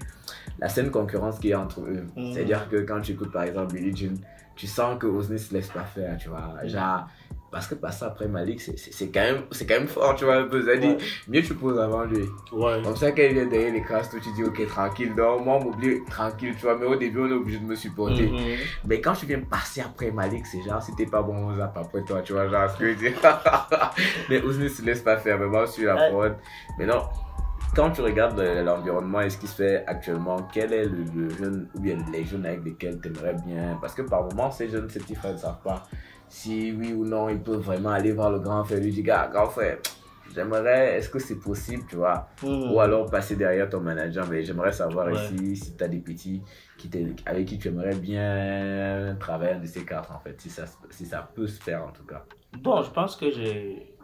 la 0.58 0.68
scène 0.68 0.90
concurrence 0.90 1.38
qu'il 1.38 1.50
y 1.50 1.52
a 1.52 1.60
entre 1.60 1.82
eux. 1.82 2.04
Mhm. 2.16 2.32
C'est-à-dire 2.32 2.68
que 2.68 2.76
quand 2.78 3.00
tu 3.00 3.12
écoutes 3.12 3.32
par 3.32 3.44
exemple 3.44 3.74
Billie 3.74 3.96
Jean, 3.96 4.14
tu 4.56 4.66
sens 4.66 4.98
que 4.98 5.06
Osni 5.06 5.38
se 5.38 5.54
laisse 5.54 5.68
pas 5.68 5.84
faire, 5.84 6.16
tu 6.18 6.28
vois, 6.28 6.54
genre 6.64 7.06
parce 7.50 7.66
que 7.66 7.74
passer 7.74 8.04
après 8.04 8.28
Malik, 8.28 8.60
c'est- 8.60 9.06
quand, 9.12 9.20
même- 9.20 9.44
quand 9.50 9.74
même 9.74 9.88
fort, 9.88 10.14
tu 10.14 10.24
vois, 10.24 10.36
un 10.36 10.44
peu. 10.44 10.62
Ça 10.64 10.76
dit, 10.76 10.86
Ouais. 10.88 10.96
mieux 11.28 11.42
tu 11.42 11.54
poses 11.54 11.78
avant 11.78 12.04
lui. 12.04 12.24
Ouais. 12.52 12.80
Comme 12.84 12.96
ça, 12.96 13.10
quand 13.12 13.22
il 13.22 13.34
vient 13.34 13.46
derrière 13.46 13.72
les 13.72 13.80
crasses, 13.82 14.10
tu 14.10 14.18
dis, 14.34 14.44
ok, 14.44 14.66
tranquille, 14.66 15.14
non, 15.16 15.40
moi, 15.40 15.56
on 15.60 15.64
m'oublie, 15.64 16.04
tranquille, 16.10 16.54
tu 16.56 16.62
vois. 16.66 16.76
Mais 16.76 16.86
au 16.86 16.96
début, 16.96 17.20
on 17.20 17.28
est 17.28 17.32
obligé 17.32 17.58
de 17.58 17.64
me 17.64 17.74
supporter. 17.74 18.26
Mhm. 18.26 18.38
Mais 18.86 19.00
quand 19.00 19.14
tu 19.14 19.26
viens 19.26 19.40
passer 19.40 19.80
après 19.80 20.10
Malik, 20.10 20.46
c'est 20.46 20.62
genre, 20.62 20.82
si 20.82 20.94
t'es 20.94 21.06
pas 21.06 21.22
bon, 21.22 21.34
on 21.48 21.56
zappe 21.56 21.76
après 21.76 22.02
toi, 22.04 22.20
tu 22.22 22.32
vois, 22.34 22.48
genre, 22.48 22.68
ce 22.70 22.76
que 22.78 22.84
je 22.86 22.90
veux 22.90 22.96
dire. 22.96 23.12
mais 24.28 24.42
Ousni 24.42 24.68
se 24.68 24.82
laisse 24.82 25.00
pas 25.00 25.16
faire, 25.16 25.38
mais 25.38 25.46
moi, 25.46 25.64
je 25.66 25.72
suis 25.72 25.84
la 25.84 26.10
prod. 26.10 26.36
Mais 26.78 26.86
non, 26.86 27.02
quand 27.74 27.90
tu 27.90 28.00
regardes 28.00 28.38
euh, 28.40 28.62
l'environnement 28.62 29.20
et 29.20 29.30
ce 29.30 29.38
qui 29.38 29.46
se 29.46 29.56
fait 29.56 29.84
actuellement, 29.86 30.48
quel 30.52 30.72
est 30.72 30.84
le, 30.86 31.04
le 31.14 31.30
jeune, 31.30 31.68
ou 31.74 31.80
bien 31.80 31.96
les 32.12 32.24
jeunes 32.24 32.46
avec 32.46 32.64
lesquels 32.64 33.00
tu 33.00 33.08
aimerais 33.08 33.34
bien? 33.34 33.78
Parce 33.80 33.94
que 33.94 34.02
par 34.02 34.24
moment, 34.24 34.50
ces 34.50 34.68
jeunes, 34.68 34.88
ces 34.88 34.98
petits 35.00 35.14
frères 35.14 35.32
ne 35.34 35.38
savent 35.38 35.62
pas 35.62 35.82
si 36.28 36.72
oui 36.72 36.92
ou 36.92 37.04
non 37.06 37.28
ils 37.28 37.40
peuvent 37.40 37.60
vraiment 37.60 37.90
aller 37.90 38.12
voir 38.12 38.30
le 38.30 38.38
grand 38.40 38.64
frère, 38.64 38.80
lui 38.80 38.92
dire, 38.92 39.04
gars, 39.04 39.28
grand 39.32 39.46
frère. 39.46 39.78
J'aimerais, 40.34 40.98
est-ce 40.98 41.08
que 41.08 41.18
c'est 41.18 41.40
possible, 41.40 41.84
tu 41.88 41.96
vois? 41.96 42.28
Mhm. 42.42 42.72
Ou 42.72 42.80
alors 42.80 43.10
passer 43.10 43.34
derrière 43.34 43.68
ton 43.68 43.80
manager, 43.80 44.26
mais 44.28 44.44
j'aimerais 44.44 44.72
savoir 44.72 45.06
Ouais. 45.06 45.14
ici 45.14 45.56
si 45.56 45.74
tu 45.74 45.82
as 45.82 45.88
des 45.88 46.00
petits 46.00 46.42
qui 46.76 46.90
avec 47.24 47.46
qui 47.46 47.58
tu 47.58 47.68
aimerais 47.68 47.94
bien 47.94 49.16
travailler 49.18 49.52
un 49.52 49.60
de 49.60 49.66
ces 49.66 49.84
quatre 49.84 50.12
en 50.12 50.20
fait, 50.20 50.38
si 50.40 50.50
ça, 50.50 50.64
si 50.90 51.06
ça 51.06 51.26
peut 51.34 51.46
se 51.46 51.62
faire 51.62 51.82
en 51.82 51.92
tout 51.92 52.04
cas. 52.04 52.24
Bon, 52.58 52.82
je 52.82 52.90
pense 52.90 53.16
que 53.16 53.30
j'ai. 53.30 53.94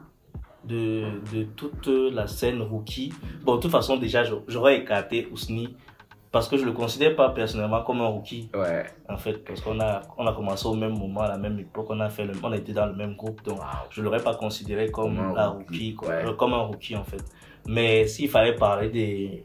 De, 0.67 1.05
de 1.33 1.45
toute 1.57 1.87
la 1.89 2.27
scène 2.27 2.63
rookie. 2.63 3.13
Bon, 3.43 3.57
de 3.57 3.61
toute 3.61 3.71
façon, 3.71 3.97
déjà, 3.99 4.23
j'aurais 4.49 4.79
écarté 4.79 5.29
Ousni 5.31 5.77
parce 6.33 6.49
que 6.49 6.57
je 6.57 6.65
le 6.65 6.73
considère 6.73 7.15
pas 7.15 7.29
personnellement 7.31 7.83
comme 7.83 8.01
un 8.01 8.07
rookie, 8.09 8.49
Ouais, 8.55 8.85
en 9.09 9.17
fait, 9.17 9.45
parce 9.45 9.61
qu'on 9.61 9.79
a, 9.79 10.01
on 10.19 10.27
a 10.27 10.33
commencé 10.33 10.67
au 10.67 10.75
même 10.75 10.99
moment, 10.99 11.21
à 11.21 11.29
la 11.29 11.37
même 11.39 11.59
époque, 11.61 11.87
on 11.91 12.01
a 12.01 12.09
fait 12.09 12.25
le, 12.25 12.33
on 12.43 12.53
était 12.53 12.73
dans 12.73 12.87
le 12.87 12.95
même 12.95 13.15
groupe, 13.15 13.43
donc 13.45 13.59
Wow. 13.61 13.67
je 13.91 14.03
l'aurais 14.03 14.23
pas 14.23 14.35
considéré 14.35 14.91
comme 14.91 15.17
Comme 15.17 15.37
un 15.39 15.47
rookie, 15.49 15.95
quoi, 15.95 16.09
ouais. 16.09 16.27
euh, 16.27 16.33
comme 16.33 16.55
un 16.55 16.63
rookie 16.63 16.97
en 16.97 17.05
fait. 17.05 17.23
Mais 17.69 18.07
s'il 18.09 18.29
fallait 18.29 18.57
parler 18.57 18.89
des, 18.89 19.45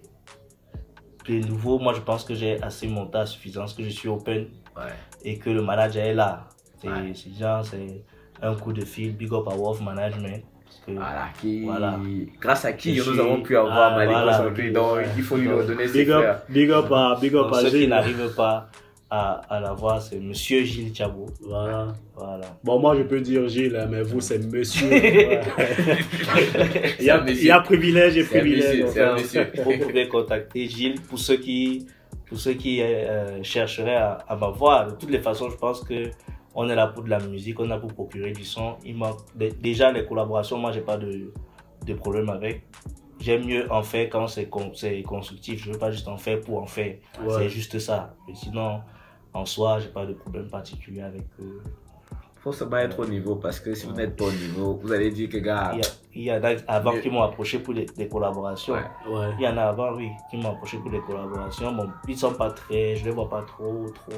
des 1.27 1.41
nouveaux, 1.41 1.77
moi 1.79 1.93
je 1.93 2.01
pense 2.01 2.23
que 2.23 2.33
j'ai 2.33 2.61
assez 2.63 2.87
monté 2.87 3.17
à 3.19 3.25
suffisance, 3.25 3.73
que 3.73 3.83
je 3.83 3.89
suis 3.89 4.09
open 4.09 4.47
ouais. 4.77 4.83
et 5.23 5.37
que 5.37 5.49
le 5.49 5.61
manager 5.61 6.03
est 6.05 6.13
là. 6.15 6.47
C'est 6.81 6.89
genre, 7.37 7.63
c'est 7.65 8.03
un 8.41 8.55
coup 8.55 8.71
de 8.73 8.85
fil, 8.85 9.15
big 9.15 9.31
up 9.33 9.47
à 9.47 9.55
Wolf 9.55 9.81
Management. 9.81 10.43
Voilà, 10.87 11.27
qui, 11.39 11.65
Voilà. 11.65 11.99
grâce 12.41 12.65
à 12.65 12.73
qui 12.73 12.97
nous 12.97 13.19
avons 13.19 13.41
pu 13.41 13.55
avoir 13.55 13.93
Ah, 13.93 13.95
Malik 13.97 14.11
voilà. 14.15 14.39
aujourd'hui, 14.39 14.71
donc 14.71 14.97
il 15.17 15.21
faut 15.23 15.37
lui 15.37 15.51
redonner 15.51 15.87
ses 15.87 15.99
Big 15.99 16.07
frères. 16.09 16.31
up, 16.31 16.43
big 16.49 16.71
up 16.71 16.91
à, 16.91 17.17
big 17.21 17.35
up 17.35 17.43
donc, 17.47 17.55
à 17.55 17.59
ceux 17.61 17.69
qui 17.77 17.87
n'arrivent 17.87 18.33
pas 18.35 18.69
à, 19.11 19.41
à 19.49 19.59
l'avoir, 19.59 20.01
c'est 20.01 20.19
Monsieur 20.19 20.63
Gilles 20.63 20.93
Chabot. 20.95 21.27
Voilà. 21.41 21.87
Voilà. 22.15 22.45
Bon, 22.63 22.79
moi, 22.79 22.95
je 22.95 23.01
peux 23.03 23.19
dire 23.21 23.47
Gilles, 23.47 23.75
hein, 23.75 23.87
mais 23.89 24.01
vous, 24.03 24.21
c'est 24.21 24.37
monsieur. 24.39 24.87
Il, 26.99 27.05
y 27.05 27.09
a, 27.09 27.23
il 27.27 27.43
y 27.43 27.51
a 27.51 27.59
privilège 27.61 28.17
et 28.17 28.23
privilège. 28.23 28.85
Vous 29.63 29.77
pouvez 29.79 30.07
contacter 30.07 30.67
Gilles 30.67 31.01
pour 31.01 31.17
ceux 31.19 31.37
qui, 31.37 31.87
pour 32.27 32.37
ceux 32.39 32.53
qui 32.53 32.81
euh, 32.81 33.41
chercheraient 33.43 33.95
à, 33.95 34.19
à 34.27 34.35
m'avoir. 34.35 34.87
De 34.87 34.91
toutes 34.95 35.09
les 35.11 35.19
façons, 35.19 35.49
je 35.49 35.57
pense 35.57 35.81
que 35.83 36.03
on 36.55 36.67
est 36.69 36.75
là 36.75 36.87
pour 36.87 37.03
de 37.03 37.09
la 37.09 37.19
musique, 37.19 37.59
on 37.59 37.65
est 37.65 37.69
là 37.69 37.77
pour 37.77 37.93
procurer 37.93 38.31
du 38.31 38.43
son. 38.43 38.75
Il 38.83 38.95
manque 38.97 39.19
dé- 39.35 39.51
déjà 39.51 39.91
les 39.91 40.05
collaborations, 40.05 40.57
moi 40.57 40.71
j'ai 40.71 40.81
pas 40.81 40.97
de, 40.97 41.31
de 41.85 41.93
problème 41.93 42.29
avec. 42.29 42.63
J'aime 43.19 43.45
mieux 43.45 43.69
en 43.71 43.83
faire 43.83 44.09
quand 44.09 44.27
c'est 44.27 44.47
con- 44.47 44.71
c'est 44.73 45.01
constructif. 45.03 45.63
Je 45.65 45.71
veux 45.71 45.77
pas 45.77 45.91
juste 45.91 46.07
en 46.07 46.17
faire 46.17 46.39
pour 46.39 46.61
en 46.61 46.65
faire. 46.65 46.95
Ouais. 47.21 47.33
C'est 47.37 47.49
juste 47.49 47.77
ça. 47.79 48.15
Mais 48.27 48.33
sinon, 48.33 48.79
en 49.33 49.45
soi, 49.45 49.79
j'ai 49.79 49.89
pas 49.89 50.05
de 50.05 50.13
problème 50.13 50.47
particulier 50.47 51.01
avec. 51.01 51.23
euh, 51.41 51.59
faut 52.41 52.53
se 52.53 52.63
battre 52.63 52.97
au 53.01 53.05
niveau 53.05 53.35
parce 53.35 53.59
que 53.59 53.73
si 53.75 53.85
vous 53.85 53.91
n'êtes 53.91 54.15
pas 54.15 54.23
au 54.23 54.31
niveau, 54.31 54.79
vous 54.81 54.93
allez 54.93 55.11
dire 55.11 55.27
que 55.27 55.35
gars, 55.39 55.73
Il 55.73 55.79
y, 55.79 55.81
a, 55.81 55.91
il 56.15 56.23
y 56.23 56.31
en 56.31 56.41
a 56.41 56.55
avant 56.73 56.93
Mais- 56.93 57.01
qui 57.01 57.09
m'ont 57.09 57.21
approché 57.21 57.59
pour 57.59 57.73
des, 57.73 57.85
des 57.85 58.07
collaborations. 58.07 58.75
Ouais. 58.75 58.85
Ouais. 59.09 59.31
Il 59.37 59.43
y 59.43 59.47
en 59.49 59.57
a 59.57 59.63
avant, 59.63 59.91
oui, 59.93 60.07
qui 60.31 60.37
m'ont 60.37 60.51
approché 60.51 60.77
pour 60.77 60.89
des 60.89 61.01
collaborations. 61.01 61.73
Bon, 61.73 61.89
ils 62.07 62.17
sont 62.17 62.33
pas 62.33 62.51
très, 62.51 62.95
je 62.95 63.03
les 63.03 63.11
vois 63.11 63.27
pas 63.29 63.41
trop, 63.41 63.87
trop 63.93 64.13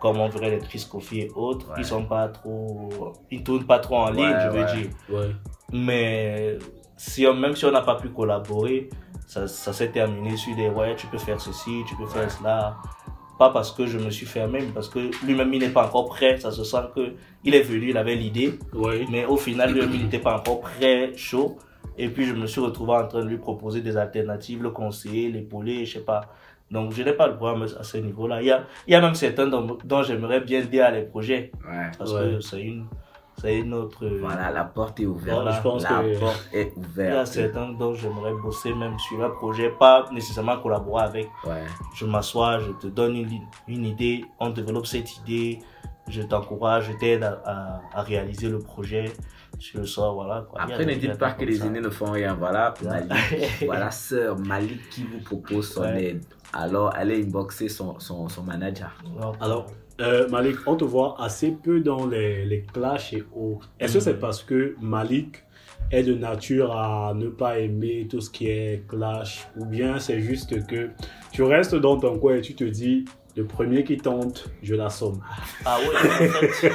comme 0.00 0.18
on 0.18 0.28
verrait 0.28 0.50
les 0.58 0.80
Coffee 0.90 1.20
et 1.20 1.30
autres. 1.34 1.68
Ouais. 1.68 1.74
Ils 1.78 1.84
sont 1.84 2.04
pas 2.04 2.28
trop, 2.28 3.12
ils 3.30 3.42
tournent 3.44 3.66
pas 3.66 3.78
trop 3.78 3.96
en 3.98 4.10
ligne, 4.10 4.24
Ouais, 4.24 4.40
je 4.44 4.48
veux 4.48 4.64
ouais. 4.64 4.76
dire. 4.76 5.36
Mais 5.72 6.58
si 6.96 7.26
on, 7.26 7.34
même 7.34 7.54
si 7.54 7.64
on 7.66 7.70
n'a 7.70 7.82
pas 7.82 7.94
pu 7.96 8.08
collaborer, 8.08 8.88
ça, 9.26 9.46
ça 9.46 9.72
s'est 9.72 9.90
terminé 9.90 10.36
sur 10.36 10.56
des 10.56 10.68
ouais, 10.68 10.96
tu 10.96 11.06
peux 11.06 11.18
faire 11.18 11.40
ceci, 11.40 11.82
tu 11.86 11.94
peux 11.96 12.06
faire 12.06 12.30
cela. 12.30 12.76
Pas 13.38 13.50
parce 13.50 13.72
que 13.72 13.86
je 13.86 13.96
me 13.96 14.10
suis 14.10 14.26
fermé, 14.26 14.58
mais 14.60 14.72
parce 14.74 14.88
que 14.90 15.10
lui-même 15.24 15.52
il 15.54 15.60
n'est 15.60 15.70
pas 15.70 15.86
encore 15.86 16.10
prêt. 16.10 16.36
Ça 16.38 16.50
se 16.50 16.62
sent 16.64 16.82
que 16.94 17.14
il 17.42 17.54
est 17.54 17.62
venu, 17.62 17.88
il 17.90 17.96
avait 17.96 18.14
l'idée, 18.14 18.58
mais 19.10 19.24
au 19.24 19.36
final 19.36 19.72
lui-même 19.72 19.94
il 19.94 20.02
n'était 20.04 20.18
pas 20.18 20.36
encore 20.36 20.60
prêt, 20.60 21.12
chaud. 21.16 21.56
Et 21.96 22.08
puis 22.08 22.26
je 22.26 22.34
me 22.34 22.46
suis 22.46 22.60
retrouvé 22.60 22.92
en 22.92 23.06
train 23.06 23.20
de 23.24 23.28
lui 23.28 23.38
proposer 23.38 23.80
des 23.80 23.96
alternatives, 23.96 24.62
le 24.62 24.70
conseiller, 24.70 25.30
l'épauler, 25.30 25.84
je 25.86 25.94
sais 25.94 26.04
pas. 26.04 26.22
Donc 26.70 26.92
je 26.92 27.02
n'ai 27.02 27.12
pas 27.12 27.26
le 27.26 27.36
problème 27.36 27.66
à 27.78 27.82
ce 27.82 27.96
niveau-là. 27.98 28.40
Il 28.42 28.46
y 28.46 28.50
a, 28.52 28.64
il 28.86 28.92
y 28.92 28.94
a 28.94 29.00
même 29.00 29.14
certains 29.14 29.46
dont, 29.48 29.76
dont 29.84 30.02
j'aimerais 30.02 30.40
bien 30.40 30.60
dire 30.62 30.90
les 30.92 31.02
projets 31.02 31.50
ouais. 31.68 31.90
parce 31.98 32.12
Ouais. 32.12 32.34
que 32.36 32.40
c'est 32.40 32.62
une, 32.62 32.86
c'est 33.40 33.58
une 33.58 33.74
autre. 33.74 34.06
Voilà, 34.20 34.50
la 34.52 34.64
porte 34.64 35.00
est 35.00 35.06
ouverte. 35.06 35.34
Voilà, 35.40 35.50
je 35.56 35.60
pense 35.62 35.82
la 35.82 35.88
que- 35.88 36.18
porte 36.20 36.48
est 36.52 36.72
Il 36.76 36.82
y 36.82 36.84
a 36.84 36.88
ouverte. 37.12 37.26
certains 37.26 37.70
dont 37.70 37.92
j'aimerais 37.94 38.34
bosser 38.34 38.72
même 38.74 38.96
sur 38.98 39.22
un 39.24 39.30
projet, 39.30 39.70
pas 39.70 40.06
nécessairement 40.12 40.58
collaborer 40.58 41.02
avec. 41.04 41.28
Ouais. 41.44 41.64
Je 41.96 42.06
m'assois, 42.06 42.60
je 42.60 42.70
te 42.72 42.86
donne 42.86 43.16
une, 43.16 43.40
une 43.66 43.84
idée, 43.86 44.24
on 44.38 44.50
développe 44.50 44.86
cette 44.86 45.16
idée, 45.18 45.58
je 46.08 46.22
t'encourage, 46.22 46.84
je 46.92 46.92
t'aide 46.98 47.24
à, 47.24 47.40
à, 47.44 47.80
à 47.98 48.02
réaliser 48.02 48.48
le 48.48 48.58
projet. 48.60 49.06
Je 49.58 49.76
le 49.78 49.84
sors, 49.84 50.14
voilà. 50.14 50.46
Quoi. 50.48 50.60
Après, 50.62 50.86
ne 50.86 50.94
dites 50.94 51.18
pas 51.18 51.32
que 51.32 51.44
les 51.44 51.60
aînés 51.66 51.80
ne 51.80 51.90
font 51.90 52.12
rien. 52.12 52.34
Voilà. 52.34 52.72
Malik, 52.84 53.64
voilà, 53.66 53.90
sœur 53.90 54.38
Malik 54.38 54.88
qui 54.90 55.02
vous 55.04 55.18
propose 55.20 55.72
son 55.74 55.82
Ouais. 55.82 56.04
aide. 56.04 56.24
Alors, 56.52 56.92
allez 56.96 57.22
inboxer 57.22 57.68
son, 57.68 57.98
son, 58.00 58.28
son 58.28 58.42
manager. 58.42 58.92
Alors, 59.40 59.66
euh, 60.00 60.28
Malik, 60.28 60.56
on 60.66 60.76
te 60.76 60.84
voit 60.84 61.14
assez 61.20 61.52
peu 61.52 61.80
dans 61.80 62.06
les, 62.06 62.44
les 62.44 62.62
clashs 62.62 63.12
et 63.12 63.22
autres. 63.34 63.70
Est-ce 63.78 63.94
que 63.94 64.00
c'est 64.00 64.18
parce 64.18 64.42
que 64.42 64.74
Malik 64.80 65.44
est 65.90 66.02
de 66.02 66.14
nature 66.14 66.72
à 66.72 67.12
ne 67.14 67.28
pas 67.28 67.58
aimer 67.58 68.06
tout 68.08 68.20
ce 68.20 68.30
qui 68.30 68.46
est 68.48 68.86
clash 68.88 69.48
ou 69.56 69.64
bien 69.64 69.98
c'est 69.98 70.20
juste 70.20 70.66
que 70.66 70.90
tu 71.32 71.42
restes 71.42 71.74
dans 71.74 71.98
ton 71.98 72.18
coin 72.18 72.36
et 72.36 72.40
tu 72.40 72.54
te 72.54 72.64
dis 72.64 73.04
le 73.36 73.44
premier 73.44 73.84
qui 73.84 73.96
tente, 73.96 74.50
je 74.62 74.74
l'assomme. 74.74 75.20
Ah 75.64 75.78
oui, 75.80 75.88
en 75.96 76.50
fait, 76.50 76.72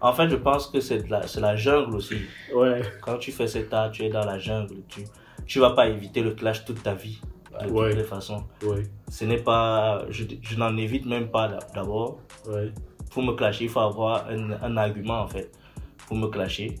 en 0.00 0.12
fait, 0.12 0.28
je 0.30 0.36
pense 0.36 0.66
que 0.68 0.80
c'est 0.80 1.08
la, 1.08 1.26
c'est 1.26 1.40
la 1.40 1.56
jungle 1.56 1.94
aussi. 1.96 2.16
Ouais, 2.54 2.82
Quand 3.02 3.18
tu 3.18 3.32
fais 3.32 3.46
cet 3.46 3.72
art, 3.74 3.90
tu 3.90 4.04
es 4.04 4.08
dans 4.10 4.24
la 4.24 4.38
jungle. 4.38 4.76
Tu 4.88 5.02
tu 5.44 5.58
vas 5.58 5.70
pas 5.70 5.88
éviter 5.88 6.22
le 6.22 6.30
clash 6.32 6.64
toute 6.64 6.82
ta 6.82 6.94
vie. 6.94 7.20
De 7.66 7.70
Ouais. 7.72 7.90
toutes 7.90 7.98
les 7.98 8.04
façons. 8.04 8.44
Ouais, 8.64 8.82
Ce 9.08 9.24
n'est 9.24 9.38
pas, 9.42 10.04
je, 10.10 10.24
je 10.40 10.56
n'en 10.56 10.76
évite 10.76 11.06
même 11.06 11.28
pas 11.30 11.48
d'abord. 11.74 12.18
ouais. 12.48 12.72
Pour 13.10 13.22
me 13.22 13.32
clasher, 13.32 13.64
il 13.64 13.70
faut 13.70 13.80
avoir 13.80 14.26
un, 14.28 14.52
un 14.62 14.76
argument 14.78 15.20
en 15.20 15.28
fait 15.28 15.50
pour 16.06 16.16
me 16.16 16.28
clasher. 16.28 16.76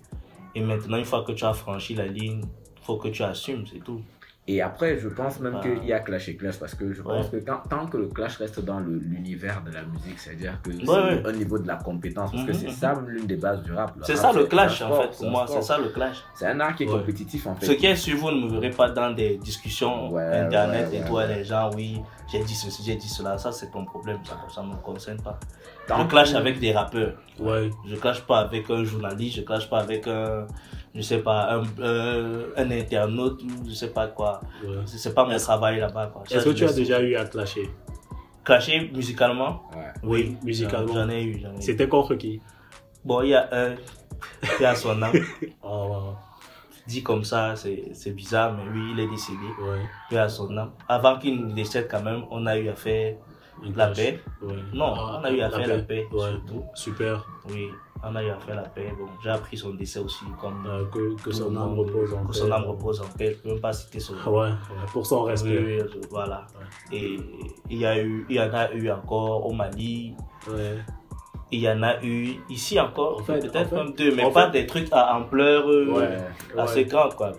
Et 0.54 0.60
maintenant, 0.60 0.96
une 0.98 1.04
fois 1.04 1.22
que 1.24 1.32
tu 1.32 1.44
as 1.44 1.52
franchi 1.52 1.94
la 1.94 2.06
ligne, 2.06 2.42
il 2.42 2.84
faut 2.84 2.96
que 2.96 3.08
tu 3.08 3.22
assumes, 3.22 3.64
c'est 3.70 3.80
tout. 3.80 4.00
Et 4.48 4.60
après, 4.60 4.98
je 4.98 5.08
pense 5.08 5.38
même 5.38 5.54
Ah. 5.58 5.62
qu'il 5.62 5.84
y 5.86 5.92
a 5.92 6.00
clash 6.00 6.28
et 6.28 6.34
clash 6.34 6.58
parce 6.58 6.74
que 6.74 6.92
je 6.92 7.00
pense 7.00 7.26
Ouais. 7.30 7.38
que 7.38 7.44
tant, 7.44 7.58
tant 7.70 7.86
que 7.86 7.96
le 7.96 8.08
clash 8.08 8.38
reste 8.38 8.58
dans 8.64 8.80
l'univers 8.80 9.62
de 9.64 9.70
la 9.70 9.82
musique, 9.84 10.18
c'est-à-dire 10.18 10.60
que 10.64 10.72
c'est 10.72 10.88
ouais. 10.88 11.22
un 11.24 11.32
niveau 11.32 11.60
de 11.60 11.68
la 11.68 11.76
compétence, 11.76 12.32
parce 12.32 12.44
que 12.44 12.50
Mhm, 12.50 12.58
c'est 12.58 12.66
mhm. 12.66 12.72
ça 12.72 13.00
l'une 13.06 13.26
des 13.26 13.36
bases 13.36 13.62
du 13.62 13.72
rap. 13.72 13.92
C'est 14.02 14.16
ça 14.16 14.32
le 14.32 14.42
c'est 14.42 14.48
clash 14.48 14.82
en 14.82 14.94
fait 15.00 15.08
c'est 15.12 15.18
pour 15.22 15.30
moi, 15.30 15.46
c'est 15.48 15.62
ça 15.62 15.78
le 15.78 15.90
clash. 15.90 16.16
C'est 16.34 16.46
un 16.46 16.58
art 16.58 16.74
qui 16.74 16.82
est 16.82 16.86
compétitif 16.86 17.46
en 17.46 17.54
fait. 17.54 17.66
Ce 17.66 17.72
qui 17.72 17.86
est 17.86 17.94
sûr, 17.94 18.16
vous 18.18 18.32
ne 18.32 18.44
me 18.46 18.50
verrez 18.50 18.70
pas 18.70 18.90
dans 18.90 19.12
des 19.12 19.36
discussions 19.36 20.16
internet 20.16 20.88
et 20.92 21.08
ouais. 21.08 21.28
les 21.28 21.44
gens, 21.44 21.70
oui, 21.76 22.00
j'ai 22.30 22.42
dit 22.42 22.54
ceci, 22.56 22.82
j'ai 22.84 22.96
dit 22.96 23.08
cela, 23.08 23.38
ça 23.38 23.52
c'est 23.52 23.70
ton 23.70 23.84
problème, 23.84 24.18
ça 24.52 24.62
ne 24.62 24.70
me 24.70 24.74
concerne 24.82 25.20
pas. 25.22 25.38
Tant 25.86 26.02
je 26.02 26.08
clash 26.08 26.34
avec 26.34 26.58
des 26.58 26.72
rappeurs, 26.72 27.14
Ouais, 27.38 27.70
je 27.86 27.94
clash 27.94 28.20
pas 28.22 28.40
avec 28.40 28.68
un 28.70 28.82
journaliste, 28.82 29.36
je 29.36 29.42
clash 29.42 29.70
pas 29.70 29.78
avec 29.80 30.06
un, 30.08 30.46
je 30.94 31.00
sais 31.02 31.18
pas, 31.18 31.54
un, 31.56 31.62
euh, 31.80 32.48
un 32.56 32.70
internaute 32.70 33.42
ou 33.42 33.68
je 33.68 33.72
sais 33.74 33.90
pas 33.90 34.08
quoi. 34.08 34.40
ouais. 34.64 34.76
C'est 34.86 35.14
pas 35.14 35.24
mon 35.24 35.36
travail 35.38 35.80
là-bas. 35.80 36.12
Est-ce 36.30 36.44
que 36.44 36.50
tu 36.50 36.64
as 36.64 36.72
déjà 36.72 37.00
eu 37.00 37.14
à 37.16 37.24
clasher? 37.24 37.70
Clasher 38.44 38.90
musicalement? 38.92 39.62
Ouais. 39.74 39.92
Oui, 40.02 40.36
musicalement. 40.42 40.92
J'en 40.94 41.08
ai 41.08 41.22
eu, 41.22 41.40
j'en 41.40 41.52
ai 41.54 41.58
eu. 41.58 41.62
C'était 41.62 41.88
contre 41.88 42.14
qui? 42.16 42.40
Bon, 43.04 43.22
il 43.22 43.28
y 43.30 43.34
a 43.34 43.48
un 43.52 43.74
qui 44.58 44.64
a 44.64 44.74
son 44.74 45.00
âme. 45.02 45.12
Oh, 45.62 45.86
wow. 45.90 46.16
Dit 46.86 47.02
comme 47.04 47.22
ça, 47.24 47.54
c'est 47.54 47.90
c'est 47.94 48.10
bizarre, 48.10 48.54
mais 48.54 48.64
oui, 48.72 48.90
il 48.92 49.00
est 49.00 49.08
décédé. 49.08 49.46
Ouais. 49.62 49.82
Qui 50.08 50.18
a 50.18 50.28
son 50.28 50.56
âme. 50.56 50.72
Avant 50.88 51.16
qu'il 51.18 51.46
ne 51.46 51.52
décède, 51.52 51.86
quand 51.88 52.02
même, 52.02 52.24
on 52.30 52.44
a 52.46 52.58
eu 52.58 52.68
à 52.68 52.74
faire 52.74 53.14
la 53.76 53.86
paix. 53.88 54.20
Ouais. 54.42 54.54
Non, 54.74 54.92
Ah, 54.96 55.20
on 55.20 55.24
a 55.24 55.30
eu 55.30 55.40
à 55.40 55.50
faire 55.50 55.68
la 55.68 55.78
paix, 55.78 56.06
Ouais, 56.12 56.30
surtout. 56.30 56.64
super. 56.74 57.24
Oui, 57.48 57.68
on 58.04 58.16
a 58.16 58.22
eu 58.22 58.30
à 58.30 58.36
faire 58.38 58.56
la 58.56 58.62
paix. 58.62 58.92
Bon, 58.98 59.06
j'ai 59.22 59.30
appris 59.30 59.56
son 59.56 59.70
décès 59.74 60.00
aussi, 60.00 60.24
comme 60.40 60.66
Euh, 60.66 60.84
que, 61.22 61.30
son 61.32 61.54
âme 61.56 61.74
monde. 61.74 61.78
repose 61.86 62.12
en 62.14 62.22
Que 62.24 62.32
paix. 62.32 62.38
son 62.38 62.50
âme 62.52 62.64
repose 62.64 63.00
en 63.00 63.16
paix. 63.18 63.30
Je 63.32 63.36
ne 63.36 63.42
peux 63.42 63.48
même 63.50 63.60
pas 63.60 63.72
citer 63.72 64.00
son 64.00 64.14
Ah 64.26 64.30
Ouais, 64.30 64.48
pour 64.92 65.06
son 65.06 65.22
respect. 65.22 65.58
oui, 65.58 66.00
voilà. 66.10 66.46
Et 66.92 67.16
il 67.70 67.78
y, 67.78 67.86
a 67.86 68.02
eu, 68.02 68.26
il 68.28 68.36
y 68.36 68.40
en 68.40 68.52
a 68.52 68.72
eu 68.72 68.90
encore 68.90 69.46
au 69.46 69.52
Mali. 69.52 70.14
Ouais. 70.50 70.78
Il 71.50 71.60
y 71.60 71.68
en 71.70 71.82
a 71.82 72.02
eu 72.02 72.36
ici 72.48 72.80
encore, 72.80 73.20
En 73.20 73.24
fait, 73.24 73.38
peut-être 73.40 73.66
en 73.66 73.68
fait- 73.70 73.76
même 73.84 73.92
deux, 73.94 74.14
mais 74.14 74.30
pas 74.32 74.46
fait- 74.46 74.60
des 74.60 74.66
trucs 74.66 74.88
à 74.90 75.14
ampleur 75.16 75.68
euh, 75.68 75.92
Ouais. 75.92 76.16
assez 76.58 76.76
Ouais. 76.80 76.84
grande. 76.86 77.14
Quoi. 77.14 77.32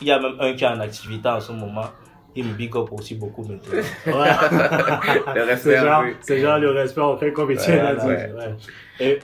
Il 0.00 0.08
y 0.08 0.10
a 0.12 0.18
même 0.18 0.34
un 0.40 0.52
qui 0.54 0.64
est 0.64 0.68
en 0.68 0.80
activité 0.80 1.28
en 1.28 1.38
ce 1.40 1.52
moment. 1.52 1.84
Il 2.34 2.44
me 2.46 2.52
big 2.54 2.74
up 2.76 2.88
aussi 2.92 3.14
beaucoup 3.16 3.42
maintenant. 3.42 3.72
Ouais. 3.72 4.12
Le 5.34 5.42
respect 5.44 5.76
c'est 6.20 6.40
genre, 6.40 6.58
le 6.58 6.70
respect 6.70 7.00
en 7.00 7.16
fait 7.16 7.32
comme 7.32 7.50
a 7.50 7.54
dit. 7.54 7.70
Ouais. 7.70 8.32
Ouais. 8.32 8.56
Et 9.00 9.18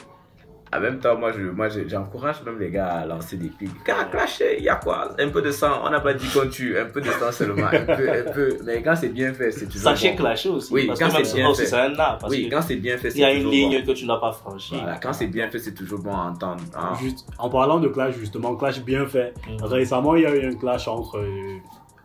En 0.74 0.80
même 0.80 0.98
temps, 0.98 1.16
moi, 1.16 1.30
je, 1.32 1.42
moi, 1.42 1.68
je- 1.68 1.86
j'encourage 1.88 2.42
même 2.44 2.58
les 2.58 2.70
gars 2.70 2.88
à 2.88 3.06
lancer 3.06 3.36
des 3.36 3.48
pics. 3.48 3.70
Quand 3.86 4.10
clasher, 4.10 4.56
il 4.58 4.64
y 4.64 4.68
a 4.68 4.74
quoi? 4.74 5.10
Un 5.18 5.28
peu 5.28 5.40
de 5.40 5.52
sang, 5.52 5.80
on 5.84 5.90
n'a 5.90 6.00
pas 6.00 6.12
dit 6.12 6.26
qu'on 6.28 6.48
tue, 6.48 6.76
un 6.76 6.86
peu 6.86 7.00
de 7.00 7.06
sang 7.10 7.30
seulement, 7.30 7.66
un 7.68 7.84
peu, 7.84 8.10
un 8.10 8.32
peu. 8.32 8.56
Mais 8.64 8.82
quand 8.82 8.96
c'est 8.96 9.08
bien 9.10 9.32
fait, 9.32 9.52
c'est 9.52 9.66
toujours 9.66 9.82
Sachez 9.82 10.10
bon. 10.10 10.16
clasher 10.16 10.48
aussi. 10.48 10.72
Oui, 10.72 10.86
parce 10.88 10.98
quand 10.98 11.08
c'est 11.22 11.34
bien 11.34 11.54
fait. 11.54 11.66
c'est 11.66 11.76
un 11.76 11.94
art. 11.98 12.18
Parce 12.18 12.32
Oui, 12.32 12.48
que 12.48 12.54
quand 12.56 12.62
c'est 12.62 12.76
bien 12.76 12.98
fait, 12.98 13.10
il 13.10 13.18
y 13.20 13.24
a 13.24 13.28
c'est 13.28 13.36
une 13.36 13.42
toujours 13.44 13.52
ligne 13.52 13.80
bon. 13.80 13.86
que 13.92 13.96
tu 13.96 14.06
n'as 14.06 14.16
pas 14.18 14.32
franchie. 14.32 14.74
Voilà, 14.76 14.98
quand 14.98 15.12
c'est 15.12 15.28
bien 15.28 15.48
fait, 15.50 15.60
c'est 15.60 15.74
toujours 15.74 16.00
bon 16.00 16.12
à 16.12 16.22
entendre. 16.30 16.62
hein. 16.76 16.94
juste, 17.00 17.26
en 17.38 17.48
parlant 17.48 17.78
de 17.78 17.88
clash, 17.88 18.16
justement, 18.18 18.56
clash 18.56 18.80
bien 18.82 19.06
fait. 19.06 19.34
Mhm. 19.48 19.62
Récemment, 19.64 20.16
il 20.16 20.22
y 20.22 20.26
a 20.26 20.34
eu 20.34 20.46
un 20.52 20.54
clash 20.56 20.88
entre, 20.88 21.18
euh, 21.18 21.58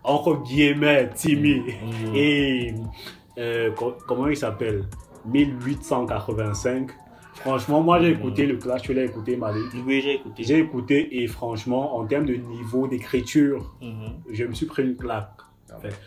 entre 0.03 0.36
guillemets, 0.43 1.09
Timmy 1.16 1.62
Mhm. 1.62 2.16
et 2.16 2.76
euh, 3.39 3.72
co- 3.72 3.97
comment 4.07 4.28
il 4.28 4.38
s'appelle? 4.38 4.86
1885. 5.26 6.91
Franchement, 7.42 7.82
moi 7.82 8.00
j'ai 8.02 8.10
écouté 8.12 8.46
le 8.46 8.58
clash, 8.58 8.84
tu 8.84 8.94
l'as 8.94 9.04
écouté, 9.06 9.36
Malik. 9.36 9.64
Oui, 9.86 10.02
j'ai 10.04 10.16
écouté. 10.16 10.44
J'ai 10.44 10.60
écouté 10.60 11.24
et 11.24 11.28
franchement, 11.28 11.98
en 11.98 12.06
termes 12.06 12.26
de 12.26 12.36
niveau 12.36 12.88
d'écriture, 12.88 13.74
Mhm. 13.82 14.14
je 14.32 14.44
me 14.46 14.54
suis 14.54 14.66
pris 14.68 14.84
une 14.84 14.96
claque. 14.96 15.30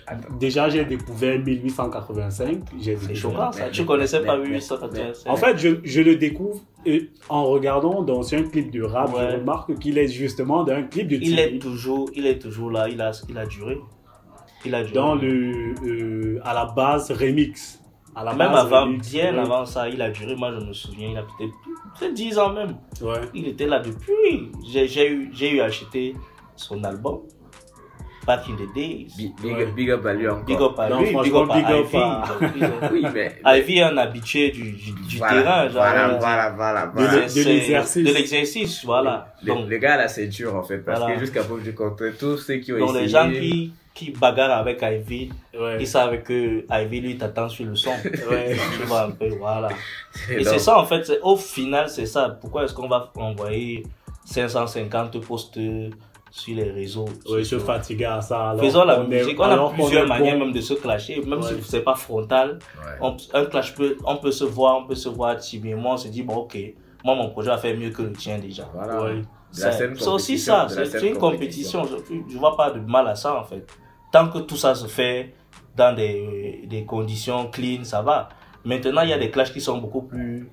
Attends. 0.07 0.35
Déjà, 0.39 0.68
j'ai 0.68 0.85
découvert 0.85 1.39
1885. 1.41 2.59
j'ai 2.78 2.97
choquant 3.14 3.51
ça. 3.51 3.70
Tu 3.70 3.80
mais- 3.80 3.87
connaissais 3.87 4.20
pas 4.22 4.37
mais- 4.37 4.45
1885. 4.45 5.32
En 5.32 5.37
fait, 5.37 5.57
je, 5.57 5.68
je 5.82 6.01
le 6.03 6.16
découvre 6.16 6.61
et 6.85 7.09
en 7.30 7.45
regardant 7.45 8.03
dans 8.03 8.35
un 8.35 8.43
clip 8.43 8.70
de 8.70 8.82
rap, 8.82 9.14
Ouais. 9.14 9.30
je 9.32 9.37
remarque 9.39 9.74
qu'il 9.78 9.97
est 9.97 10.09
justement 10.09 10.64
dans 10.64 10.74
un 10.74 10.82
clip 10.82 11.09
de 11.09 11.16
il 11.16 11.39
est 11.39 11.59
toujours, 11.59 12.11
il 12.14 12.26
est 12.26 12.39
toujours 12.39 12.70
là. 12.70 12.89
Il 12.91 13.01
a, 13.01 13.11
il 13.28 13.39
a 13.39 13.47
duré. 13.47 13.78
Il 14.66 14.74
a 14.74 14.82
duré. 14.82 14.95
Dans 14.95 15.14
le, 15.14 15.74
euh, 15.82 16.41
à 16.45 16.53
la 16.53 16.66
base 16.66 17.11
remix. 17.11 17.80
À 18.17 18.23
la 18.25 18.33
Même 18.35 18.53
base, 18.53 18.67
avant, 18.67 18.83
remix, 18.83 19.11
bien 19.11 19.33
ouais. 19.35 19.41
avant 19.41 19.67
ça, 19.67 19.89
il 19.89 20.01
a 20.01 20.11
duré. 20.11 20.37
Moi, 20.37 20.53
je 20.59 20.65
me 20.65 20.73
souviens, 20.73 21.09
il 21.11 21.17
a 21.19 21.23
peut-être 21.23 21.53
peut-être 21.99 22.15
10 22.15 22.39
ans 22.39 22.53
même. 22.53 22.77
Ouais. 23.03 23.21
Il 23.35 23.49
était 23.49 23.67
là 23.67 23.81
depuis. 23.81 24.51
J'ai 24.71 24.87
j'ai 24.87 25.11
eu, 25.11 25.31
j'ai 25.33 25.51
eu 25.57 25.61
acheté 25.61 26.15
son 26.57 26.83
album. 26.85 27.21
Back 28.27 28.45
in 28.49 28.55
the 28.55 28.73
days. 28.75 29.09
Big, 29.19 29.35
big, 29.43 29.53
Ouais. 29.55 29.67
big 29.67 29.91
up 29.91 30.07
à 30.07 30.15
lui 30.15 30.27
encore. 30.27 30.45
Big 30.45 30.57
up 30.59 30.79
à 30.79 30.89
Non, 30.89 31.01
lui, 31.01 31.09
big 31.09 31.35
up 31.35 31.51
à 31.51 31.55
big 31.57 31.65
up 31.67 31.87
Ivy. 31.93 31.97
à- 32.03 32.25
Oui, 32.93 33.05
mais. 33.12 33.39
Ivy 33.59 33.79
est 33.79 33.83
un 33.83 33.97
habitué 33.99 34.51
du, 34.51 34.73
du, 34.73 34.93
du 34.93 35.19
voilà, 35.19 35.43
terrain. 35.43 35.62
genre, 35.69 35.73
Voilà, 35.73 36.09
voilà, 36.19 36.51
voilà. 36.51 36.87
De 37.27 37.39
l'e- 37.43 37.45
l'exercice. 37.49 38.03
De 38.07 38.12
l'exercice, 38.15 38.83
voilà. 38.85 39.35
Les, 39.43 39.53
Donc, 39.53 39.69
les 39.69 39.79
gars 39.79 39.95
à 39.95 39.97
la 39.99 40.09
ceinture, 40.09 40.55
en 40.55 40.62
fait, 40.62 40.79
parce 40.79 41.01
Voilà. 41.01 41.15
que 41.17 41.21
jusqu'à 41.21 41.43
preuve 41.43 41.62
du 41.62 41.75
contraire, 41.75 42.15
tous 42.19 42.39
ceux 42.39 42.57
qui 42.57 42.73
ont 42.73 42.79
donc 42.79 42.91
essayé. 42.91 43.03
les 43.03 43.09
gens 43.11 43.31
qui, 43.31 43.73
qui 43.95 44.11
bagarrent 44.11 44.59
avec 44.59 44.82
Ivy, 44.82 45.30
Ouais. 45.59 45.76
ils 45.80 45.86
savent 45.86 46.20
que 46.22 46.64
Ivy 46.68 47.01
lui 47.01 47.16
t'attend 47.16 47.49
sur 47.49 47.64
le 47.64 47.76
son. 47.76 47.90
Ouais. 48.30 48.57
tu 48.76 48.82
vois 48.86 49.03
un 49.05 49.11
peu, 49.12 49.28
voilà. 49.38 49.68
Et 50.30 50.42
c'est 50.45 50.59
ça 50.59 50.78
en 50.78 50.84
fait, 50.84 51.11
au 51.22 51.36
final 51.36 51.88
c'est 51.88 52.07
ça. 52.07 52.36
Pourquoi 52.40 52.64
est-ce 52.64 52.74
qu'on 52.74 52.88
va 52.88 53.11
envoyer 53.16 53.84
550 54.24 55.20
posts 55.20 55.59
sur 56.30 56.57
les 56.57 56.70
réseaux? 56.72 57.05
Ouais, 57.30 57.45
se 57.45 57.59
fatiguer 57.59 58.07
à 58.07 58.20
ça. 58.20 58.51
alors 58.51 58.61
Faisons 58.64 58.84
la 58.84 58.99
musique, 59.05 59.38
on 59.38 59.45
a 59.45 59.70
plusieurs 59.72 60.09
manières 60.09 60.34
bon. 60.38 60.47
même 60.47 60.53
de 60.53 60.61
se 60.61 60.74
clasher, 60.74 61.20
même 61.24 61.40
Ouais. 61.40 61.55
si 61.57 61.62
c'est 61.62 61.82
pas 61.82 61.95
frontal. 61.95 62.59
ouais. 62.84 62.92
On, 63.01 63.16
un 63.32 63.45
clash 63.47 63.74
peut, 63.74 63.97
on 64.05 64.16
peut 64.16 64.32
se 64.32 64.45
voir, 64.45 64.78
on 64.78 64.86
peut 64.86 64.95
se 64.97 65.09
voir 65.09 65.36
timidement, 65.38 65.92
on 65.92 65.97
se 65.97 66.09
dit 66.09 66.22
bon 66.22 66.34
ok, 66.36 66.59
moi 67.05 67.14
mon 67.14 67.30
projet 67.30 67.51
va 67.51 67.59
faire 67.59 67.76
mieux 67.76 67.90
que 67.90 68.03
le 68.03 68.12
tien 68.12 68.38
déjà. 68.38 68.68
Voilà. 68.74 69.22
C'est 69.53 70.09
aussi 70.09 70.36
ça, 70.36 70.66
c'est 70.68 71.07
une 71.09 71.16
compétition. 71.16 71.84
Je, 71.84 72.14
je 72.32 72.38
vois 72.38 72.57
pas 72.57 72.70
de 72.72 72.80
mal 72.80 73.07
à 73.07 73.14
ça 73.14 73.38
en 73.38 73.45
fait. 73.45 73.64
Tant 74.15 74.29
que 74.29 74.39
tout 74.39 74.57
ça 74.57 74.77
se 74.77 74.87
fait 74.87 75.35
dans 75.77 75.93
des, 75.93 76.67
des 76.71 76.85
conditions 76.85 77.51
clean, 77.51 77.83
ça 77.83 78.01
va. 78.01 78.29
Maintenant, 78.65 79.03
il 79.03 79.09
y 79.11 79.12
a 79.12 79.19
des 79.19 79.29
clashs 79.33 79.53
qui 79.53 79.61
sont 79.61 79.79
beaucoup 79.79 80.03
plus, 80.03 80.49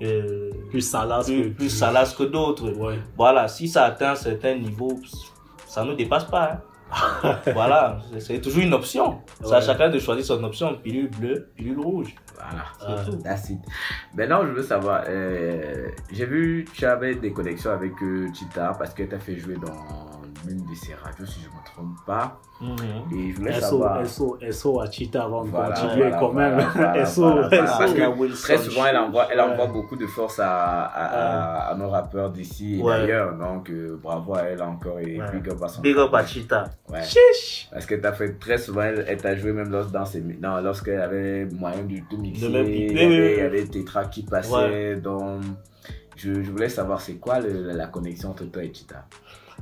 euh, 0.00 0.50
Plus 0.70 0.80
salace 0.80 1.26
que 1.26 1.32
plus, 1.42 1.50
plus 1.52 1.68
salaces 1.68 2.14
que 2.14 2.22
d'autres. 2.24 2.70
Ouais. 2.72 2.98
Voilà, 3.18 3.48
si 3.48 3.68
ça 3.68 3.84
atteint 3.84 4.12
un 4.12 4.16
certain 4.16 4.54
niveau, 4.56 4.98
ça 5.66 5.84
ne 5.84 5.92
dépasse 5.94 6.24
pas. 6.24 6.52
hein. 6.52 6.60
voilà, 7.54 7.98
c'est- 8.18 8.40
toujours 8.40 8.62
une 8.62 8.72
option. 8.74 9.20
C'est 9.44 9.54
à 9.54 9.60
chacun 9.60 9.90
de 9.90 9.98
choisir 9.98 10.24
son 10.24 10.42
option, 10.44 10.74
pilule 10.82 11.10
bleue, 11.10 11.50
pilule 11.54 11.80
rouge. 11.80 12.14
Voilà. 12.34 12.64
C'est 13.04 13.10
tout. 13.10 13.16
That's 13.18 13.50
it. 13.50 13.58
Maintenant, 14.14 14.40
je 14.46 14.52
veux 14.52 14.62
savoir, 14.62 15.04
euh, 15.06 15.88
j'ai 16.10 16.26
vu 16.26 16.64
tu 16.74 16.86
avais 16.86 17.14
des 17.14 17.32
connexions 17.32 17.72
avec 17.72 17.92
euh, 18.02 18.26
Chita 18.34 18.72
parce 18.78 18.94
que 18.94 19.02
tu 19.04 19.14
as 19.14 19.18
fait 19.18 19.36
jouer 19.38 19.56
dans 19.56 20.01
l'une 20.46 20.64
de 20.68 20.74
ses 20.74 20.94
radios, 20.94 21.26
si 21.26 21.40
je 21.40 21.48
ne 21.48 21.52
me 21.52 21.64
trompe 21.64 21.96
pas. 22.06 22.38
Mhm. 22.60 23.18
Et 23.18 23.32
je 23.32 23.36
voulais 23.38 23.52
SO, 23.54 23.60
savoir. 23.60 24.06
SO, 24.06 24.38
SO 24.52 24.80
à 24.80 24.90
Cheetah 24.90 25.24
avant 25.24 25.44
de 25.44 25.50
Voilà, 25.50 25.74
continuer 25.74 26.02
voilà, 26.10 26.18
quand 26.18 26.32
même. 26.32 26.52
voilà, 26.54 26.68
voilà, 26.92 27.06
SO. 27.06 27.42
SO. 27.42 27.48
Parce 27.50 27.92
que. 27.92 28.42
Très 28.42 28.58
souvent, 28.58 28.86
elle 28.86 28.96
envoie, 28.98 29.26
elle 29.32 29.40
envoie 29.40 29.64
Ouais. 29.66 29.72
beaucoup 29.72 29.96
de 29.96 30.06
force 30.06 30.38
à, 30.38 30.84
à, 30.84 31.04
à- 31.06 31.72
à 31.72 31.74
nos 31.74 31.88
rappeurs 31.90 32.30
d'ici 32.30 32.78
et 32.78 32.82
Ouais. 32.82 32.98
d'ailleurs. 32.98 33.34
Donc, 33.36 33.68
euh, 33.70 33.98
bravo 34.00 34.34
à 34.36 34.42
elle 34.42 34.62
encore 34.62 35.00
et 35.00 35.20
Ouais. 35.20 35.30
big 35.32 35.48
up 35.50 35.60
à 35.62 35.68
son 35.68 35.80
Big 35.82 35.96
up 35.96 36.04
à 36.06 36.08
travail. 36.22 36.26
Cheetah. 36.28 36.64
Ouais. 36.88 37.02
Chiche. 37.02 37.68
Parce 37.72 37.86
que 37.86 37.96
t'as 37.96 38.12
fait 38.12 38.38
très 38.38 38.58
souvent, 38.58 38.82
elle, 38.82 39.16
t'a 39.16 39.34
joué 39.34 39.52
même 39.52 39.70
lors- 39.70 39.86
dans 39.86 40.04
ses, 40.04 40.20
non, 40.20 40.60
lorsqu'elle 40.60 41.00
avait 41.00 41.46
moyen 41.46 41.82
de 41.82 41.98
tout 42.08 42.16
mixer. 42.18 42.48
De 42.48 42.58
il, 42.62 42.92
y 42.92 43.40
avait, 43.40 43.62
il 43.64 43.76
y 43.76 43.84
tracks 43.84 44.10
qui 44.10 44.22
passaient. 44.22 44.96
Donc, 44.96 45.42
je, 46.16 46.42
je 46.42 46.50
voulais 46.50 46.68
savoir 46.68 47.00
c'est 47.00 47.14
quoi 47.16 47.40
le- 47.40 47.72
la 47.72 47.86
connexion 47.88 48.30
entre 48.30 48.44
toi 48.44 48.62
et 48.62 48.72
Chita. 48.72 49.04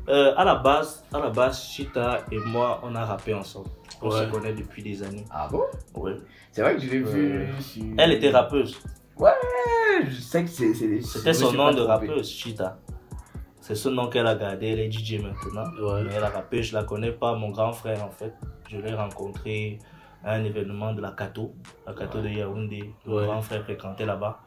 Euh, 0.08 0.32
à 0.36 0.44
la 0.44 0.56
base, 0.56 1.04
à 1.12 1.18
la 1.18 1.30
base, 1.30 1.62
Cheetah 1.62 2.20
et 2.32 2.38
moi, 2.38 2.80
on 2.82 2.94
a 2.94 3.04
rappé 3.04 3.34
ensemble. 3.34 3.68
On 4.02 4.08
Ouais. 4.10 4.24
se 4.26 4.30
connaît 4.30 4.52
depuis 4.52 4.82
des 4.82 5.02
années. 5.02 5.24
Ah 5.30 5.48
bon? 5.50 5.62
Ouais. 5.94 6.16
C'est 6.52 6.62
vrai 6.62 6.74
que 6.76 6.80
je 6.82 6.90
l'ai 6.90 7.00
vu. 7.00 7.32
Euh, 7.32 7.60
sur- 7.60 7.84
Elle 7.98 8.12
était 8.12 8.30
rappeuse. 8.30 8.78
Ouais, 9.18 9.30
je 10.08 10.20
sais 10.20 10.42
que 10.44 10.50
c'est. 10.50 10.72
C'était 11.02 11.34
son 11.34 11.52
nom 11.52 11.70
de 11.72 11.82
rappeuse, 11.82 12.28
Cheetah. 12.30 12.78
C'est 13.60 13.74
ce 13.74 13.88
nom 13.90 14.08
qu'elle 14.08 14.26
a 14.26 14.34
gardé, 14.34 14.68
elle 14.68 14.80
est 14.80 14.90
DJ 14.90 15.18
maintenant. 15.22 15.64
Ouais. 15.80 16.02
Mais 16.04 16.14
elle 16.14 16.24
a 16.24 16.30
rappé, 16.30 16.62
je 16.62 16.74
la 16.74 16.82
connais 16.84 17.12
pas, 17.12 17.34
mon 17.34 17.50
grand 17.50 17.72
frère 17.72 18.02
en 18.02 18.10
fait. 18.10 18.32
Je 18.68 18.78
l'ai 18.78 18.94
rencontré 18.94 19.78
à 20.24 20.32
un 20.34 20.44
événement 20.44 20.92
de 20.94 21.02
la 21.02 21.10
Cato, 21.12 21.52
la 21.86 21.92
Cato 21.92 22.20
de 22.22 22.28
Yaoundé. 22.28 22.92
Mon 23.04 23.16
Ouais. 23.16 23.26
grand 23.26 23.42
frère 23.42 23.62
fréquentait 23.62 24.06
là-bas. 24.06 24.40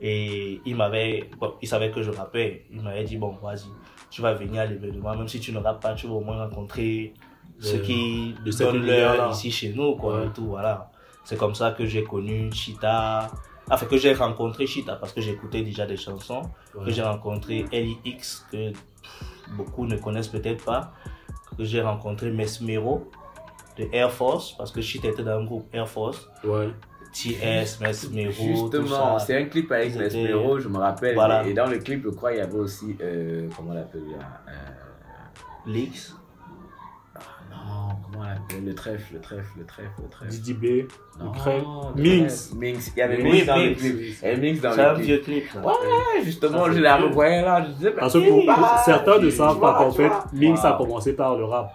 Et 0.00 0.60
il 0.64 0.76
m'avait, 0.76 1.28
bon, 1.38 1.54
il 1.62 1.68
savait 1.68 1.90
que 1.90 2.02
je 2.02 2.10
rappais. 2.10 2.66
Il 2.70 2.80
m'avait 2.82 3.04
dit, 3.04 3.16
bon, 3.16 3.36
vas-y, 3.42 3.66
tu 4.14 4.22
vas 4.22 4.32
venir 4.32 4.60
à 4.62 4.66
l'événement, 4.66 5.16
même 5.16 5.26
si 5.26 5.40
tu 5.40 5.56
rappes 5.58 5.82
pas, 5.82 5.92
tu 5.94 6.06
vas 6.06 6.14
au 6.14 6.20
moins 6.20 6.38
rencontrer 6.46 7.12
ceux 7.58 7.78
qui 7.78 8.32
de 8.44 8.52
donnent 8.52 8.86
l'heure 8.86 9.30
ici 9.32 9.50
chez 9.50 9.72
nous, 9.72 9.96
quoi, 9.96 10.20
Ouais. 10.20 10.26
et 10.26 10.30
tout, 10.30 10.46
voilà. 10.46 10.88
C'est 11.24 11.36
comme 11.36 11.56
ça 11.56 11.72
que 11.72 11.84
j'ai 11.84 12.04
connu 12.04 12.52
Chita, 12.52 13.28
enfin 13.68 13.86
que 13.86 13.96
j'ai 13.96 14.14
rencontré 14.14 14.68
Chita 14.68 14.94
parce 14.94 15.12
que 15.12 15.20
j'écoutais 15.20 15.62
déjà 15.62 15.84
des 15.84 15.96
chansons, 15.96 16.42
Ouais. 16.76 16.84
que 16.84 16.90
j'ai 16.92 17.02
rencontré 17.02 17.64
LIX, 17.72 18.46
que 18.52 18.70
pff, 18.70 19.24
beaucoup 19.56 19.84
ne 19.84 19.96
connaissent 19.96 20.28
peut-être 20.28 20.64
pas, 20.64 20.92
que 21.58 21.64
j'ai 21.64 21.82
rencontré 21.82 22.30
Mesmero 22.30 23.10
de 23.76 23.88
Air 23.92 24.12
Force, 24.12 24.52
parce 24.56 24.70
que 24.70 24.80
Chita 24.80 25.08
était 25.08 25.24
dans 25.24 25.38
un 25.40 25.44
groupe 25.44 25.66
Air 25.74 25.88
Force, 25.88 26.28
Ouais. 26.44 26.68
TS, 27.14 27.78
Mesmero, 27.80 28.32
tout 28.32 28.42
Justement, 28.82 29.18
c'est 29.20 29.36
un 29.40 29.44
clip 29.44 29.70
avec 29.72 29.94
Mesmero, 29.94 30.58
je 30.58 30.68
me 30.68 30.78
rappelle. 30.78 31.14
Voilà. 31.14 31.46
Et 31.46 31.54
dans 31.54 31.66
le 31.66 31.78
clip, 31.78 32.02
je 32.04 32.10
crois, 32.10 32.32
il 32.32 32.38
y 32.38 32.40
avait 32.40 32.58
aussi, 32.58 32.96
euh, 33.00 33.48
comment 33.56 33.70
on 33.70 33.74
l'appelle 33.74 34.02
Euh, 34.48 34.52
Lix. 35.66 36.14
Non, 37.50 37.94
comment 38.02 38.24
on 38.24 38.28
l'appelle? 38.28 38.64
Le 38.64 38.74
trèfle, 38.74 39.14
le 39.14 39.20
trèfle, 39.20 39.46
le 39.58 39.64
trèfle, 39.64 39.88
le 40.02 40.08
trèfle. 40.08 40.30
Didi 40.32 40.54
B, 40.54 40.64
Non, 41.20 41.32
le 41.96 42.02
Minx. 42.02 42.48
trèfle. 42.48 42.58
Minx. 42.60 42.92
Il 42.94 42.98
y 42.98 43.02
avait 43.02 43.22
Minx 43.22 43.46
dans 43.46 43.56
le 43.56 43.74
clip. 43.74 44.24
Et 44.24 44.36
Minx 44.36 44.60
dans 44.60 44.72
C'est 44.72 44.80
un 44.80 44.88
le 44.90 44.94
clip. 44.96 45.06
vieux 45.06 45.18
clip. 45.18 45.44
là. 45.54 45.60
Ouais, 45.66 46.24
justement, 46.24 46.66
je 46.66 46.72
c'est 46.74 46.80
la 46.80 46.96
revoyais 46.96 47.42
là. 47.42 47.64
Je 47.64 47.70
disais, 47.72 47.90
Parce 47.92 48.12
que 48.12 48.28
pour, 48.28 48.44
bah, 48.44 48.54
pour- 48.58 48.78
certains 48.84 49.18
ne 49.18 49.30
savent 49.30 49.60
pas 49.60 49.74
qu'en 49.74 49.90
fait. 49.92 50.10
Minx 50.32 50.64
a 50.64 50.72
commencé 50.72 51.12
par 51.14 51.36
le 51.36 51.44
rap. 51.44 51.72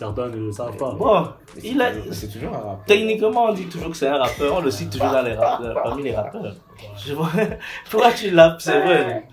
Certains 0.00 0.28
ne 0.28 0.36
le 0.46 0.50
savent 0.50 0.74
pas. 0.78 0.92
Bon, 0.94 1.28
il 1.62 1.78
a, 1.82 1.90
toujours- 1.92 2.14
C'est 2.14 2.28
toujours 2.28 2.54
un 2.54 2.58
rappeur. 2.58 2.84
Techniquement, 2.86 3.44
on 3.50 3.52
dit 3.52 3.66
toujours 3.66 3.90
que 3.90 3.96
c'est 3.98 4.08
un 4.08 4.16
rappeur. 4.16 4.54
On 4.56 4.60
le 4.62 4.70
cite 4.70 4.90
toujours 4.92 5.10
dans 5.10 5.20
les 5.20 5.34
rappeurs, 5.34 5.82
parmi 5.84 6.02
les 6.04 6.14
rappeurs. 6.16 6.54
Je 7.04 7.12
vois, 7.12 7.28
pourquoi 7.90 8.10
tu 8.12 8.30
l'as, 8.30 8.56
c'est 8.60 8.80
vrai. 8.80 9.28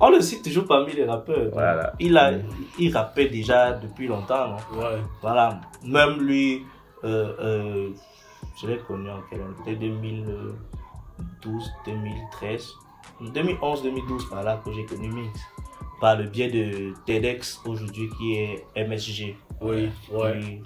On 0.00 0.10
le 0.10 0.20
cite 0.20 0.42
toujours 0.42 0.66
parmi 0.66 0.92
les 0.92 1.04
rappeurs. 1.04 1.50
Voilà. 1.52 1.92
Il 2.00 2.18
a, 2.18 2.32
il 2.80 2.92
rappait 2.96 3.28
déjà 3.28 3.74
depuis 3.74 4.08
longtemps, 4.08 4.48
non? 4.48 4.80
Ouais. 4.80 4.98
Voilà. 5.22 5.60
Même 5.84 6.18
lui, 6.20 6.64
euh, 7.04 7.32
euh, 7.40 7.88
je 8.60 8.66
l'ai 8.66 8.78
connu 8.78 9.08
en 9.10 9.20
quelle 9.30 9.40
année? 9.42 9.54
Peut-être 9.64 9.78
2012, 9.78 11.70
2013. 11.86 12.66
2011, 13.20 13.82
2012, 13.84 14.28
par 14.30 14.42
là 14.42 14.60
que 14.64 14.72
j'ai 14.72 14.84
connu 14.84 15.08
Mix. 15.10 15.38
Par 16.00 16.16
le 16.16 16.24
biais 16.24 16.48
de 16.50 16.94
TEDx 17.06 17.60
aujourd'hui 17.66 18.08
qui 18.16 18.34
est 18.36 18.64
MSG. 18.76 19.36
Oui, 19.60 19.88
ouais. 20.12 20.38
Puis 20.38 20.62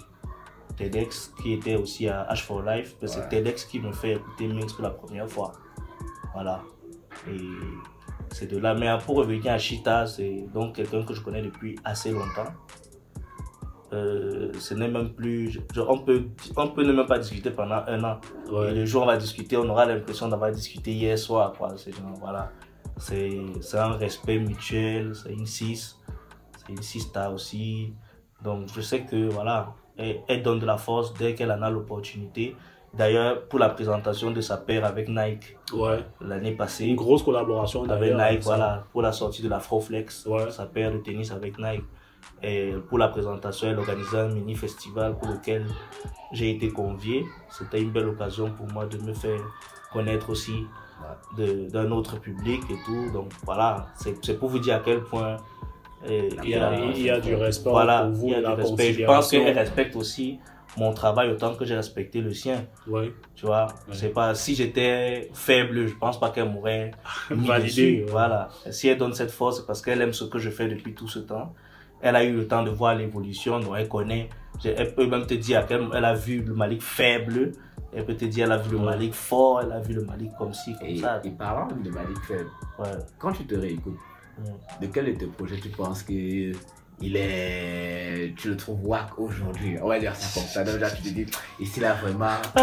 TEDx 0.77 1.33
qui 1.41 1.53
était 1.53 1.75
aussi 1.75 2.07
à 2.07 2.27
H4 2.31 2.75
Life, 2.77 2.95
mais 3.01 3.07
c'est 3.07 3.19
Ouais. 3.21 3.29
TEDx 3.29 3.65
qui 3.65 3.79
me 3.79 3.91
fait 3.91 4.13
écouter 4.13 4.47
Mix 4.47 4.73
pour 4.73 4.83
la 4.83 4.91
première 4.91 5.27
fois. 5.27 5.51
Voilà. 6.33 6.61
Et 7.29 7.37
c'est 8.31 8.47
de 8.51 8.57
là. 8.57 8.73
Mais 8.75 8.87
pour 9.05 9.15
revenir 9.17 9.51
à 9.53 9.57
Chita, 9.57 10.05
c'est 10.07 10.45
donc 10.53 10.75
quelqu'un 10.75 11.03
que 11.03 11.13
je 11.13 11.21
connais 11.21 11.41
depuis 11.41 11.75
assez 11.83 12.11
longtemps. 12.11 12.51
Euh, 13.93 14.51
ce 14.59 14.73
n'est 14.73 14.87
même 14.87 15.09
plus. 15.13 15.59
on, 15.87 15.99
peut, 15.99 16.23
on 16.57 16.67
peut 16.69 16.83
ne 16.83 16.91
même 16.93 17.05
pas 17.05 17.19
discuter 17.19 17.51
pendant 17.51 17.83
un 17.87 18.03
an. 18.03 18.19
Et 18.47 18.51
Ouais. 18.51 18.73
le 18.73 18.85
jour 18.85 19.01
où 19.01 19.05
on 19.05 19.07
va 19.07 19.17
discuter, 19.17 19.55
on 19.57 19.69
aura 19.69 19.85
l'impression 19.85 20.27
d'avoir 20.27 20.51
discuté 20.51 20.91
hier 20.91 21.17
soir. 21.17 21.53
Quoi. 21.55 21.69
C'est 21.77 21.91
genre, 21.91 22.11
voilà. 22.19 22.51
C'est 22.97 23.77
un 23.77 23.93
respect 23.93 24.39
mutuel, 24.39 25.13
c'est 25.15 25.31
une 25.33 25.45
6. 25.45 25.99
C'est 26.57 26.71
une 26.71 26.81
6 26.81 26.99
star 27.01 27.33
aussi. 27.33 27.93
Donc 28.43 28.67
je 28.73 28.81
sais 28.81 29.01
que 29.03 29.29
voilà, 29.29 29.73
elle, 29.97 30.21
elle 30.27 30.43
donne 30.43 30.59
de 30.59 30.65
la 30.65 30.77
force 30.77 31.13
dès 31.13 31.33
qu'elle 31.35 31.51
en 31.51 31.61
a 31.61 31.69
l'opportunité. 31.69 32.55
D'ailleurs, 32.93 33.47
pour 33.47 33.57
la 33.57 33.69
présentation 33.69 34.29
de 34.31 34.39
sa 34.39 34.57
paire 34.57 34.85
avec 34.85 35.09
Nike 35.09 35.57
Ouais. 35.73 36.05
l'année 36.21 36.51
Une 36.51 36.57
passée, 36.57 36.93
grosse 36.93 37.23
collaboration 37.23 37.89
avec. 37.89 38.13
Nike, 38.15 38.43
voilà, 38.43 38.83
pour 38.91 39.01
la 39.01 39.11
sortie 39.11 39.41
de 39.41 39.49
la 39.49 39.59
Froflex, 39.59 40.27
Ouais. 40.27 40.51
sa 40.51 40.67
paire 40.67 40.91
de 40.91 40.99
tennis 40.99 41.31
avec 41.31 41.57
Nike. 41.57 41.83
Et 42.43 42.73
pour 42.89 42.99
la 42.99 43.07
présentation, 43.07 43.69
elle 43.69 43.79
organisait 43.79 44.19
un 44.19 44.27
mini 44.29 44.53
festival 44.55 45.17
pour 45.17 45.27
lequel 45.29 45.65
j'ai 46.33 46.51
été 46.51 46.69
convié. 46.69 47.25
C'était 47.49 47.81
une 47.81 47.89
belle 47.91 48.07
occasion 48.09 48.51
pour 48.51 48.67
moi 48.71 48.85
de 48.85 48.97
me 48.99 49.13
faire 49.13 49.41
connaître 49.91 50.29
aussi 50.29 50.65
d'un 51.37 51.91
autre 51.91 52.19
public 52.19 52.61
et 52.69 52.75
tout. 52.85 53.11
Donc 53.11 53.31
voilà, 53.45 53.87
c'est 53.95 54.37
pour 54.39 54.49
vous 54.49 54.59
dire 54.59 54.75
à 54.75 54.79
quel 54.79 55.01
point 55.03 55.37
euh, 56.09 56.29
Il 56.43 56.49
y 56.49 56.55
a, 56.55 56.73
il 56.75 57.01
y 57.01 57.09
a 57.09 57.19
du 57.19 57.35
respect 57.35 57.69
voilà, 57.69 58.03
pour 58.03 58.11
vous, 58.13 58.27
il 58.27 58.31
y 58.31 58.35
a 58.35 58.41
du 58.41 58.61
respect. 58.61 58.93
Je 58.93 59.05
pense 59.05 59.29
qu'elle 59.31 59.57
respecte 59.57 59.95
aussi 59.95 60.39
mon 60.75 60.91
travail 60.91 61.29
autant 61.29 61.53
que 61.53 61.65
j'ai 61.65 61.75
respecté 61.75 62.19
le 62.19 62.33
sien. 62.33 62.65
Tu 63.35 63.45
vois, 63.45 63.67
Ouais. 63.67 63.93
c'est 63.93 64.09
pas 64.09 64.33
si 64.35 64.55
j'étais 64.55 65.29
faible, 65.33 65.87
je 65.87 65.93
pense 65.95 66.19
pas 66.19 66.29
qu'elle 66.31 66.49
m'aurait 66.49 66.91
Validé, 67.29 68.03
ouais. 68.03 68.11
Voilà. 68.11 68.49
Si 68.71 68.87
elle 68.87 68.97
donne 68.97 69.13
cette 69.13 69.31
force, 69.31 69.57
c'est 69.59 69.65
parce 69.67 69.81
qu'elle 69.81 70.01
aime 70.01 70.13
ce 70.13 70.23
que 70.25 70.39
je 70.39 70.49
fais 70.49 70.67
depuis 70.67 70.93
tout 70.93 71.07
ce 71.07 71.19
temps. 71.19 71.53
Elle 72.01 72.15
a 72.17 72.23
eu 72.23 72.33
le 72.33 72.47
temps 72.47 72.63
de 72.63 72.69
voir 72.69 72.95
l'évolution, 72.95 73.59
donc 73.59 73.75
elle 73.77 73.87
connaît. 73.87 74.29
Elle 74.65 74.93
peut 74.93 75.05
même 75.07 75.25
te 75.25 75.35
dire 75.35 75.59
à 75.59 75.63
quel 75.63 75.87
elle 75.93 76.03
a 76.05 76.13
vu 76.15 76.41
le 76.41 76.53
Malik 76.53 76.81
faible. 76.81 77.53
Elle 77.95 78.05
peut 78.05 78.15
te 78.15 78.25
dire 78.25 78.45
elle 78.45 78.51
a 78.53 78.57
vu 78.57 78.71
le. 78.77 78.79
Malik 78.83 79.13
fort, 79.13 79.61
elle 79.61 79.71
a 79.71 79.79
vu 79.79 79.93
le 79.93 80.03
Malik 80.03 80.31
comme 80.37 80.53
ci, 80.53 80.73
comme 80.77 80.87
Et, 80.87 80.97
ça. 80.97 81.21
et 81.23 81.29
parlant 81.29 81.67
de 81.67 81.89
Malik 81.89 82.17
Faible, 82.27 82.49
Ouais. 82.79 82.87
quand 83.19 83.31
tu 83.33 83.45
te 83.45 83.55
réécoutes, 83.55 83.97
Mm. 84.39 84.81
de 84.81 84.87
quel 84.87 85.05
de 85.05 85.11
tes 85.11 85.27
projets? 85.27 85.57
Tu 85.57 85.69
penses 85.69 86.01
que 86.03 86.51
il 87.01 87.15
est, 87.17 88.33
tu 88.35 88.49
le 88.49 88.57
trouves 88.57 88.79
wack 88.87 89.09
aujourd'hui? 89.17 89.75
On 89.81 89.87
va 89.89 89.99
dire 89.99 90.15
ça 90.15 90.39
comme 90.39 90.47
ça. 90.49 90.63
Donc 90.63 90.79
là, 90.81 90.89
tu 90.89 91.03
te 91.03 91.09
dis, 91.09 91.25
ici 91.59 91.79
là 91.79 91.93
vraiment, 91.93 92.29
j'étais 92.55 92.61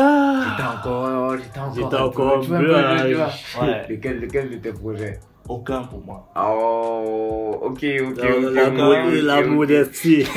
encore, 0.69 1.37
j'étais 1.37 1.59
encore, 1.61 1.75
J'étais 1.75 1.97
encore 1.97 2.41
tu 2.41 2.49
vois. 2.49 3.29
Ouais. 3.63 3.87
Lequel, 3.89 4.21
lequel 4.21 4.51
de 4.51 4.57
tes 4.57 4.73
projets? 4.73 5.21
Aucun 5.49 5.83
pour 5.83 6.05
moi. 6.05 6.29
Oh, 6.37 7.59
ok, 7.63 7.85
ok, 8.03 8.19
ok. 8.19 8.19
La, 8.19 8.51
la, 8.51 8.69
ok, 8.69 8.75
mo- 8.77 8.93
ok, 8.93 9.23
la 9.23 9.41
ok. 9.41 9.47
modestie. 9.47 10.25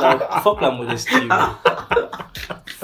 La- 0.00 0.40
fuck 0.42 0.60
la 0.60 0.70
modestie. 0.72 1.14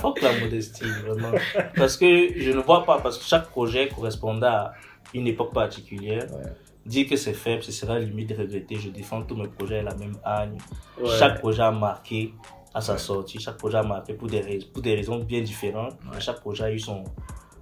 Fuck 0.01 0.21
la 0.23 0.33
modestie, 0.41 0.85
vraiment. 1.07 1.33
Parce 1.77 1.97
que 1.97 2.39
je 2.39 2.51
ne 2.53 2.61
vois 2.61 2.85
pas, 2.85 2.99
parce 3.01 3.19
que 3.19 3.25
chaque 3.25 3.49
projet 3.49 3.89
correspondait 3.89 4.47
à 4.47 4.73
une 5.15 5.27
époque 5.27 5.53
particulière. 5.53 6.27
Ouais. 6.33 6.53
Dire 6.87 7.07
que 7.09 7.17
c'est 7.17 7.35
faible, 7.35 7.63
ce 7.63 7.73
serait 7.73 8.01
limite 8.01 8.31
de 8.31 8.37
regretter. 8.37 8.77
Je 8.77 8.89
défends 8.91 9.23
tous 9.23 9.37
mes 9.37 9.49
projets 9.49 9.81
à 9.81 9.83
la 9.83 9.95
même 9.95 10.17
âne. 10.25 10.57
Ouais. 11.01 11.09
Chaque 11.19 11.39
projet 11.41 11.63
a 11.63 11.71
marqué 11.71 12.33
à 12.75 12.81
sa 12.81 12.93
Ouais. 12.93 12.99
sortie. 12.99 13.39
Chaque 13.39 13.57
projet 13.59 13.77
a 13.79 13.83
marqué 13.83 14.15
pour 14.15 14.29
des, 14.29 14.41
rais- 14.41 14.59
pour 14.73 14.83
des 14.83 14.95
raisons 14.95 15.19
bien 15.19 15.43
différentes. 15.43 15.97
Chaque 16.19 16.41
projet 16.41 16.65
a 16.65 16.73
eu 16.73 16.79
son, 16.79 17.05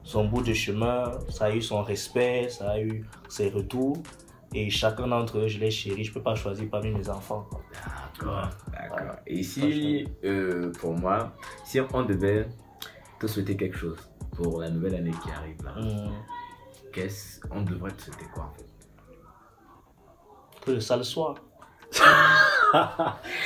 son 0.05 0.27
bout 0.27 0.43
de 0.43 0.53
chemin, 0.53 1.11
ça 1.29 1.47
a 1.47 1.51
eu 1.51 1.61
son 1.63 1.83
respect, 1.83 2.49
ça 2.51 2.71
a 2.73 2.81
eu 2.81 3.05
ses 3.29 3.49
retours. 3.51 3.97
Et 4.55 4.71
chacun 4.71 5.09
d'entre 5.09 5.39
eux, 5.39 5.49
je 5.49 5.59
les 5.59 5.71
chéris. 5.73 6.05
Je 6.05 6.13
peux 6.13 6.23
pas 6.23 6.35
choisir 6.37 6.69
parmi 6.71 6.91
mes 6.91 7.09
enfants. 7.09 7.47
quoi. 7.51 7.61
D'accord, 8.19 8.49
d'accord. 8.73 9.17
Et 9.27 9.43
si, 9.43 10.07
euh, 10.25 10.73
pour 10.81 10.95
moi, 10.95 11.33
si 11.65 11.81
on 11.93 12.03
devait 12.03 12.47
te 13.21 13.27
souhaiter 13.27 13.57
quelque 13.57 13.77
chose 13.77 13.99
pour 14.35 14.61
la 14.61 14.71
nouvelle 14.71 14.95
année 14.97 15.13
qui 15.23 15.31
arrive 15.31 15.57
là, 15.65 15.75
Hum, 15.79 16.13
qu'est-ce 16.93 17.41
on 17.51 17.63
devrait 17.63 17.91
te 17.93 18.03
souhaiter 18.03 18.27
quoi 18.33 18.45
en 18.45 18.53
fait? 18.57 18.65
Que 20.65 20.71
le 20.73 20.81
sale 20.81 21.05
soit. 21.05 21.35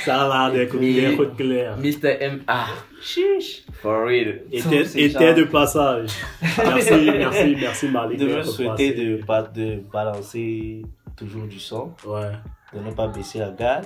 Ça 0.03 0.23
a 0.23 0.49
l'air 0.49 0.53
d'être 0.53 0.75
Mais- 0.79 0.93
d'être 0.93 1.35
clair. 1.37 1.77
Mr. 1.77 2.17
M.A. 2.21 2.65
Chiche. 3.01 3.63
For 3.73 4.05
real. 4.05 4.41
Était, 4.51 5.33
de 5.33 5.43
passage. 5.45 6.09
Merci, 6.57 7.11
merci, 7.17 7.55
merci 7.59 7.87
Malik. 7.89 8.19
de 8.19 8.25
me 8.25 8.43
souhaiter 8.43 8.93
de, 8.93 9.17
de 9.53 9.79
balancer 9.91 10.81
toujours 11.15 11.45
du 11.47 11.59
son, 11.59 11.93
Ouais. 12.05 12.31
de 12.73 12.79
ne 12.79 12.91
pas 12.91 13.07
baisser 13.07 13.39
la 13.39 13.51
garde, 13.51 13.85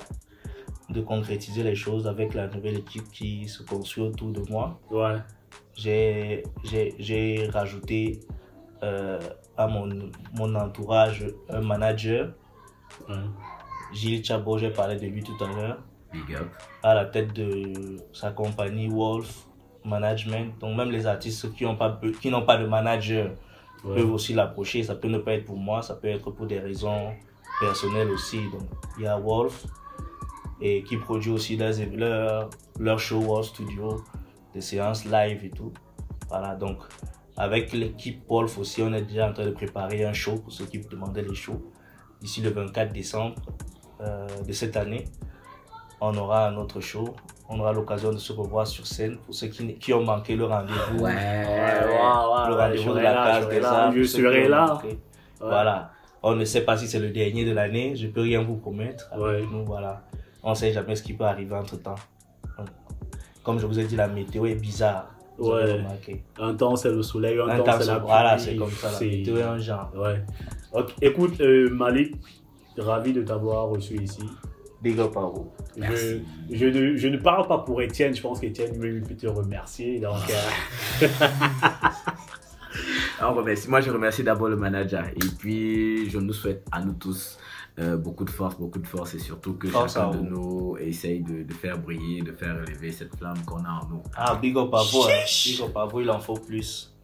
de 0.90 1.00
concrétiser 1.00 1.62
les 1.62 1.74
choses 1.74 2.06
avec 2.06 2.34
la 2.34 2.46
nouvelle 2.48 2.78
équipe 2.78 3.10
qui 3.10 3.48
se 3.48 3.62
construit 3.62 4.04
autour 4.04 4.30
de 4.30 4.42
moi. 4.50 4.78
Ouais. 4.90 5.16
J'ai, 5.74 6.42
j'ai, 6.64 6.94
j'ai 6.98 7.48
rajouté 7.52 8.20
euh, 8.82 9.18
à 9.56 9.66
mon, 9.66 10.10
mon 10.34 10.54
entourage 10.54 11.26
un 11.50 11.60
manager, 11.60 12.32
ouais. 13.08 13.14
Gilles 13.92 14.24
Chabot, 14.24 14.58
j'ai 14.58 14.70
parlé 14.70 14.96
de 14.96 15.06
lui 15.06 15.22
tout 15.22 15.36
à 15.42 15.46
l'heure, 15.48 15.78
Big 16.12 16.34
up. 16.34 16.48
à 16.82 16.94
la 16.94 17.04
tête 17.06 17.32
de 17.32 17.96
sa 18.12 18.30
compagnie 18.30 18.88
Wolf 18.88 19.46
Management. 19.84 20.58
Donc 20.60 20.76
même 20.76 20.90
les 20.90 21.06
artistes 21.06 21.52
qui 21.54 21.64
n'ont 21.64 21.76
pas, 21.76 21.90
be- 21.90 22.12
qui 22.18 22.30
n'ont 22.30 22.44
pas 22.44 22.56
de 22.58 22.66
manager 22.66 23.30
Ouais. 23.84 23.96
peuvent 23.96 24.12
aussi 24.14 24.32
l'approcher. 24.34 24.82
Ça 24.82 24.96
peut 24.96 25.06
ne 25.06 25.18
pas 25.18 25.34
être 25.34 25.44
pour 25.44 25.58
moi, 25.58 25.80
ça 25.82 25.94
peut 25.94 26.08
être 26.08 26.30
pour 26.32 26.46
des 26.46 26.58
raisons 26.58 27.12
personnelles 27.60 28.10
aussi. 28.10 28.38
Donc, 28.50 28.62
il 28.98 29.04
y 29.04 29.06
a 29.06 29.16
Wolf 29.18 29.64
et 30.60 30.82
qui 30.82 30.96
produit 30.96 31.30
aussi 31.30 31.56
leurs, 31.56 31.74
leur, 31.94 32.50
leur 32.78 32.98
show 32.98 33.20
Wolf 33.20 33.46
Studio, 33.46 34.02
des 34.54 34.60
séances 34.60 35.04
live 35.04 35.44
et 35.44 35.50
tout. 35.50 35.72
Voilà, 36.28 36.54
donc 36.54 36.78
avec 37.36 37.72
l'équipe 37.72 38.22
Wolf 38.28 38.58
aussi, 38.58 38.82
on 38.82 38.92
est 38.94 39.02
déjà 39.02 39.28
en 39.28 39.32
train 39.32 39.44
de 39.46 39.50
préparer 39.50 40.04
un 40.04 40.12
show 40.12 40.36
pour 40.36 40.52
ceux 40.52 40.64
qui 40.66 40.78
vous 40.78 40.88
demandaient 40.88 41.22
les 41.22 41.34
shows. 41.34 41.62
D'ici 42.20 42.40
le 42.40 42.50
24 42.50 42.92
décembre 42.92 43.34
euh, 44.00 44.26
de 44.46 44.52
cette 44.52 44.76
année, 44.76 45.04
on 46.00 46.16
aura 46.16 46.48
un 46.48 46.56
autre 46.56 46.80
show. 46.80 47.14
On 47.48 47.60
aura 47.60 47.72
l'occasion 47.72 48.10
de 48.12 48.16
se 48.18 48.32
revoir 48.32 48.66
sur 48.66 48.86
scène 48.86 49.18
pour 49.18 49.32
ceux 49.34 49.46
qui, 49.48 49.74
qui 49.76 49.92
ont 49.92 50.02
manqué 50.02 50.34
le 50.34 50.46
rendez-vous. 50.46 50.98
Ouais, 51.04 51.12
Ouais. 51.12 51.12
ouais, 51.12 51.44
ouais, 51.46 52.48
Le 52.48 52.54
rendez-vous 52.54 52.82
je 52.82 52.90
de 52.90 52.98
la 52.98 53.12
là, 53.14 53.24
case 53.32 53.44
je 53.44 53.50
des 53.50 53.60
là, 53.60 53.72
arts. 53.84 53.92
Je 53.92 54.02
serai 54.02 54.48
là. 54.48 54.78
Voilà. 55.40 55.90
On 56.22 56.34
ne 56.34 56.44
sait 56.44 56.62
pas 56.64 56.76
si 56.76 56.88
c'est 56.88 56.98
le 56.98 57.10
dernier 57.10 57.44
de 57.44 57.52
l'année. 57.52 57.94
Je 57.94 58.08
peux 58.08 58.22
rien 58.22 58.42
vous 58.42 58.56
promettre. 58.56 59.08
Avec 59.12 59.22
Ouais. 59.24 59.42
nous, 59.52 59.64
voilà. 59.64 60.02
On 60.46 60.50
ne 60.50 60.54
sait 60.54 60.72
jamais 60.72 60.94
ce 60.94 61.02
qui 61.02 61.12
peut 61.12 61.24
arriver 61.24 61.56
entre 61.56 61.76
temps. 61.76 61.96
comme 63.42 63.58
je 63.58 63.66
vous 63.66 63.80
ai 63.80 63.84
dit, 63.84 63.96
la 63.96 64.06
météo 64.06 64.46
est 64.46 64.54
bizarre. 64.54 65.10
Ouais. 65.38 65.84
Un 66.38 66.54
temps 66.54 66.76
c'est 66.76 66.90
le 66.92 67.02
soleil, 67.02 67.36
un, 67.40 67.48
Un 67.48 67.56
temps 67.58 67.64
temps, 67.64 67.78
c'est 67.80 67.86
la 67.88 67.98
voilà, 67.98 68.36
pluie, 68.36 68.44
c'est 68.44 68.56
comme 68.56 68.70
ça. 68.70 68.86
La 68.92 68.96
c'est- 68.96 69.06
météo 69.06 69.36
est 69.38 69.42
un 69.42 69.58
genre. 69.58 69.90
Ouais. 69.96 70.24
Ok. 70.72 70.94
Écoute, 71.02 71.40
euh, 71.40 71.68
Malik, 71.70 72.14
ravi 72.78 73.12
de 73.12 73.22
t'avoir 73.22 73.66
reçu 73.70 73.96
ici. 74.00 74.20
Big 74.80 75.00
up 75.00 75.16
à 75.16 75.20
vous. 75.22 75.50
Je, 75.74 75.80
Merci. 75.80 76.22
je, 76.48 76.66
ne, 76.66 76.96
je 76.96 77.08
ne 77.08 77.16
parle 77.16 77.48
pas 77.48 77.58
pour 77.58 77.82
Étienne, 77.82 78.14
je 78.14 78.22
pense 78.22 78.38
qu'Étienne 78.38 78.80
lui 78.80 79.00
peut 79.00 79.16
te 79.16 79.26
remercier. 79.26 79.98
Donc, 79.98 80.14
euh, 81.02 81.08
remercie. 83.20 83.68
Moi, 83.68 83.80
je 83.80 83.90
remercie 83.90 84.22
d'abord 84.22 84.48
le 84.48 84.56
manager. 84.56 85.08
Et 85.08 85.26
puis, 85.38 86.08
je 86.08 86.18
nous 86.18 86.32
souhaite 86.32 86.64
à 86.70 86.80
nous 86.84 86.92
tous 86.94 87.36
euh, 87.78 87.96
beaucoup 87.96 88.24
de 88.24 88.30
force, 88.30 88.56
beaucoup 88.58 88.78
de 88.78 88.86
force. 88.86 89.14
Et 89.14 89.18
surtout 89.18 89.54
que 89.54 89.68
Force 89.68 89.94
chacun 89.94 90.10
de 90.10 90.18
nous 90.20 90.76
essaye 90.78 91.20
de, 91.20 91.42
de 91.42 91.52
faire 91.52 91.78
briller, 91.78 92.22
de 92.22 92.32
faire 92.32 92.54
relever 92.56 92.90
cette 92.92 93.14
flamme 93.16 93.44
qu'on 93.44 93.64
a 93.64 93.68
en 93.82 93.88
nous. 93.88 94.02
Ah, 94.16 94.34
big 94.36 94.56
up 94.56 94.72
à 94.72 94.82
vous. 94.82 95.02
hein. 95.02 95.24
Big 95.44 95.60
up 95.60 95.76
à 95.76 95.84
vous, 95.86 96.00
il 96.00 96.10
en 96.10 96.20
faut 96.20 96.34
plus. 96.38 96.94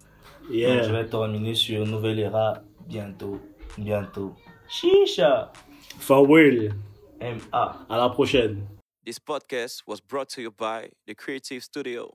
yeah. 0.51 0.77
Donc, 0.77 0.85
je 0.89 0.93
vais 0.93 1.07
terminer 1.07 1.55
sur 1.55 1.87
Nouvelle 1.87 2.19
Era 2.21 2.63
bientôt. 2.89 3.39
Bientôt. 3.79 4.35
Chicha. 4.69 5.53
Farewell. 5.99 6.73
M.A. 7.21 7.77
À 7.89 7.97
la 7.99 8.09
prochaine. 8.09 8.67
This 9.05 9.19
podcast 9.19 9.83
was 9.87 10.01
brought 10.01 10.29
to 10.31 10.41
you 10.41 10.51
by 10.51 10.91
The 11.07 11.15
Creative 11.15 11.63
Studio. 11.63 12.15